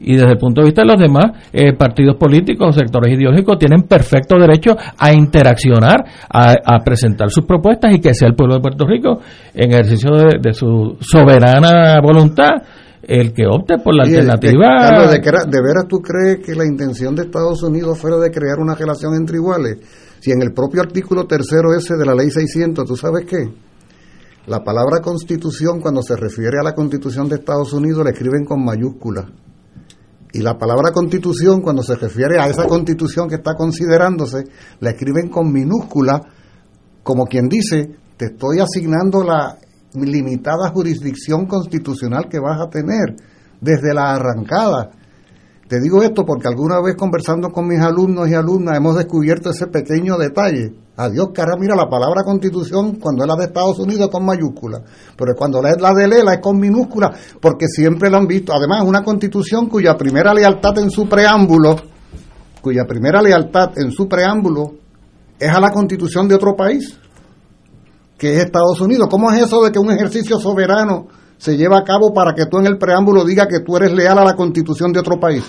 [0.01, 3.83] Y desde el punto de vista de los demás eh, partidos políticos sectores ideológicos tienen
[3.83, 8.87] perfecto derecho a interaccionar, a, presentar sus propuestas y que sea el pueblo de Puerto
[8.87, 9.19] Rico
[9.53, 12.61] en ejercicio de su soberana voluntad
[13.03, 15.07] el que opte por la alternativa.
[15.07, 18.75] de, de, veras tú crees que la intención de Estados Unidos fuera de crear una
[18.75, 19.77] relación entre iguales?
[20.19, 23.49] Si en el propio artículo tercero ese de la ley 600, ¿tú sabes qué?
[24.47, 28.63] La palabra constitución, cuando se refiere a la constitución de Estados Unidos, la escriben con
[28.63, 29.29] mayúscula.
[30.31, 34.43] Y la palabra constitución, cuando se refiere a esa constitución que está considerándose,
[34.79, 36.21] la escriben con minúscula,
[37.03, 39.57] como quien dice, te estoy asignando la,
[39.93, 43.15] limitada jurisdicción constitucional que vas a tener
[43.59, 44.91] desde la arrancada.
[45.67, 49.67] Te digo esto porque alguna vez conversando con mis alumnos y alumnas hemos descubierto ese
[49.67, 50.73] pequeño detalle.
[50.97, 54.81] Adiós, cara, mira, la palabra constitución cuando es la de Estados Unidos es con mayúscula,
[55.15, 58.51] pero cuando es la de Lela es con minúscula, porque siempre lo han visto.
[58.51, 61.75] Además, una constitución cuya primera lealtad en su preámbulo,
[62.61, 64.73] cuya primera lealtad en su preámbulo
[65.39, 66.97] es a la constitución de otro país
[68.19, 69.07] que es Estados Unidos.
[69.09, 72.59] ¿Cómo es eso de que un ejercicio soberano se lleva a cabo para que tú
[72.59, 75.43] en el preámbulo digas que tú eres leal a la constitución de otro país?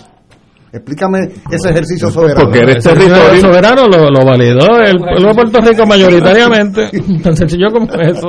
[0.72, 1.18] Explícame
[1.50, 2.44] ese ejercicio soberano.
[2.44, 6.90] Porque eres territorio soberano lo, validó el pueblo de Puerto Rico mayoritariamente.
[7.22, 8.28] Tan sencillo como eso.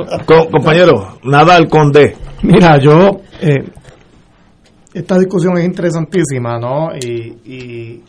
[0.50, 2.16] compañero, nada al conde.
[2.42, 3.20] Mira, yo.
[3.40, 3.64] Eh,
[4.92, 6.88] esta discusión es interesantísima, ¿no?
[7.00, 8.02] y y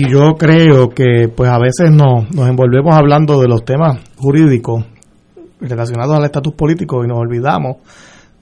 [0.00, 4.84] yo creo que pues a veces nos, nos envolvemos hablando de los temas jurídicos
[5.60, 7.76] relacionados al estatus político y nos olvidamos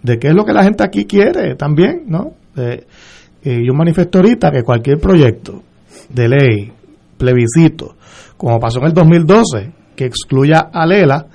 [0.03, 2.33] de qué es lo que la gente aquí quiere también, ¿no?
[2.57, 2.87] Eh,
[3.43, 5.63] yo manifiesto ahorita que cualquier proyecto
[6.09, 6.73] de ley,
[7.17, 7.97] plebiscito,
[8.37, 11.27] como pasó en el 2012, que excluya a Lela,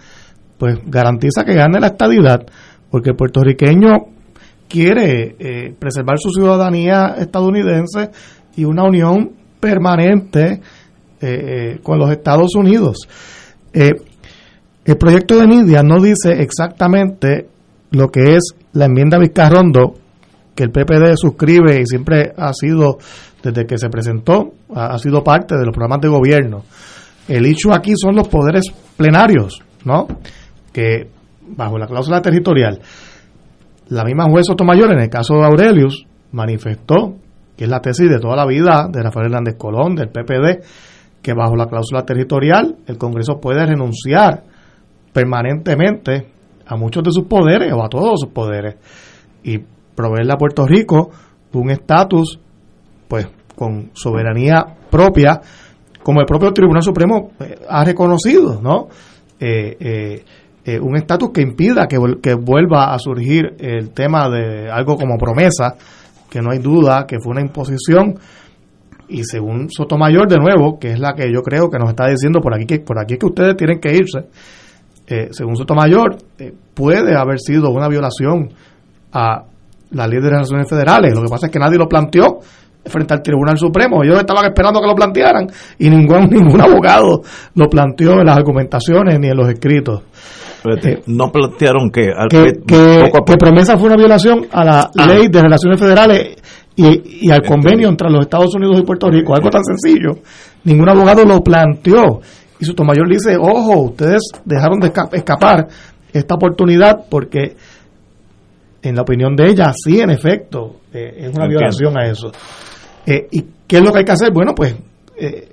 [0.58, 2.46] pues garantiza que gane la estadidad,
[2.90, 3.90] porque el puertorriqueño
[4.68, 8.10] quiere eh, preservar su ciudadanía estadounidense
[8.56, 10.62] y una unión permanente
[11.22, 12.98] eh, eh, con los Estados Unidos.
[13.74, 13.92] Eh,
[14.86, 17.48] el proyecto de Nidia no dice exactamente
[17.92, 19.96] lo que es la enmienda Vizcarrondo
[20.56, 22.98] que el PPD suscribe y siempre ha sido,
[23.44, 26.64] desde que se presentó, ha, sido parte de los programas de gobierno.
[27.28, 28.64] El hecho aquí son los poderes
[28.96, 30.08] plenarios, ¿no?
[30.72, 31.10] Que
[31.48, 32.80] bajo la cláusula territorial,
[33.90, 37.16] la misma juez Sotomayor, en el caso de Aurelius, manifestó
[37.56, 40.64] que es la tesis de toda la vida de Rafael Hernández Colón, del PPD,
[41.22, 44.44] que bajo la cláusula territorial el Congreso puede renunciar
[45.12, 46.28] permanentemente
[46.68, 48.76] a muchos de sus poderes o a todos sus poderes
[49.44, 49.60] y
[49.96, 51.10] proveerle a Puerto Rico
[51.54, 52.40] un estatus
[53.08, 55.40] pues con soberanía propia
[56.04, 58.90] como el propio Tribunal Supremo eh, ha reconocido, ¿no?
[59.40, 60.24] Eh,
[60.66, 65.18] eh, un estatus que impida que, que vuelva a surgir el tema de algo como
[65.18, 65.76] promesa
[66.30, 68.16] que no hay duda que fue una imposición
[69.08, 72.40] y según Sotomayor de nuevo, que es la que yo creo que nos está diciendo
[72.42, 74.28] por aquí que por aquí que ustedes tienen que irse,
[75.08, 78.50] eh, según Sotomayor eh, puede haber sido una violación
[79.14, 79.44] a
[79.92, 81.14] la ley de relaciones federales.
[81.14, 82.40] Lo que pasa es que nadie lo planteó
[82.86, 84.04] frente al Tribunal Supremo.
[84.04, 85.48] Ellos estaban esperando que lo plantearan
[85.80, 87.22] y ningún ningún abogado
[87.54, 90.02] lo planteó en las argumentaciones ni en los escritos.
[90.66, 92.12] Eh, no plantearon que,
[92.66, 95.08] que, promesa fue una violación a la ah.
[95.08, 96.38] ley de relaciones federales
[96.76, 100.22] y, al convenio entre los Estados Unidos y Puerto Rico, algo tan sencillo.
[100.64, 102.22] Ningún abogado lo planteó.
[102.60, 105.68] Y Sotomayor dice, ojo, ustedes dejaron de escapar
[106.12, 107.56] esta oportunidad porque,
[108.82, 112.32] en la opinión de ella, sí, en efecto, eh, es una violación a eso.
[113.06, 114.32] Eh, ¿Y qué es lo que hay que hacer?
[114.32, 114.76] Bueno, pues
[115.18, 115.50] eh,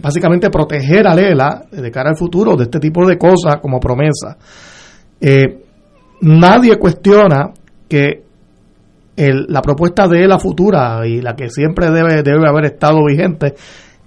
[0.00, 4.36] básicamente proteger a Lela de cara al futuro de este tipo de cosas como promesa.
[5.20, 5.62] Eh,
[6.22, 7.50] nadie cuestiona
[7.88, 8.24] que
[9.16, 13.54] la propuesta de la futura y la que siempre debe, debe haber estado vigente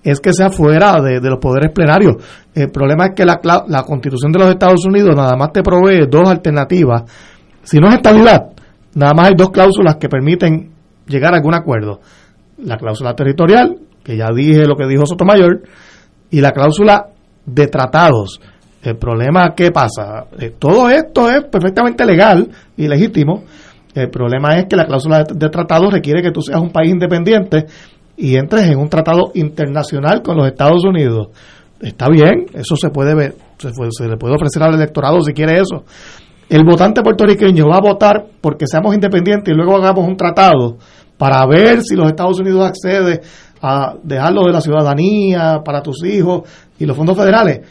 [0.04, 2.16] es que sea fuera de, los poderes plenarios.
[2.54, 6.08] El problema es que la, la, constitución de los Estados Unidos nada más te provee
[6.10, 7.04] dos alternativas.
[7.64, 8.50] Si no es estabilidad,
[8.96, 10.72] nada más hay dos cláusulas que permiten
[11.08, 12.02] llegar a algún acuerdo.
[12.58, 15.62] La cláusula territorial, que ya dije lo que dijo Sotomayor,
[16.30, 17.08] y la cláusula
[17.46, 18.40] de tratados.
[18.82, 20.26] El problema, ¿qué pasa?
[20.40, 23.44] Eh, todo esto es perfectamente legal y legítimo.
[23.94, 27.66] El problema es que la cláusula de, tratados requiere que tú seas un país independiente
[28.18, 31.30] y entres en un tratado internacional con los Estados Unidos.
[31.80, 35.60] Está bien, eso se puede ver, se, se le puede ofrecer al electorado si quiere
[35.60, 35.84] eso.
[36.50, 40.78] El votante puertorriqueño va a votar porque seamos independientes y luego hagamos un tratado
[41.18, 43.22] para ver si los Estados Unidos accede
[43.66, 46.42] a dejarlo de la ciudadanía para tus hijos
[46.78, 47.62] y los fondos federales.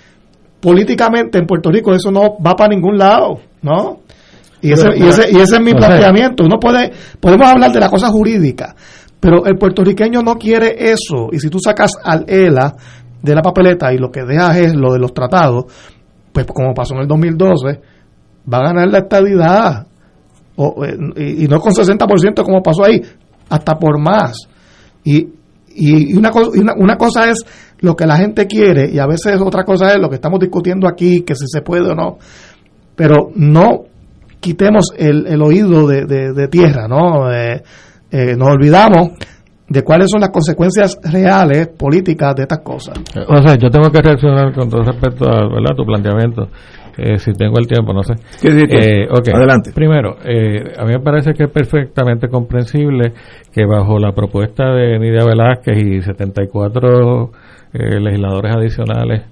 [0.58, 3.98] Políticamente en Puerto Rico eso no va para ningún lado, ¿no?
[4.62, 6.44] Y ese, y ese, y ese es mi planteamiento.
[6.44, 8.74] Uno puede, podemos hablar de la cosa jurídica,
[9.20, 11.28] pero el puertorriqueño no quiere eso.
[11.30, 12.74] Y si tú sacas al ELA
[13.20, 15.64] de la papeleta y lo que dejas es lo de los tratados,
[16.32, 17.80] pues como pasó en el 2012,
[18.50, 19.86] va a ganar la estabilidad.
[20.56, 23.02] Eh, y, no con 60% como pasó ahí,
[23.50, 24.48] hasta por más.
[25.04, 25.41] Y,
[25.74, 27.44] y una, una, una, cosa es
[27.80, 30.88] lo que la gente quiere y a veces otra cosa es lo que estamos discutiendo
[30.88, 32.18] aquí, que si se puede o no.
[32.94, 33.84] Pero no
[34.40, 37.32] quitemos el, el oído de, de, tierra, ¿no?
[37.32, 37.62] Eh,
[38.10, 39.10] eh, nos olvidamos
[39.68, 42.98] de cuáles son las consecuencias reales políticas de estas cosas.
[43.28, 45.74] O sea, yo tengo que reaccionar con todo respecto a ¿verdad?
[45.76, 46.48] tu planteamiento.
[46.96, 48.14] Eh, si tengo el tiempo, no sé.
[48.42, 49.72] Eh, Adelante.
[49.74, 53.12] Primero, eh, a mí me parece que es perfectamente comprensible
[53.52, 57.30] que bajo la propuesta de Nidia Velázquez y 74
[57.72, 59.22] eh, legisladores adicionales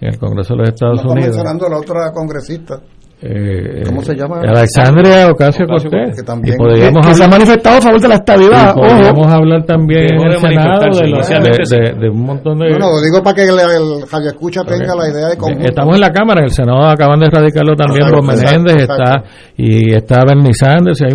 [0.00, 1.36] en el Congreso de los Estados Unidos.
[1.36, 2.80] mencionando a la otra congresista.
[3.22, 4.40] Eh, ¿Cómo se llama?
[4.40, 6.16] Alexandria Ocasio Cortés.
[6.16, 8.74] Que, también, que, se ha manifestado a favor de la estabilidad.
[8.74, 12.70] Podemos hablar también en el Senado de, de, un montón de.
[12.72, 15.58] No, no, digo para que el, el Escucha tenga la idea de cómo.
[15.60, 19.24] Estamos en la Cámara, en el Senado acaban de erradicarlo también por Menéndez, está
[19.56, 21.14] y está Bernie Sanders, y hay,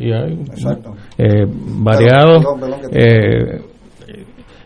[0.00, 0.38] y hay
[1.18, 2.46] eh, variados.
[2.92, 3.60] Eh,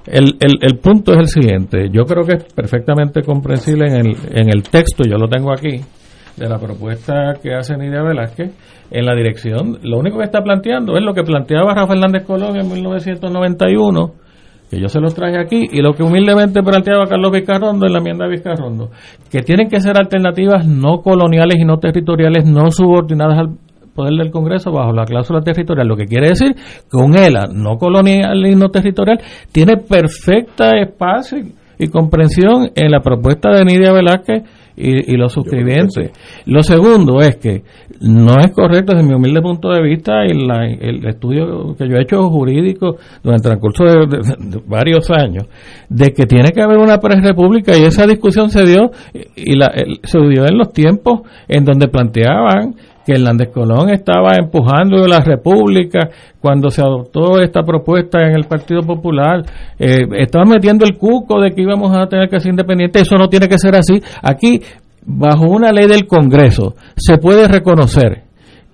[0.07, 4.17] el, el, el punto es el siguiente, yo creo que es perfectamente comprensible en el,
[4.31, 5.81] en el texto, yo lo tengo aquí,
[6.37, 8.53] de la propuesta que hace Nidia Velázquez
[8.91, 9.79] en la dirección.
[9.83, 14.13] Lo único que está planteando es lo que planteaba Rafael Hernández Colón en 1991,
[14.71, 17.99] que yo se los traje aquí, y lo que humildemente planteaba Carlos Vizcarrondo en la
[17.99, 18.91] enmienda de Vizcarrondo,
[19.31, 23.49] que tienen que ser alternativas no coloniales y no territoriales, no subordinadas al
[23.95, 27.79] poder del Congreso bajo la cláusula territorial, lo que quiere decir que un ELA no
[27.79, 29.19] colonial y no territorial
[29.51, 31.39] tiene perfecta espacio
[31.79, 34.43] y comprensión en la propuesta de Nidia Velázquez
[34.77, 36.13] y, los suscribientes.
[36.45, 37.63] Lo segundo es que
[38.01, 40.51] no es correcto desde mi humilde punto de vista el,
[40.81, 45.47] el estudio que yo he hecho jurídico durante el transcurso de, varios años,
[45.89, 48.91] de que tiene que haber una república y esa discusión se dio
[49.35, 49.73] y la,
[50.03, 52.75] se dio en los tiempos en donde planteaban
[53.07, 56.09] que Hernández Colón estaba empujando la República
[56.41, 59.45] cuando se adoptó esta propuesta en el Partido Popular,
[59.79, 63.29] eh, estaba metiendo el cuco de que íbamos a tener que ser independientes, eso no
[63.29, 64.03] tiene que ser así.
[64.21, 64.61] Aquí,
[65.05, 68.25] bajo una ley del Congreso, se puede reconocer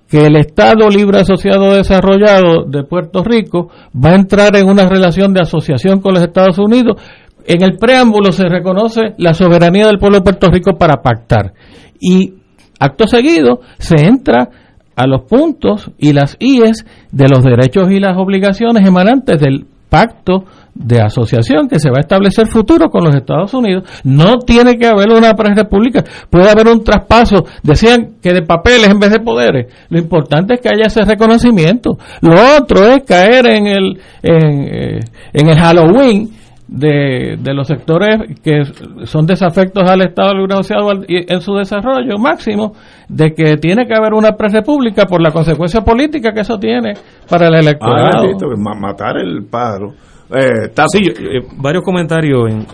[0.09, 5.31] que el Estado Libre Asociado Desarrollado de Puerto Rico va a entrar en una relación
[5.33, 6.99] de asociación con los Estados Unidos.
[7.45, 11.53] En el preámbulo se reconoce la soberanía del pueblo de Puerto Rico para pactar.
[11.99, 12.42] Y
[12.79, 14.49] Acto seguido, se entra
[14.95, 20.45] a los puntos y las IES de los derechos y las obligaciones emanantes del pacto
[20.73, 23.83] de asociación que se va a establecer futuro con los Estados Unidos.
[24.03, 27.45] No tiene que haber una república, puede haber un traspaso.
[27.61, 29.71] Decían que de papeles en vez de poderes.
[29.89, 31.91] Lo importante es que haya ese reconocimiento.
[32.21, 34.99] Lo otro es caer en el, en, eh,
[35.31, 38.63] en el Halloween de, de los sectores que
[39.05, 42.73] son desafectos al Estado Libre Asociado en su desarrollo máximo,
[43.07, 46.93] de que tiene que haber una república por la consecuencia política que eso tiene
[47.29, 48.25] para el electorado.
[48.25, 49.93] Ah, matar el pájaro.
[50.29, 52.49] Eh, sí, eh, varios comentarios.
[52.49, 52.65] En,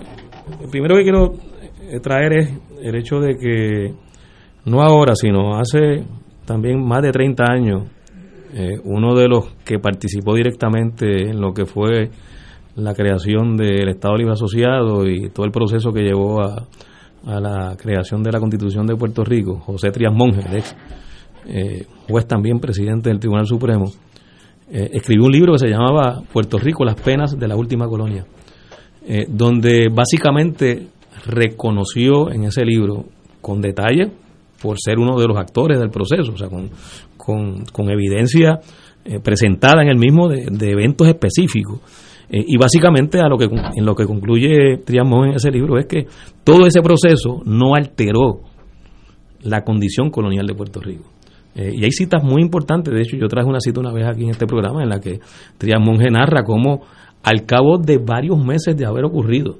[0.71, 1.33] primero que quiero
[1.89, 3.93] eh, traer es el hecho de que
[4.65, 6.03] no ahora, sino hace
[6.45, 7.83] también más de 30 años,
[8.53, 12.09] eh, uno de los que participó directamente en lo que fue
[12.75, 16.67] la creación del Estado Libre Asociado y todo el proceso que llevó a,
[17.25, 20.41] la creación de la Constitución de Puerto Rico, José Trias Monge,
[21.47, 23.91] eh, juez también presidente del Tribunal Supremo,
[24.71, 28.25] eh, escribió un libro que se llamaba Puerto Rico, las penas de la última colonia,
[29.05, 30.87] eh, donde básicamente
[31.25, 33.05] reconoció en ese libro
[33.41, 34.11] con detalle,
[34.61, 36.69] por ser uno de los actores del proceso, o sea, con,
[37.73, 38.59] con, evidencia
[39.23, 41.79] presentada en el mismo de eventos específicos,
[42.29, 45.87] eh, y básicamente a lo que en lo que concluye Triamón en ese libro es
[45.87, 46.05] que
[46.43, 48.41] todo ese proceso no alteró
[49.41, 51.05] la condición colonial de Puerto Rico.
[51.55, 54.23] Eh, y hay citas muy importantes, de hecho yo traje una cita una vez aquí
[54.23, 55.19] en este programa en la que
[55.57, 56.81] Trias Monge narra cómo
[57.23, 59.57] al cabo de varios meses de haber ocurrido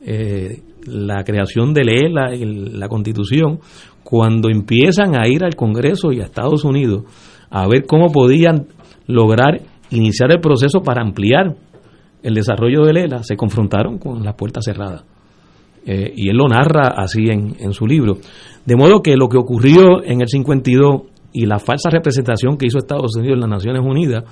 [0.00, 3.58] eh, la creación de la, la constitución,
[4.04, 7.02] cuando empiezan a ir al Congreso y a Estados Unidos
[7.50, 8.68] a ver cómo podían
[9.06, 9.60] lograr
[9.90, 11.56] iniciar el proceso para ampliar
[12.22, 15.04] el desarrollo de Lela, se confrontaron con las puertas cerradas.
[15.86, 18.18] Eh, y él lo narra así en, en, su libro.
[18.66, 22.78] De modo que lo que ocurrió en el 52 y la falsa representación que hizo
[22.78, 24.24] Estados Unidos en las Naciones Unidas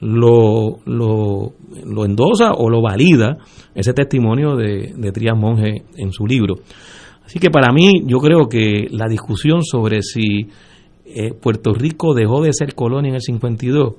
[0.00, 1.52] lo, lo,
[1.84, 3.38] lo endosa o lo valida
[3.74, 6.56] ese testimonio de, de Monge en su libro.
[7.24, 10.48] Así que para mí yo creo que la discusión sobre si
[11.04, 13.94] eh, Puerto Rico dejó de ser colonia en el 52,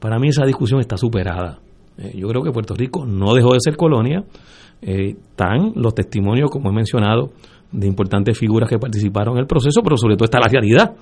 [0.00, 1.60] para mí esa discusión está superada.
[1.98, 4.24] Eh, yo creo que Puerto Rico no dejó de ser colonia.
[4.80, 7.30] Eh, están los testimonios, como he mencionado,
[7.70, 10.94] de importantes figuras que participaron en el proceso, pero sobre todo está la realidad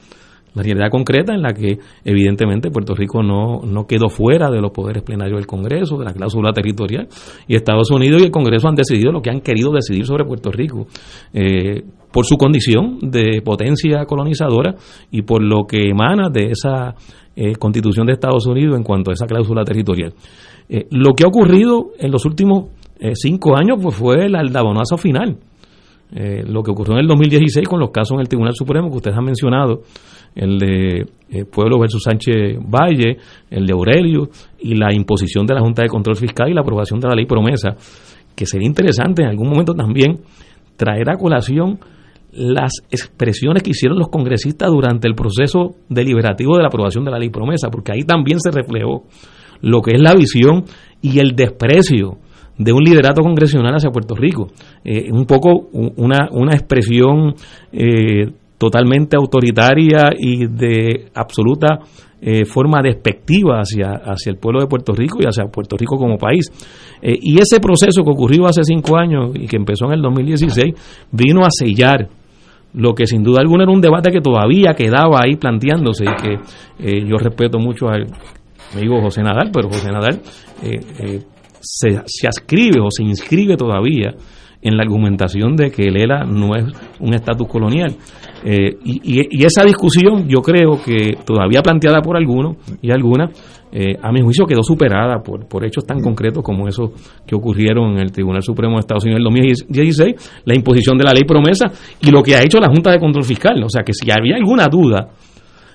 [0.54, 4.72] la realidad concreta en la que evidentemente Puerto Rico no, no quedó fuera de los
[4.72, 7.08] poderes plenarios del Congreso, de la cláusula territorial,
[7.46, 10.50] y Estados Unidos y el Congreso han decidido lo que han querido decidir sobre Puerto
[10.50, 10.86] Rico,
[11.32, 14.74] eh, por su condición de potencia colonizadora
[15.12, 16.96] y por lo que emana de esa
[17.36, 20.12] eh, constitución de Estados Unidos en cuanto a esa cláusula territorial.
[20.72, 22.70] Eh, lo que ha ocurrido en los últimos
[23.14, 25.38] cinco años pues, fue el aldabonazo final.
[26.12, 29.16] lo que ocurrió en el 2016 con los casos en el Tribunal Supremo que ustedes
[29.16, 29.80] han mencionado,
[30.34, 33.18] el de eh, Pueblo versus Sánchez Valle,
[33.50, 34.28] el de Aurelio
[34.60, 37.26] y la imposición de la Junta de Control Fiscal y la aprobación de la ley
[37.26, 37.76] promesa,
[38.34, 40.20] que sería interesante en algún momento también
[40.76, 41.78] traer a colación
[42.32, 47.18] las expresiones que hicieron los congresistas durante el proceso deliberativo de la aprobación de la
[47.18, 49.04] ley promesa, porque ahí también se reflejó
[49.62, 50.64] lo que es la visión
[51.02, 52.18] y el desprecio
[52.60, 54.48] de un liderato congresional hacia Puerto Rico.
[54.84, 57.34] Eh, un poco una, una expresión
[57.72, 61.78] eh, totalmente autoritaria y de absoluta
[62.20, 66.18] eh, forma despectiva hacia, hacia el pueblo de Puerto Rico y hacia Puerto Rico como
[66.18, 66.52] país.
[67.02, 70.74] Y ese proceso que ocurrió hace cinco años y que empezó en el 2016
[71.12, 72.08] vino a sellar
[72.74, 77.06] lo que sin duda alguna era un debate que todavía quedaba ahí planteándose y que
[77.08, 78.06] yo respeto mucho al
[78.72, 80.20] amigo José Nadal, pero José Nadal
[81.60, 84.14] se, se ascribe o se inscribe todavía
[84.62, 86.66] en la argumentación de que el ELA no es
[87.00, 87.96] un estatus colonial.
[88.44, 93.30] Eh, y, esa discusión yo creo que todavía planteada por algunos y algunas,
[93.72, 96.90] eh, a mi juicio quedó superada por, por hechos tan concretos como esos
[97.26, 101.04] que ocurrieron en el Tribunal Supremo de Estados Unidos en el 2016, la imposición de
[101.04, 101.66] la ley promesa
[102.00, 103.62] y lo que ha hecho la Junta de Control Fiscal.
[103.62, 105.08] O sea que si había alguna duda,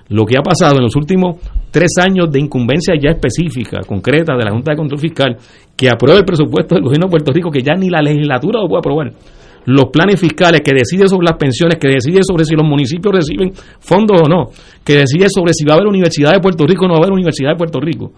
[0.09, 1.37] lo que ha pasado en los últimos
[1.71, 5.37] tres años de incumbencia ya específica, concreta de la Junta de Control Fiscal,
[5.75, 8.67] que apruebe el presupuesto del gobierno de Puerto Rico, que ya ni la legislatura lo
[8.67, 9.11] puede aprobar,
[9.65, 13.51] los planes fiscales, que decide sobre las pensiones, que decide sobre si los municipios reciben
[13.79, 14.51] fondos o no,
[14.83, 17.03] que decide sobre si va a haber universidad de Puerto Rico o no va a
[17.03, 18.11] haber universidad de Puerto Rico.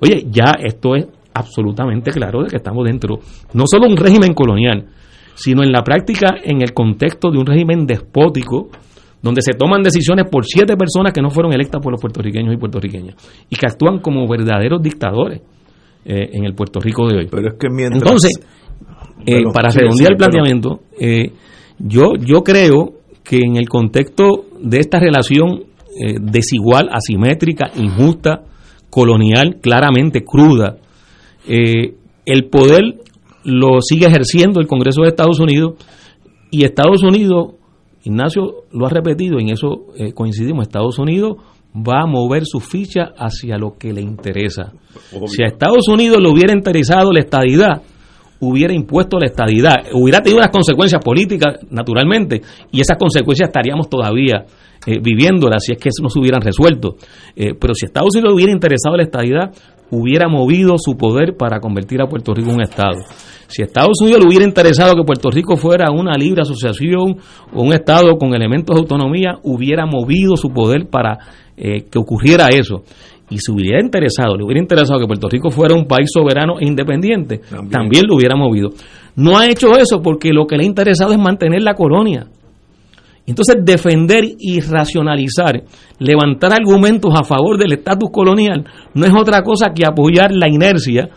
[0.00, 3.18] Oye, ya esto es absolutamente claro de que estamos dentro
[3.54, 4.84] no solo de un régimen colonial,
[5.34, 8.68] sino en la práctica en el contexto de un régimen despótico
[9.22, 12.56] donde se toman decisiones por siete personas que no fueron electas por los puertorriqueños y
[12.56, 13.16] puertorriqueñas
[13.48, 15.42] y que actúan como verdaderos dictadores
[16.04, 17.28] eh, en el Puerto Rico de hoy.
[17.30, 18.40] Pero es que mientras, Entonces,
[19.26, 21.32] eh, para redondear el planteamiento, eh,
[21.78, 25.64] yo, yo creo que en el contexto de esta relación
[26.22, 28.44] desigual, asimétrica, injusta,
[28.88, 30.76] colonial, claramente cruda,
[31.46, 33.00] el poder
[33.44, 35.74] lo sigue ejerciendo el Congreso de Estados Unidos
[36.50, 37.54] y Estados Unidos
[38.04, 41.36] Ignacio lo ha repetido, en eso eh, coincidimos, Estados Unidos
[41.74, 44.72] va a mover su ficha hacia lo que le interesa.
[45.26, 47.82] Si a Estados Unidos le hubiera interesado la estadidad,
[48.40, 52.40] hubiera impuesto la estadidad, hubiera tenido unas consecuencias políticas, naturalmente,
[52.72, 54.46] y esas consecuencias estaríamos todavía
[54.86, 56.96] eh, viviéndolas si es que no se hubieran resuelto.
[57.36, 59.50] Eh, pero si a Estados Unidos le hubiera interesado la estadidad,
[59.90, 62.98] hubiera movido su poder para convertir a Puerto Rico en un Estado.
[63.48, 67.16] Si a Estados Unidos le hubiera interesado que Puerto Rico fuera una libre asociación
[67.52, 71.18] o un Estado con elementos de autonomía, hubiera movido su poder para
[71.56, 72.84] eh, que ocurriera eso.
[73.28, 76.66] Y si hubiera interesado, le hubiera interesado que Puerto Rico fuera un país soberano e
[76.66, 77.70] independiente, también.
[77.70, 78.70] también lo hubiera movido.
[79.16, 82.26] No ha hecho eso porque lo que le ha interesado es mantener la colonia.
[83.30, 85.62] Entonces, defender y racionalizar,
[86.00, 91.08] levantar argumentos a favor del estatus colonial, no es otra cosa que apoyar la inercia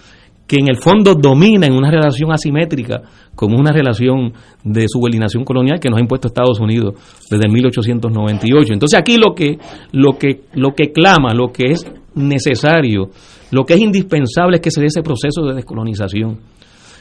[0.45, 3.02] que en el fondo domina en una relación asimétrica,
[3.34, 4.31] como una relación
[4.64, 6.94] de subordinación colonial que nos ha impuesto Estados Unidos
[7.31, 8.73] desde 1898.
[8.73, 9.57] Entonces aquí lo que,
[9.91, 11.84] lo que, lo que clama, lo que es
[12.14, 13.10] necesario,
[13.49, 16.38] lo que es indispensable es que se dé ese proceso de descolonización.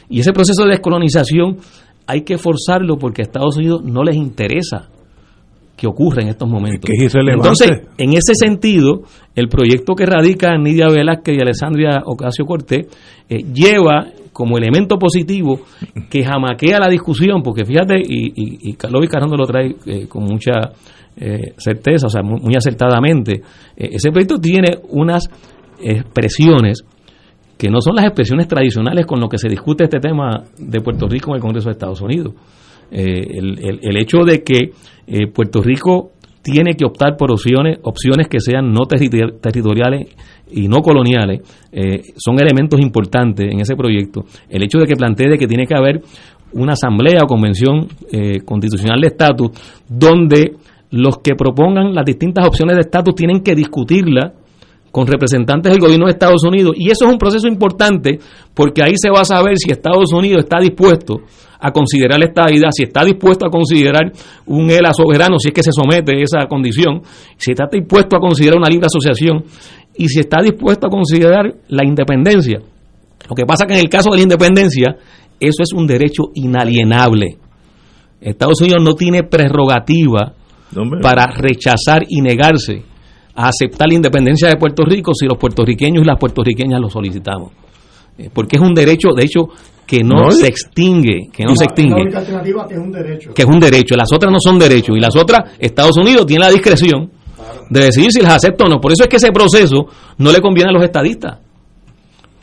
[0.09, 1.59] Y ese proceso de descolonización
[2.07, 4.89] hay que forzarlo porque a Estados Unidos no les interesa
[5.83, 6.89] que ocurre en estos momentos.
[6.89, 9.03] Que es Entonces, en ese sentido,
[9.35, 12.87] el proyecto que radica Nidia Velázquez y Alessandria Ocasio Cortés
[13.29, 15.63] eh, lleva como elemento positivo
[16.09, 20.71] que jamaquea la discusión, porque fíjate, y, y, Carlos Vicarando lo trae eh, con mucha
[21.17, 23.43] eh, certeza, o sea, muy, acertadamente,
[23.77, 25.29] ese proyecto tiene unas
[25.81, 26.85] expresiones
[27.59, 31.09] que no son las expresiones tradicionales con lo que se discute este tema de Puerto
[31.09, 32.35] Rico en el Congreso de Estados Unidos.
[32.93, 34.73] El, el, hecho de que
[35.33, 36.13] Puerto Rico
[36.43, 40.09] tiene que optar por opciones, opciones que sean no territoriales
[40.51, 41.41] y no coloniales,
[41.71, 44.25] eh, son elementos importantes en ese proyecto.
[44.51, 46.03] El hecho de que plantee que tiene que haber
[46.53, 49.51] una asamblea o convención eh, constitucional de estatus
[49.89, 50.57] donde
[50.91, 54.35] los que propongan las distintas opciones de estatus tienen que discutirla
[54.93, 58.21] con representantes del gobierno de Estados Unidos y eso es un proceso importante
[58.55, 61.23] porque ahí se va a saber si Estados Unidos está dispuesto
[61.59, 64.13] a considerar esta idea, si está dispuesto a considerar
[64.47, 67.03] un ELA soberano, si es que se somete a esa condición,
[67.39, 69.45] si está dispuesto a considerar una libre asociación
[69.97, 72.61] y si está dispuesto a considerar la independencia.
[73.29, 74.97] Lo que pasa que en el caso de la independencia,
[75.41, 77.39] eso es un derecho inalienable.
[78.21, 80.35] Estados Unidos no tiene prerrogativa
[81.01, 82.92] para rechazar y negarse
[83.35, 87.53] a aceptar la independencia de Puerto Rico si los puertorriqueños y las puertorriqueñas lo solicitamos.
[88.19, 89.49] Eh, porque es un derecho, de hecho,
[89.87, 92.05] que no, se extingue, que no, se extingue.
[92.11, 93.35] La alternativa que es un derecho.
[93.35, 96.45] Que es un derecho, las otras no son derechos y las otras Estados Unidos tiene
[96.45, 97.11] la discreción
[97.69, 98.81] de decidir si las acepta o no.
[98.81, 99.87] Por eso es que ese proceso
[100.19, 101.39] no le conviene a los estadistas,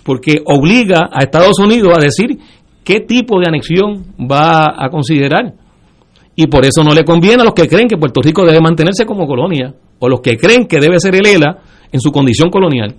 [0.04, 2.38] porque obliga a Estados Unidos a decir
[2.84, 5.54] qué tipo de anexión va a considerar.
[6.42, 9.06] Y por eso no le conviene a los que creen que Puerto Rico debe mantenerse
[9.06, 11.58] como colonia, o los que creen que debe ser el ELA
[11.92, 12.96] en su condición colonial.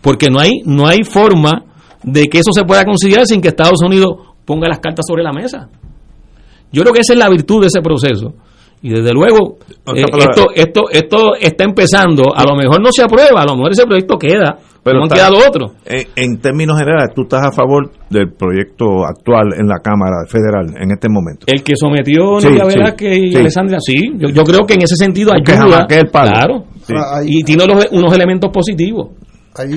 [0.00, 1.66] Porque no hay, no hay forma
[2.02, 4.12] de que eso se pueda considerar sin que Estados Unidos
[4.46, 5.68] ponga las cartas sobre la mesa.
[6.72, 8.32] Yo creo que esa es la virtud de ese proceso
[8.80, 9.58] y desde luego,
[9.94, 13.72] eh, esto, esto, esto está empezando, a lo mejor no se aprueba, a lo mejor
[13.72, 15.72] ese proyecto queda, pero no han quedado otros.
[15.84, 20.90] En, términos generales, ¿tú estás a favor del proyecto actual en la Cámara Federal en
[20.90, 21.46] este momento?
[21.46, 25.86] El que sometió sí, Velázquez y Alessandra, sí, yo, creo que en ese sentido ayuda,
[25.88, 26.64] el claro,
[27.24, 29.10] y tiene unos elementos positivos.
[29.56, 29.68] Hay,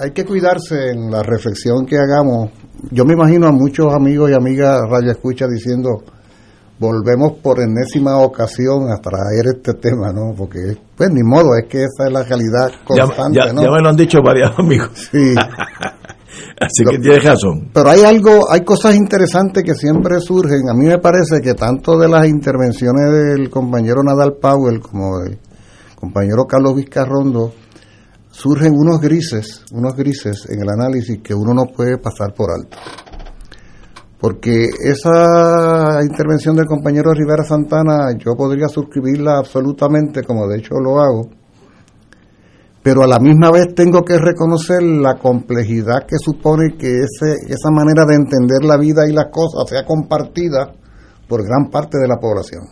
[0.00, 2.50] hay que cuidarse en la reflexión que hagamos.
[2.90, 6.02] Yo me imagino a muchos amigos y amigas Radio Escucha diciendo
[6.80, 10.34] volvemos por enésima ocasión a traer este tema, ¿no?
[10.34, 13.62] Porque, pues, ni modo, es que esa es la realidad constante, ya, ¿no?
[13.62, 14.90] Ya me lo han dicho varios amigos.
[15.12, 15.34] Sí.
[16.58, 17.70] Así que tienes razón.
[17.72, 20.70] Pero hay algo, hay cosas interesantes que siempre surgen.
[20.70, 25.38] A mí me parece que tanto de las intervenciones del compañero Nadal Powell como del
[25.96, 27.52] compañero Carlos Vizcarrondo,
[28.30, 32.78] surgen unos grises, unos grises en el análisis que uno no puede pasar por alto
[34.20, 41.00] porque esa intervención del compañero Rivera Santana yo podría suscribirla absolutamente, como de hecho lo
[41.00, 41.30] hago,
[42.82, 47.70] pero a la misma vez tengo que reconocer la complejidad que supone que ese, esa
[47.70, 50.72] manera de entender la vida y las cosas sea compartida
[51.26, 52.62] por gran parte de la población.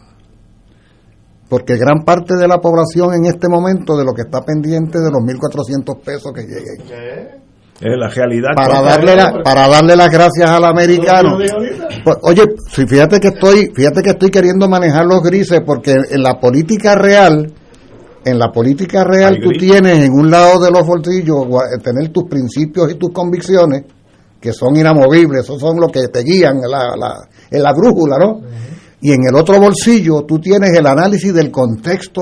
[1.48, 5.10] Porque gran parte de la población en este momento de lo que está pendiente de
[5.10, 7.47] los 1.400 pesos que lleguen.
[7.80, 8.48] Es la realidad.
[8.56, 11.38] Para darle, para darle las gracias al americano.
[12.04, 16.40] Pues, oye, fíjate que estoy, fíjate que estoy queriendo manejar los grises porque en la
[16.40, 17.52] política real,
[18.24, 21.46] en la política real tú tienes en un lado de los bolsillos
[21.82, 23.84] tener tus principios y tus convicciones
[24.40, 28.40] que son inamovibles, esos son los que te guían en la, en la brújula, ¿no?
[29.00, 32.20] Y en el otro bolsillo tú tienes el análisis del contexto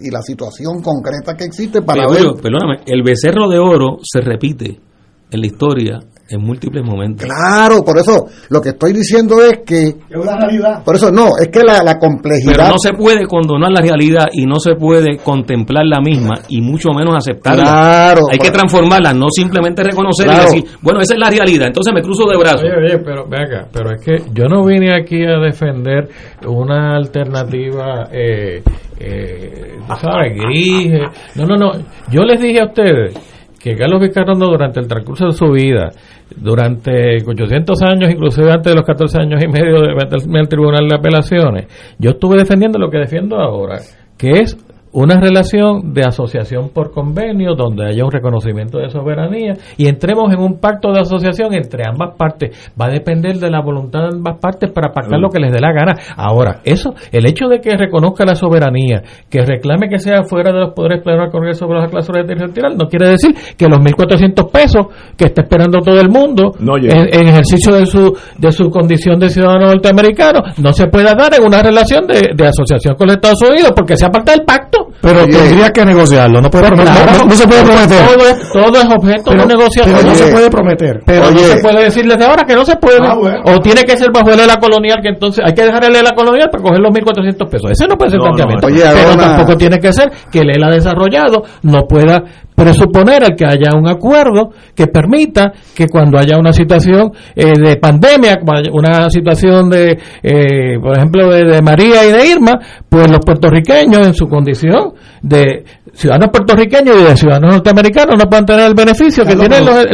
[0.00, 2.24] y la situación concreta que existe para ver.
[2.42, 4.89] Perdóname, el becerro de oro se repite
[5.30, 6.00] en la historia
[6.30, 7.26] en múltiples momentos.
[7.26, 9.88] Claro, por eso lo que estoy diciendo es que...
[9.88, 10.84] Es una realidad.
[10.84, 12.52] Por eso no, es que la, la complejidad...
[12.56, 16.60] Pero no se puede condonar la realidad y no se puede contemplar la misma y
[16.60, 17.64] mucho menos aceptarla.
[17.64, 18.20] Claro.
[18.30, 22.00] Hay que transformarla, no simplemente reconocerla y decir, bueno, esa es la realidad, entonces me
[22.00, 22.62] cruzo de brazos.
[22.62, 26.08] Oye, oye, pero venga, pero es que yo no vine aquí a defender
[26.46, 28.08] una alternativa...
[28.12, 28.62] Eh,
[29.02, 30.34] eh, ¿sabes?
[30.36, 30.92] Gris.
[30.92, 31.06] Eh.
[31.34, 31.72] No, no, no.
[32.10, 33.16] Yo les dije a ustedes
[33.60, 35.90] que Carlos Vizcarrondo durante el transcurso de su vida,
[36.34, 40.96] durante 800 años, inclusive antes de los 14 años y medio de al Tribunal de
[40.96, 41.66] Apelaciones,
[41.98, 43.76] yo estuve defendiendo lo que defiendo ahora,
[44.16, 44.56] que es
[44.92, 50.40] una relación de asociación por convenio donde haya un reconocimiento de soberanía y entremos en
[50.40, 52.72] un pacto de asociación entre ambas partes.
[52.80, 55.60] Va a depender de la voluntad de ambas partes para pactar lo que les dé
[55.60, 55.92] la gana.
[56.16, 60.60] Ahora, eso, el hecho de que reconozca la soberanía, que reclame que sea fuera de
[60.60, 64.50] los poderes plenos del Congreso sobre las clases territorial, no quiere decir que los 1.400
[64.50, 64.86] pesos
[65.16, 69.66] que está esperando todo el mundo en, ejercicio de su, de su condición de ciudadano
[69.66, 73.72] norteamericano no se pueda dar en una relación de, de asociación con los Estados Unidos
[73.74, 74.79] porque sea parte del pacto.
[75.00, 78.06] Pero tendría que negociarlo, no, puede no, se puede prometer.
[78.52, 79.96] Todo es, objeto de negociación.
[79.96, 81.00] Pero no se puede prometer.
[81.06, 82.98] Pero no se puede decir desde ahora que no se puede.
[83.02, 85.96] Ah, o tiene que ser bajo el ELA colonial, que entonces hay que dejar el
[85.96, 87.70] ELA colonial para coger los 1.400 pesos.
[87.70, 88.68] Ese no puede ser planteamiento.
[88.68, 92.22] pero tampoco tiene que ser que el ELA desarrollado no pueda
[92.60, 97.76] presuponer el que haya un acuerdo que permita que cuando haya una situación eh, de
[97.76, 98.38] pandemia,
[98.72, 104.14] una situación de, eh, por ejemplo, de, María y de Irma, pues los puertorriqueños en
[104.14, 104.89] su condición
[105.22, 109.86] de ciudadanos puertorriqueños y de ciudadanos norteamericanos no puedan tener el beneficio que tienen los,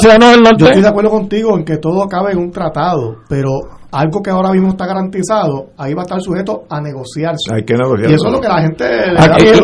[0.00, 0.58] ciudadanos del norte.
[0.58, 4.30] Yo estoy de acuerdo contigo en que todo acabe en un tratado, pero algo que
[4.30, 7.52] ahora mismo está garantizado, ahí va a estar sujeto a negociarse.
[7.52, 8.10] Hay que negociar.
[8.10, 8.84] Y eso es lo que la gente...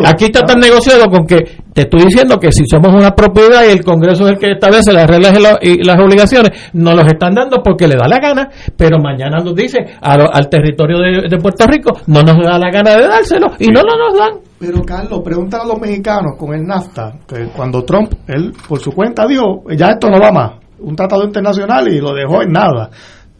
[0.05, 1.39] Aquí, está tan negociado con que
[1.73, 4.93] te estoy diciendo que si somos una propiedad y el Congreso es el que establece
[4.93, 5.33] las reglas
[5.63, 9.55] y, las obligaciones, nos los están dando porque le da la gana, pero mañana nos
[9.55, 13.81] dice al territorio de, Puerto Rico, no nos da la gana de dárselo y no
[13.81, 14.41] lo nos dan.
[14.59, 18.91] Pero Carlos, pregúntale a los mexicanos con el NAFTA, que cuando Trump, él por su
[18.91, 22.89] cuenta dijo, ya esto no va más, un tratado internacional y lo dejó en nada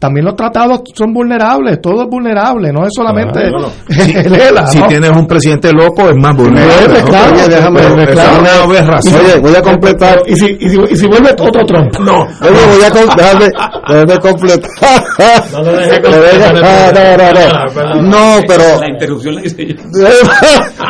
[0.00, 3.38] también los tratados son vulnerables, todo es vulnerable, no es solamente
[4.24, 4.66] el ELA.
[4.66, 7.02] Si, tienes un presidente loco, es más vulnerable.
[7.02, 10.22] Oye, déjame, Oye, voy a completar.
[10.26, 11.98] ¿Y si, y si, y si vuelve otro Trump?
[11.98, 12.22] No.
[12.22, 13.48] Oye, voy a déjame,
[13.88, 15.04] déjame completar.
[15.52, 16.54] No lo deje completar.
[16.94, 18.02] No, no, no.
[18.02, 18.80] No, pero.
[18.80, 19.74] La interrupción la hice yo.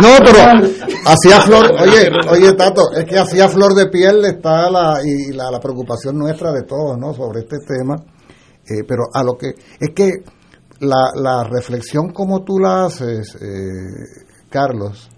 [0.01, 0.71] No, pero
[1.07, 1.73] hacía flor.
[1.81, 6.17] Oye, oye, Tato, es que hacía flor de piel está la, y la, la preocupación
[6.17, 7.13] nuestra de todos, ¿no?
[7.13, 7.97] Sobre este tema
[8.71, 9.49] eh, pero a lo que
[9.81, 10.09] es que
[10.81, 15.11] la, la reflexión como tú la haces, eh, Carlos,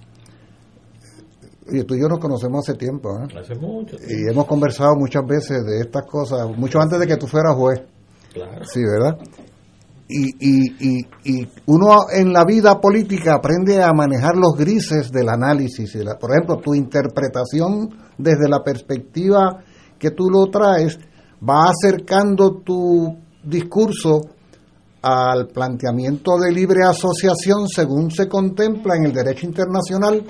[1.70, 3.38] y tú y yo nos conocemos hace tiempo, ¿eh?
[3.38, 7.26] Hace mucho Y hemos conversado muchas veces de estas cosas, mucho antes de que tú
[7.26, 7.82] fueras juez.
[8.32, 8.64] Claro.
[8.64, 9.18] Sí, ¿verdad?
[10.08, 15.28] Y, y, y, y, uno en la vida política aprende a manejar los grises del
[15.28, 15.96] análisis.
[16.20, 17.88] Por ejemplo, tu interpretación
[18.18, 19.62] desde la perspectiva
[19.98, 20.98] que tú lo traes
[21.48, 24.20] va acercando tu discurso
[25.02, 30.22] al planteamiento de libre asociación según se contempla en el derecho internacional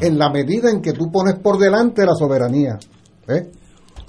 [0.00, 2.78] en la medida en que tú pones por delante la soberanía.
[3.26, 3.50] ¿eh?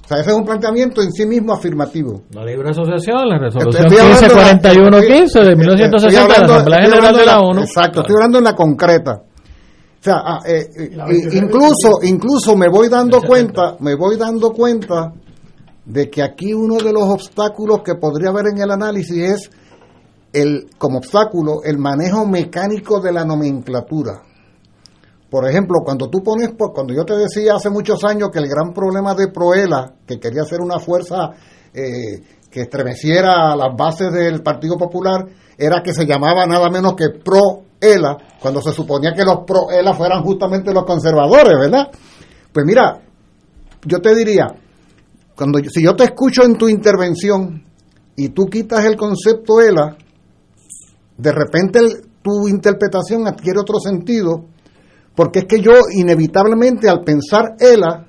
[0.04, 2.22] O sea, ese es un planteamiento en sí mismo afirmativo.
[2.30, 7.60] La libre asociación, la resolución 1541-15 de 1960 de la Asamblea General de la ONU.
[7.62, 9.12] Exacto, estoy hablando en la concreta.
[9.12, 10.66] O sea, ah, eh,
[11.32, 15.12] incluso, incluso me voy dando cuenta, me voy dando cuenta
[15.84, 19.50] de que aquí uno de los obstáculos que podría haber en el análisis es
[20.32, 24.22] el como obstáculo el manejo mecánico de la nomenclatura.
[25.30, 28.72] Por ejemplo, cuando tú pones, cuando yo te decía hace muchos años que el gran
[28.72, 31.30] problema de Proela, que quería ser una fuerza
[31.72, 35.24] eh, que estremeciera las bases del Partido Popular,
[35.56, 40.22] era que se llamaba nada menos que Proela, cuando se suponía que los Proela fueran
[40.22, 41.90] justamente los conservadores, ¿verdad?
[42.52, 43.00] Pues mira,
[43.86, 44.48] yo te diría,
[45.36, 47.64] cuando si yo te escucho en tu intervención
[48.16, 49.96] y tú quitas el concepto ELA,
[51.16, 51.80] de repente
[52.22, 54.44] tu interpretación adquiere otro sentido,
[55.14, 58.06] porque es que yo inevitablemente al pensar ELA,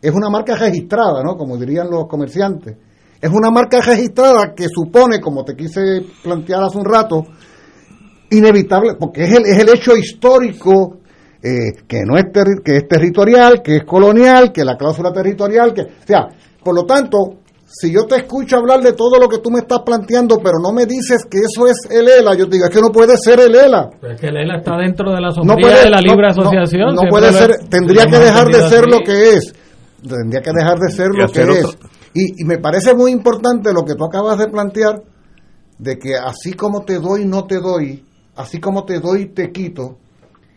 [0.00, 1.36] es una marca registrada, ¿no?
[1.36, 2.76] Como dirían los comerciantes.
[3.20, 7.22] Es una marca registrada que supone, como te quise plantear hace un rato,
[8.30, 10.98] inevitable, porque es el, es el hecho histórico
[11.44, 12.24] eh, que no es
[12.64, 16.28] que es territorial, que es colonial, que la cláusula territorial, que, o sea,
[16.64, 17.18] por lo tanto,
[17.66, 20.72] si yo te escucho hablar de todo lo que tú me estás planteando, pero no
[20.72, 23.40] me dices que eso es el ELA, yo te digo, es que no puede ser
[23.40, 23.90] el ELA.
[24.10, 26.94] es que el ELA está dentro de la sombría de la libre asociación.
[26.94, 29.52] No, puede ser, tendría que dejar de ser lo que es.
[30.00, 31.78] Tendría que dejar de ser lo que es.
[32.14, 35.02] Y, y me parece muy importante lo que tú acabas de plantear,
[35.78, 38.02] de que así como te doy, no te doy,
[38.36, 39.98] así como te doy, te quito,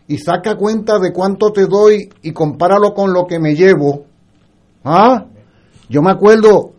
[0.08, 4.06] y saca cuenta de cuánto te doy y compáralo con lo que me llevo.
[4.82, 5.26] ¿Ah?
[5.90, 6.72] Yo me acuerdo,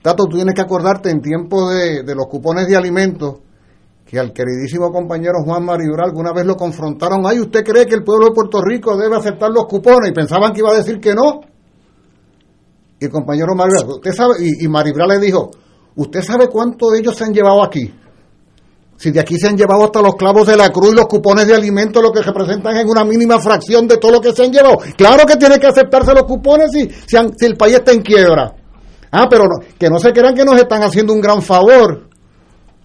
[0.00, 3.40] Tato, tú tienes que acordarte en tiempo de, los cupones de alimentos,
[4.06, 8.04] que al queridísimo compañero Juan Maribral alguna vez lo confrontaron, ay, ¿usted cree que el
[8.04, 10.10] pueblo de Puerto Rico debe aceptar los cupones?
[10.10, 11.40] Y pensaban que iba a decir que no.
[13.00, 15.50] Y el compañero Maribral, usted sabe, y, y Maribral le dijo,
[15.96, 17.92] ¿usted sabe cuánto de ellos se han llevado aquí?
[18.98, 21.46] Si de aquí se han llevado hasta los clavos de la cruz y los cupones
[21.46, 24.52] de alimentos, lo que representan en una mínima fracción de todo lo que se han
[24.52, 24.78] llevado.
[24.96, 28.54] Claro que tiene que aceptarse los cupones si, si, si el país está en quiebra.
[29.12, 29.44] Ah, pero
[29.78, 32.08] que no se crean que nos están haciendo un gran favor,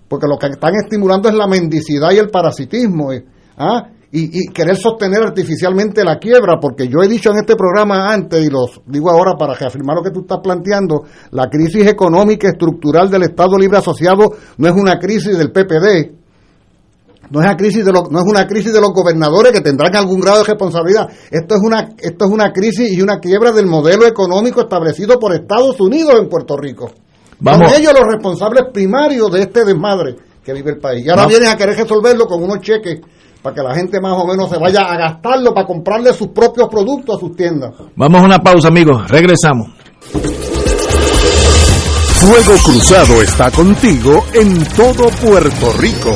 [0.07, 3.11] porque lo que están estimulando es la mendicidad y el parasitismo.
[3.11, 3.25] Eh.
[3.57, 3.89] ¿Ah?
[4.15, 8.49] Y, querer sostener artificialmente la quiebra, porque yo he dicho en este programa antes, y
[8.49, 13.23] lo digo ahora para reafirmar lo que tú estás planteando, la crisis económica estructural del
[13.23, 16.13] Estado Libre Asociado no es una crisis del PPD,
[17.31, 19.95] no es, una crisis de los, no es una crisis de los gobernadores que tendrán
[19.95, 21.09] algún grado de responsabilidad.
[21.31, 25.33] Esto es una, esto es una crisis y una quiebra del modelo económico establecido por
[25.33, 26.91] Estados Unidos en Puerto Rico.
[27.39, 27.71] Vamos.
[27.71, 31.03] Son ellos los responsables primarios de este desmadre que vive el país.
[31.03, 32.99] Y ahora vienen a querer resolverlo con unos cheques
[33.43, 36.69] para que la gente más o menos se vaya a gastarlo para comprarle sus propios
[36.69, 37.73] productos a sus tiendas.
[37.95, 39.05] Vamos a una pausa, amigos.
[39.09, 39.67] Regresamos.
[42.23, 46.15] Fuego Cruzado está contigo en todo Puerto Rico.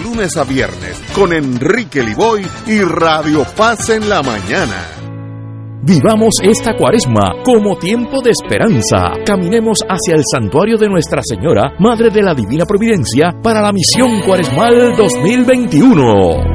[0.00, 4.88] lunes a viernes con Enrique Liboy y Radio Paz en la mañana.
[5.82, 9.12] Vivamos esta cuaresma como tiempo de esperanza.
[9.24, 14.22] Caminemos hacia el santuario de Nuestra Señora, Madre de la Divina Providencia, para la misión
[14.22, 16.54] cuaresmal 2021.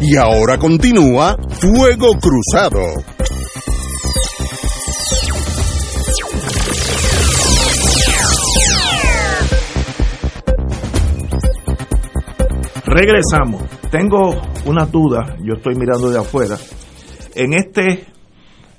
[0.00, 2.80] Y ahora continúa Fuego Cruzado.
[12.84, 13.77] Regresamos.
[13.90, 14.34] Tengo
[14.66, 16.56] una duda, yo estoy mirando de afuera.
[17.34, 18.04] En este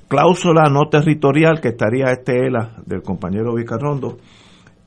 [0.06, 4.18] cláusula no territorial que estaría este ELA del compañero Vicarrondo.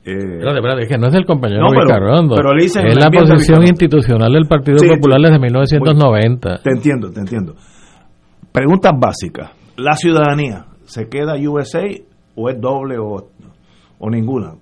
[0.02, 0.40] Eh,
[0.80, 2.36] es que no es del compañero Vicarrondo.
[2.56, 6.58] es la posición institucional del Partido Popular desde 1990.
[6.62, 7.54] te entiendo, te entiendo.
[8.50, 9.50] Preguntas básicas.
[9.76, 11.82] ¿La ciudadanía se queda USA
[12.34, 13.28] o es doble o,
[13.98, 14.54] o ninguna?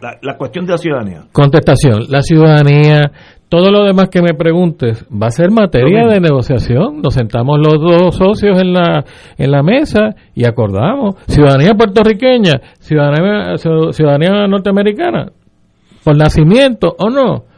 [0.00, 1.24] La, la, cuestión de la ciudadanía.
[1.32, 2.04] Contestación.
[2.08, 3.12] La ciudadanía
[3.50, 7.02] todo lo demás que me preguntes va a ser materia de negociación.
[7.02, 9.04] Nos sentamos los dos socios en la,
[9.36, 11.16] en la mesa y acordamos.
[11.26, 15.32] Ciudadanía puertorriqueña, ciudadanía, ciudadanía norteamericana,
[16.04, 17.50] por nacimiento o no.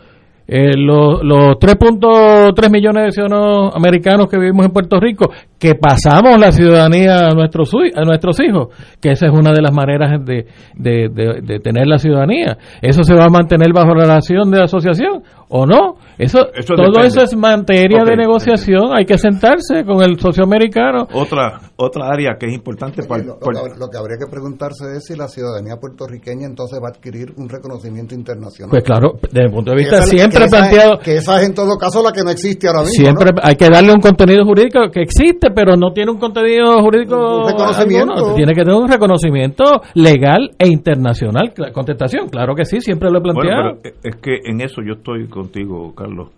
[0.54, 6.38] Eh, los, los 3.3 millones de ciudadanos americanos que vivimos en Puerto Rico, que pasamos
[6.38, 8.68] la ciudadanía a nuestros, a nuestros hijos,
[9.00, 12.58] que esa es una de las maneras de, de, de, tener la ciudadanía.
[12.82, 15.22] ¿Eso se va a mantener bajo la relación de asociación
[15.54, 15.96] o no.
[16.18, 18.96] Eso, todo eso es materia de negociación.
[18.96, 21.06] Hay que sentarse con el socio americano.
[21.12, 23.38] Otra otra área que es importante para, lo,
[23.90, 28.14] que, habría que preguntarse es si la ciudadanía puertorriqueña entonces va a adquirir un reconocimiento
[28.14, 28.70] internacional.
[28.70, 32.02] Pues claro, desde el punto de vista siempre planteado que esa es en todo caso
[32.02, 32.94] la que no existe ahora mismo.
[32.94, 37.42] Siempre hay que darle un contenido jurídico que existe, pero no tiene un contenido jurídico.
[37.46, 38.34] reconocimiento.
[38.34, 39.64] Tiene que tener un reconocimiento
[39.94, 41.52] legal e internacional.
[41.72, 43.78] Contestación, claro que sí, siempre lo he planteado.
[43.82, 46.28] es que en eso yo estoy contigo, Carlos,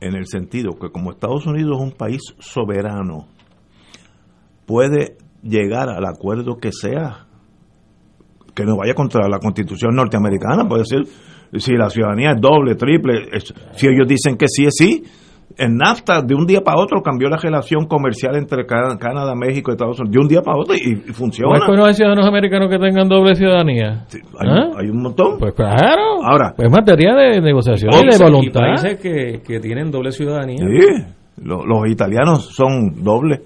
[0.00, 3.26] en el sentido que como Estados Unidos es un país soberano,
[4.66, 7.26] puede llegar al acuerdo que sea,
[8.54, 11.04] que no vaya contra la constitución norteamericana, puede ser,
[11.56, 13.28] si la ciudadanía es doble, triple,
[13.74, 15.04] si ellos dicen que sí es sí,
[15.58, 19.74] en NAFTA de un día para otro cambió la relación comercial entre Canadá, México y
[19.74, 21.58] Estados Unidos, de un día para otro y, funciona.
[21.58, 24.06] ¿No es hay ciudadanos americanos que tengan doble ciudadanía?
[24.38, 24.70] ¿Ah?
[24.78, 25.38] hay, un montón.
[25.38, 26.11] Pues claro.
[26.22, 28.60] Ahora, pues materia de negociación y de voluntad.
[28.60, 30.58] países que, que tienen doble ciudadanía.
[30.58, 31.04] Sí,
[31.44, 33.40] los, italianos son doble.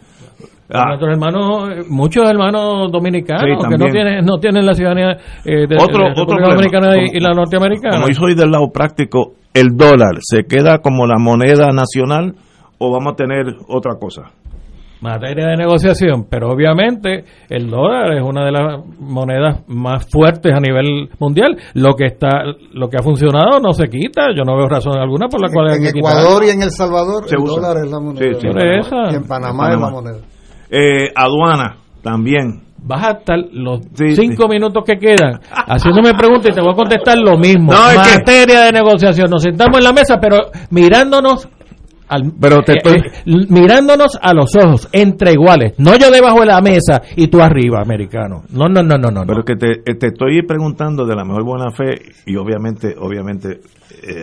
[0.69, 0.89] Ah.
[0.89, 5.12] Nuestros hermanos, muchos hermanos dominicanos que no tienen, no tienen la ciudadanía
[5.44, 6.09] eh, de, otro,
[6.39, 7.97] la dominicana y, la norteamericana.
[7.97, 12.35] Como yo soy del lado práctico, el dólar se queda como la moneda nacional
[12.78, 14.32] o vamos a tener otra cosa?
[15.01, 20.60] Materia de negociación, pero obviamente el dólar es una de las monedas más fuertes a
[20.60, 21.56] nivel mundial.
[21.74, 24.28] Lo que está, lo que ha funcionado no se quita.
[24.35, 27.44] Yo no veo razón alguna por la cual en Ecuador y en El Salvador el
[27.44, 29.12] dólar es la moneda.
[29.12, 30.18] Y en Panamá, es la moneda.
[30.70, 33.81] Eh, aduana también vas a estar los
[34.14, 37.73] cinco minutos que quedan haciéndome preguntas y te voy a contestar lo mismo.
[37.73, 39.28] Materia de negociación.
[39.31, 41.48] Nos sentamos en la mesa, pero mirándonos
[42.08, 46.46] al, pero te eh, eh, mirándonos a los ojos entre iguales no yo debajo de
[46.46, 48.42] la mesa y tú arriba americano.
[48.50, 51.44] No no no no no pero que te, eh, te, estoy preguntando de la mejor
[51.44, 53.60] buena fe y obviamente obviamente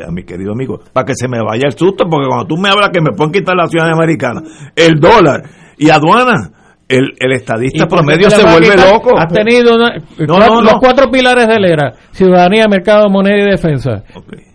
[0.08, 2.70] a mi querido amigo para que se me vaya el susto porque cuando tú me
[2.70, 4.42] hablas que me pueden quitar la ciudad americana
[4.76, 5.44] el dólar
[5.78, 6.52] y aduana
[6.98, 9.18] el, el estadista promedio se vuelve loco.
[9.18, 14.04] Has tenido los cuatro pilares de la era, ciudadanía, mercado, moneda y defensa.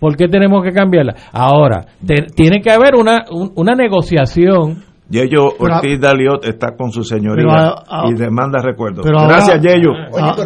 [0.00, 1.14] ¿Por qué tenemos que cambiarla?
[1.32, 1.86] Ahora,
[2.34, 3.24] tiene que haber una,
[3.54, 7.74] una negociación Yeyo Ortiz Daliot está con su señoría
[8.08, 9.06] y demanda recuerdos.
[9.06, 9.90] Gracias, Yeyo.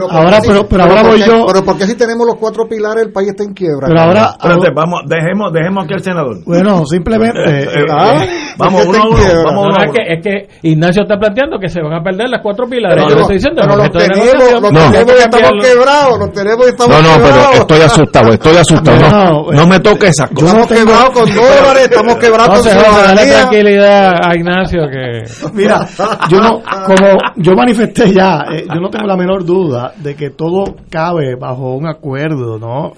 [0.08, 1.44] ahora, pero, pero ahora voy yo.
[1.46, 3.88] Pero ¿por qué si tenemos los cuatro pilares el país está en quiebra?
[3.88, 4.36] Pero ahora,
[4.74, 6.36] vamos, dejemos, dejemos aquí al senador.
[6.46, 7.32] Bueno, simplemente.
[7.52, 8.24] Eh, eh, ah,
[8.58, 9.44] vamos uno a uno.
[9.44, 12.40] Vamos uno, es, que, es que Ignacio está planteando que se van a perder las
[12.42, 13.04] cuatro pilares.
[13.08, 13.62] yo le estoy diciendo.
[13.62, 16.18] Pero los tenemos, los tenemos y estamos quebrados.
[16.18, 17.18] Los tenemos y estamos quebrados.
[17.18, 19.52] No, no, pero estoy asustado, estoy asustado.
[19.52, 20.48] No, me toque esas cosas.
[20.48, 23.34] Estamos quebrados con dólares, estamos quebrados con ciudadanía.
[23.40, 25.22] tranquilidad a Ignacio que
[25.54, 25.86] Mira,
[26.28, 30.30] yo no, como yo manifesté ya, eh, yo no tengo la menor duda de que
[30.30, 32.92] todo cabe bajo un acuerdo, ¿no?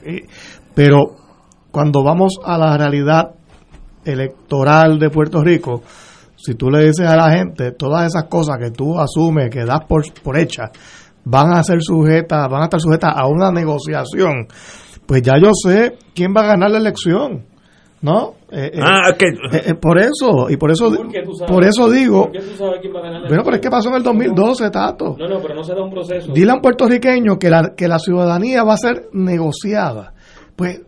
[0.75, 1.17] pero
[1.71, 3.35] cuando vamos a la realidad
[4.05, 5.83] electoral de Puerto Rico,
[6.37, 9.81] si tú le dices a la gente todas esas cosas que tú asumes, que das
[9.89, 10.71] por, por hechas,
[11.25, 14.47] van a ser sujetas, van a estar sujetas a una negociación,
[15.07, 17.55] pues ya yo sé quién va a ganar la elección.
[18.05, 18.35] ¿no?
[18.51, 20.93] Eh, eh, ah, eh, por eso, y por eso,
[21.49, 22.31] ¿Por, eso digo.
[22.31, 25.17] Bueno, pero es que pasó en el 2012, Tato.
[25.19, 26.31] No, no, pero no se da un proceso.
[26.31, 30.13] Dile a un puertorriqueño que la, que la ciudadanía va a ser negociada.
[30.55, 30.83] Pues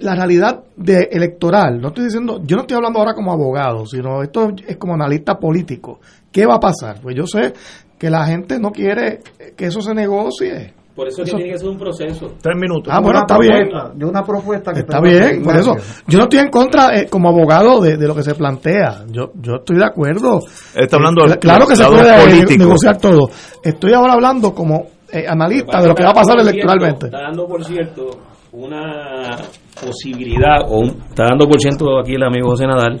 [0.00, 4.22] la realidad de electoral, no estoy diciendo, yo no estoy hablando ahora como abogado, sino
[4.22, 6.00] esto es como analista político.
[6.30, 7.00] ¿Qué va a pasar?
[7.00, 7.52] Pues yo sé
[7.98, 9.20] que la gente no quiere
[9.56, 10.74] que eso se negocie.
[10.98, 12.32] Por eso, tiene que ser un proceso.
[12.42, 12.92] Tres minutos.
[12.92, 13.68] Ah, bueno, está bien.
[13.94, 15.44] De una propuesta que está bien.
[15.44, 15.76] Por eso,
[16.08, 19.04] yo no estoy en contra eh, como abogado de, lo que se plantea.
[19.08, 20.40] Yo yo estoy de acuerdo.
[20.74, 23.30] Está hablando eh, claro que se puede negociar todo.
[23.62, 27.06] Estoy ahora hablando como eh, analista de lo que va a pasar electoralmente.
[27.06, 28.18] Está dando, por cierto,
[28.50, 29.36] una
[29.84, 33.00] posibilidad, o está dando por ciento aquí el amigo José Nadal,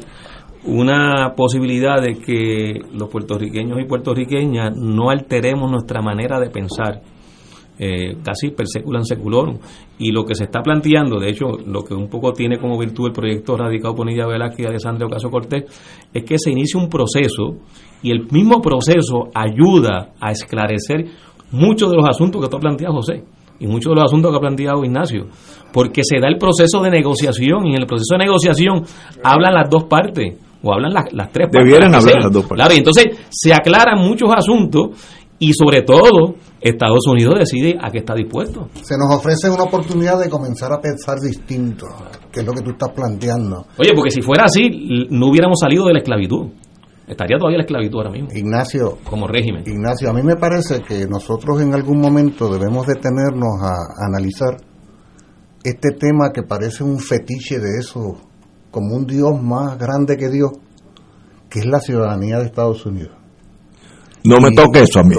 [0.64, 7.00] una posibilidad de que los puertorriqueños y puertorriqueñas no alteremos nuestra manera de pensar
[7.78, 9.58] eh, casi per seculan seculorum.
[9.98, 13.06] Y lo que se está planteando, de hecho, lo que un poco tiene como virtud
[13.06, 15.64] el proyecto radicado por Nidia Velázquez y Alessandro Caso Cortés,
[16.12, 17.56] es que se inicia un proceso
[18.02, 21.06] y el mismo proceso ayuda a esclarecer
[21.52, 23.22] muchos de los asuntos que tú planteado, José,
[23.60, 25.26] y muchos de los asuntos que ha planteado Ignacio,
[25.72, 28.84] porque se da el proceso de negociación y en el proceso de negociación
[29.22, 31.64] hablan las dos partes o hablan las, las tres partes.
[31.64, 32.56] Debieran hablar las dos partes.
[32.56, 34.90] Claro, y entonces se aclaran muchos asuntos
[35.38, 38.68] y sobre todo Estados Unidos decide a qué está dispuesto.
[38.82, 41.86] Se nos ofrece una oportunidad de comenzar a pensar distinto,
[42.32, 43.66] que es lo que tú estás planteando.
[43.78, 46.48] Oye, porque si fuera así, no hubiéramos salido de la esclavitud.
[47.08, 48.28] Estaría todavía la esclavitud ahora mismo.
[48.34, 48.98] Ignacio.
[49.04, 49.62] Como régimen.
[49.66, 54.56] Ignacio, a mí me parece que nosotros en algún momento debemos detenernos a analizar
[55.64, 58.20] este tema que parece un fetiche de eso,
[58.70, 60.52] como un Dios más grande que Dios,
[61.48, 63.16] que es la ciudadanía de Estados Unidos.
[64.24, 65.14] No me toque eso a mí.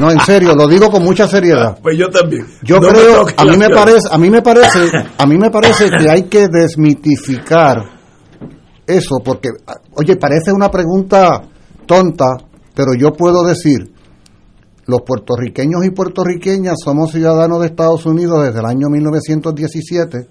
[0.00, 1.78] no, en serio, lo digo con mucha seriedad.
[1.82, 2.46] Pues yo también.
[2.62, 6.08] Yo creo, a mí me parece, a mí me parece, a mí me parece que
[6.08, 7.93] hay que desmitificar
[8.86, 9.50] eso, porque,
[9.96, 11.42] oye, parece una pregunta
[11.86, 12.26] tonta,
[12.74, 13.92] pero yo puedo decir,
[14.86, 20.28] los puertorriqueños y puertorriqueñas somos ciudadanos de Estados Unidos desde el año 1917,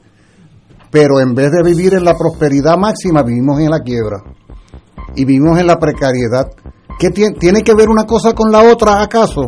[0.92, 4.18] pero en vez de vivir en la prosperidad máxima, vivimos en la quiebra
[5.16, 6.46] y vivimos en la precariedad.
[7.00, 9.42] ¿Qué tiene, tiene que ver una cosa con la otra acaso?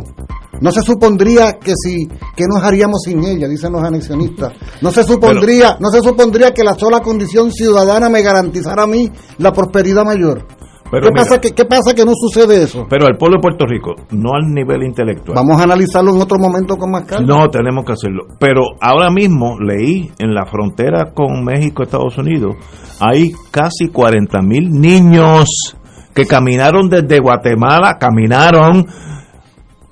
[0.61, 4.53] No se supondría que si que nos haríamos sin ella, dicen los anexionistas.
[4.81, 9.09] No se supondría, no se supondría que la sola condición ciudadana me garantizara a mí
[9.37, 10.45] la prosperidad mayor.
[10.91, 12.85] ¿Qué, pasa que, ¿Qué pasa que no sucede eso?
[12.89, 15.35] Pero al pueblo de Puerto Rico, no al nivel intelectual.
[15.35, 17.25] Vamos a analizarlo en otro momento con más calma.
[17.27, 18.25] No, tenemos que hacerlo.
[18.39, 22.55] Pero ahora mismo leí en la frontera con México, Estados Unidos,
[22.99, 25.75] hay casi 40 mil niños
[26.13, 28.85] que caminaron desde Guatemala, caminaron.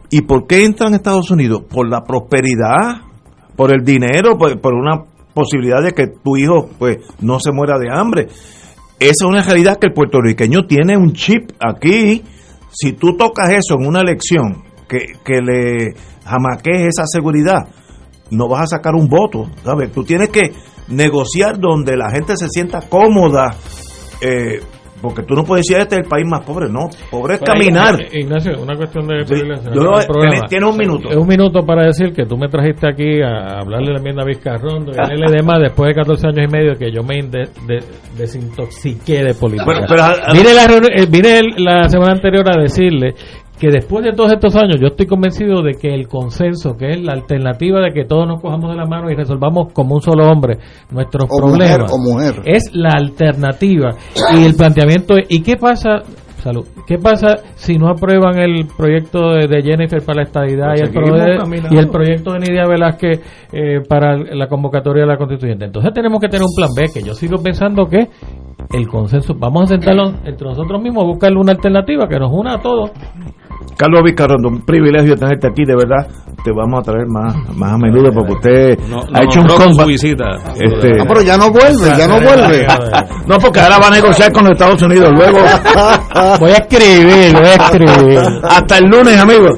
[0.09, 1.63] ¿Y por qué entran a Estados Unidos?
[1.69, 3.01] Por la prosperidad,
[3.55, 5.03] por el dinero, por, una
[5.33, 8.27] posibilidad de que tu hijo pues no se muera de hambre
[9.03, 12.23] esa es una realidad que el puertorriqueño tiene un chip aquí.
[12.71, 15.93] Si tú tocas eso en una elección que, que le
[16.25, 17.67] jamaquees esa seguridad,
[18.31, 19.49] no vas a sacar un voto.
[19.63, 19.91] ¿sabes?
[19.91, 20.53] Tú tienes que
[20.87, 23.55] negociar donde la gente se sienta cómoda.
[24.21, 24.61] Eh,
[25.03, 27.99] porque tú no puedes decir este es el país más pobre, no, pobre es caminar.
[28.13, 29.25] Ignacio, una cuestión de
[30.47, 31.09] tiene un minuto.
[31.09, 34.25] Es un minuto para decir que tú me trajiste aquí a hablarle la enmienda a
[34.25, 37.15] Vizcarrón y a demás después de 14 años y medio que yo me
[38.17, 39.85] desintoxiqué de política.
[40.31, 43.13] vine, la, eh, vine la semana anterior a decirle
[43.59, 47.01] que después de todos estos años yo estoy convencido de que el consenso, que es
[47.01, 50.27] la alternativa de que todos nos cojamos de la mano y resolvamos como un solo
[50.29, 50.57] hombre
[50.91, 51.91] nuestros problemas,
[52.45, 53.91] es la alternativa.
[54.35, 56.01] Y el planteamiento es, ¿y qué pasa?
[56.37, 56.65] Salud.
[56.85, 61.77] ¿Qué pasa si no aprueban el proyecto de, Jennifer para la estadidad y, el y,
[61.77, 63.21] el proyecto de Nidia Velázquez
[63.53, 65.63] eh, para la convocatoria de la constituyente?
[65.63, 68.09] Entonces tenemos que tener un plan B, que yo sigo pensando que
[68.73, 72.55] el consenso, vamos a sentarnos entre nosotros mismos a buscarle una alternativa que nos una
[72.55, 72.91] a todos
[73.77, 76.07] Carlos Vizcarrondo, un privilegio tenerte aquí, de verdad.
[76.43, 78.79] Te vamos a traer más, más a menudo porque usted
[79.13, 79.85] ha hecho un combo.
[79.85, 80.25] visita.
[80.59, 82.67] Este, no, pero ya no vuelve, ya no vuelve.
[83.27, 85.09] no, porque ahora va a negociar con los Estados Unidos.
[85.15, 85.39] Luego
[86.39, 88.19] voy a escribir, voy a escribir.
[88.43, 89.57] Hasta el lunes, amigos.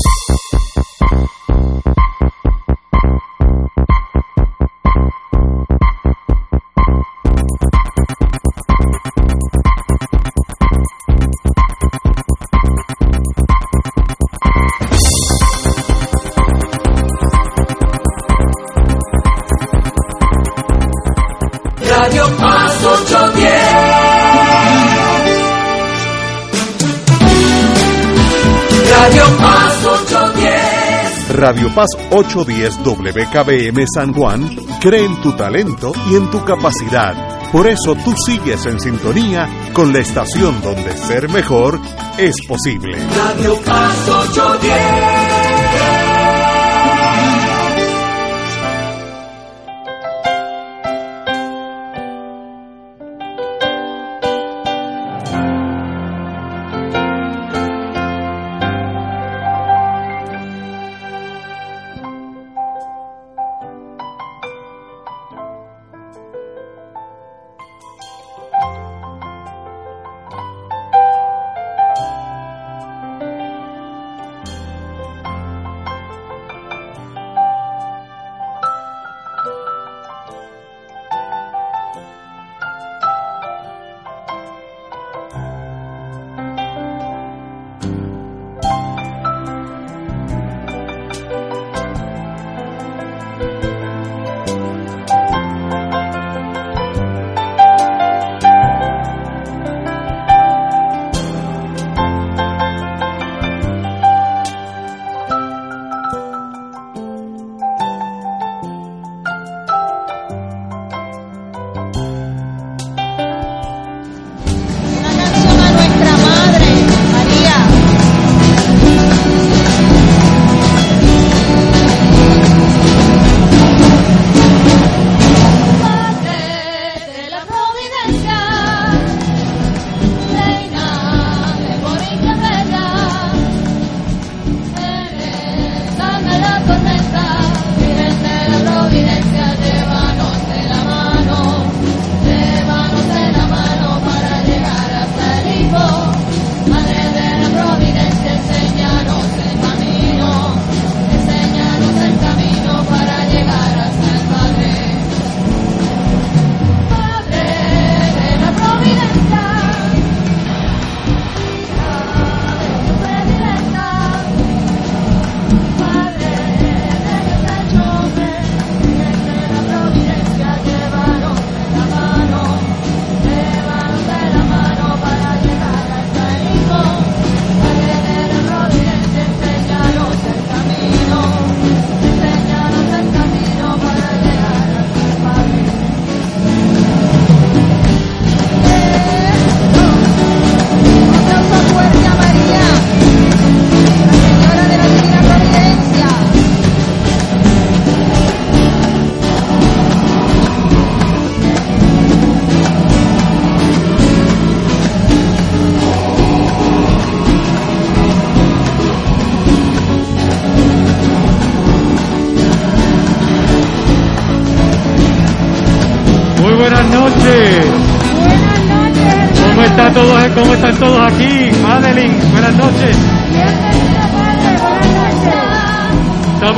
[31.29, 34.47] Radio Paz 810 WKBM San Juan
[34.79, 37.49] cree en tu talento y en tu capacidad.
[37.51, 41.79] Por eso tú sigues en sintonía con la estación donde ser mejor
[42.19, 42.95] es posible.
[43.15, 45.10] Radio Paz 810.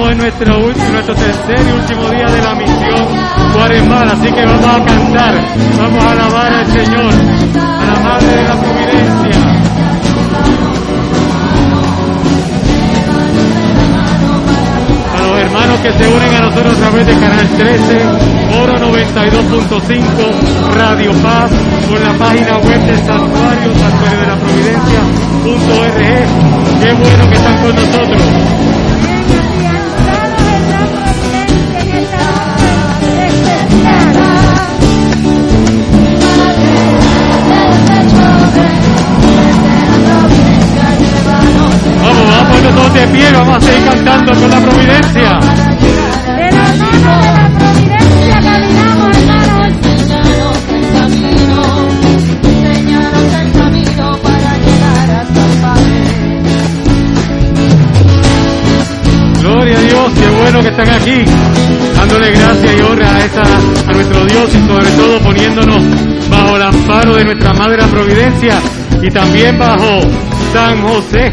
[0.04, 0.18] Estamos en
[0.92, 3.08] nuestro, tercer y último día de la misión
[3.54, 5.42] cuaresmal, así que vamos a cantar,
[5.78, 7.14] vamos a alabar al Señor,
[7.56, 9.40] a la Madre de la Providencia.
[15.14, 18.06] A los hermanos que se unen a nosotros a través de Canal 13,
[18.62, 21.50] Oro 92.5, Radio Paz,
[21.90, 25.98] por la página web del Santuario, Santuario de la Providencia.org.
[26.82, 28.22] Qué bueno que están con nosotros.
[42.94, 45.40] De pie, vamos a seguir cantando con la providencia.
[46.38, 49.74] De la mano de la providencia caminamos, hermanos.
[52.62, 55.98] Señalos el camino para llegar hasta el Padre.
[59.42, 61.26] Gloria a Dios, qué bueno que están aquí,
[61.98, 63.44] dándole gracias y honra a, esa,
[63.88, 65.84] a nuestro Dios y sobre todo poniéndonos
[66.30, 68.60] bajo el amparo de nuestra Madre la Providencia
[69.02, 70.02] y también bajo
[70.54, 71.32] San José.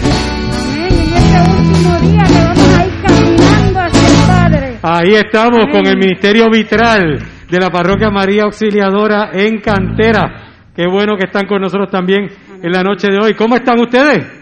[4.82, 7.18] Ahí estamos con el Ministerio Vitral
[7.51, 10.68] de la Parroquia María Auxiliadora en Cantera.
[10.74, 12.28] Qué bueno que están con nosotros también
[12.62, 13.34] en la noche de hoy.
[13.34, 14.40] ¿Cómo están ustedes?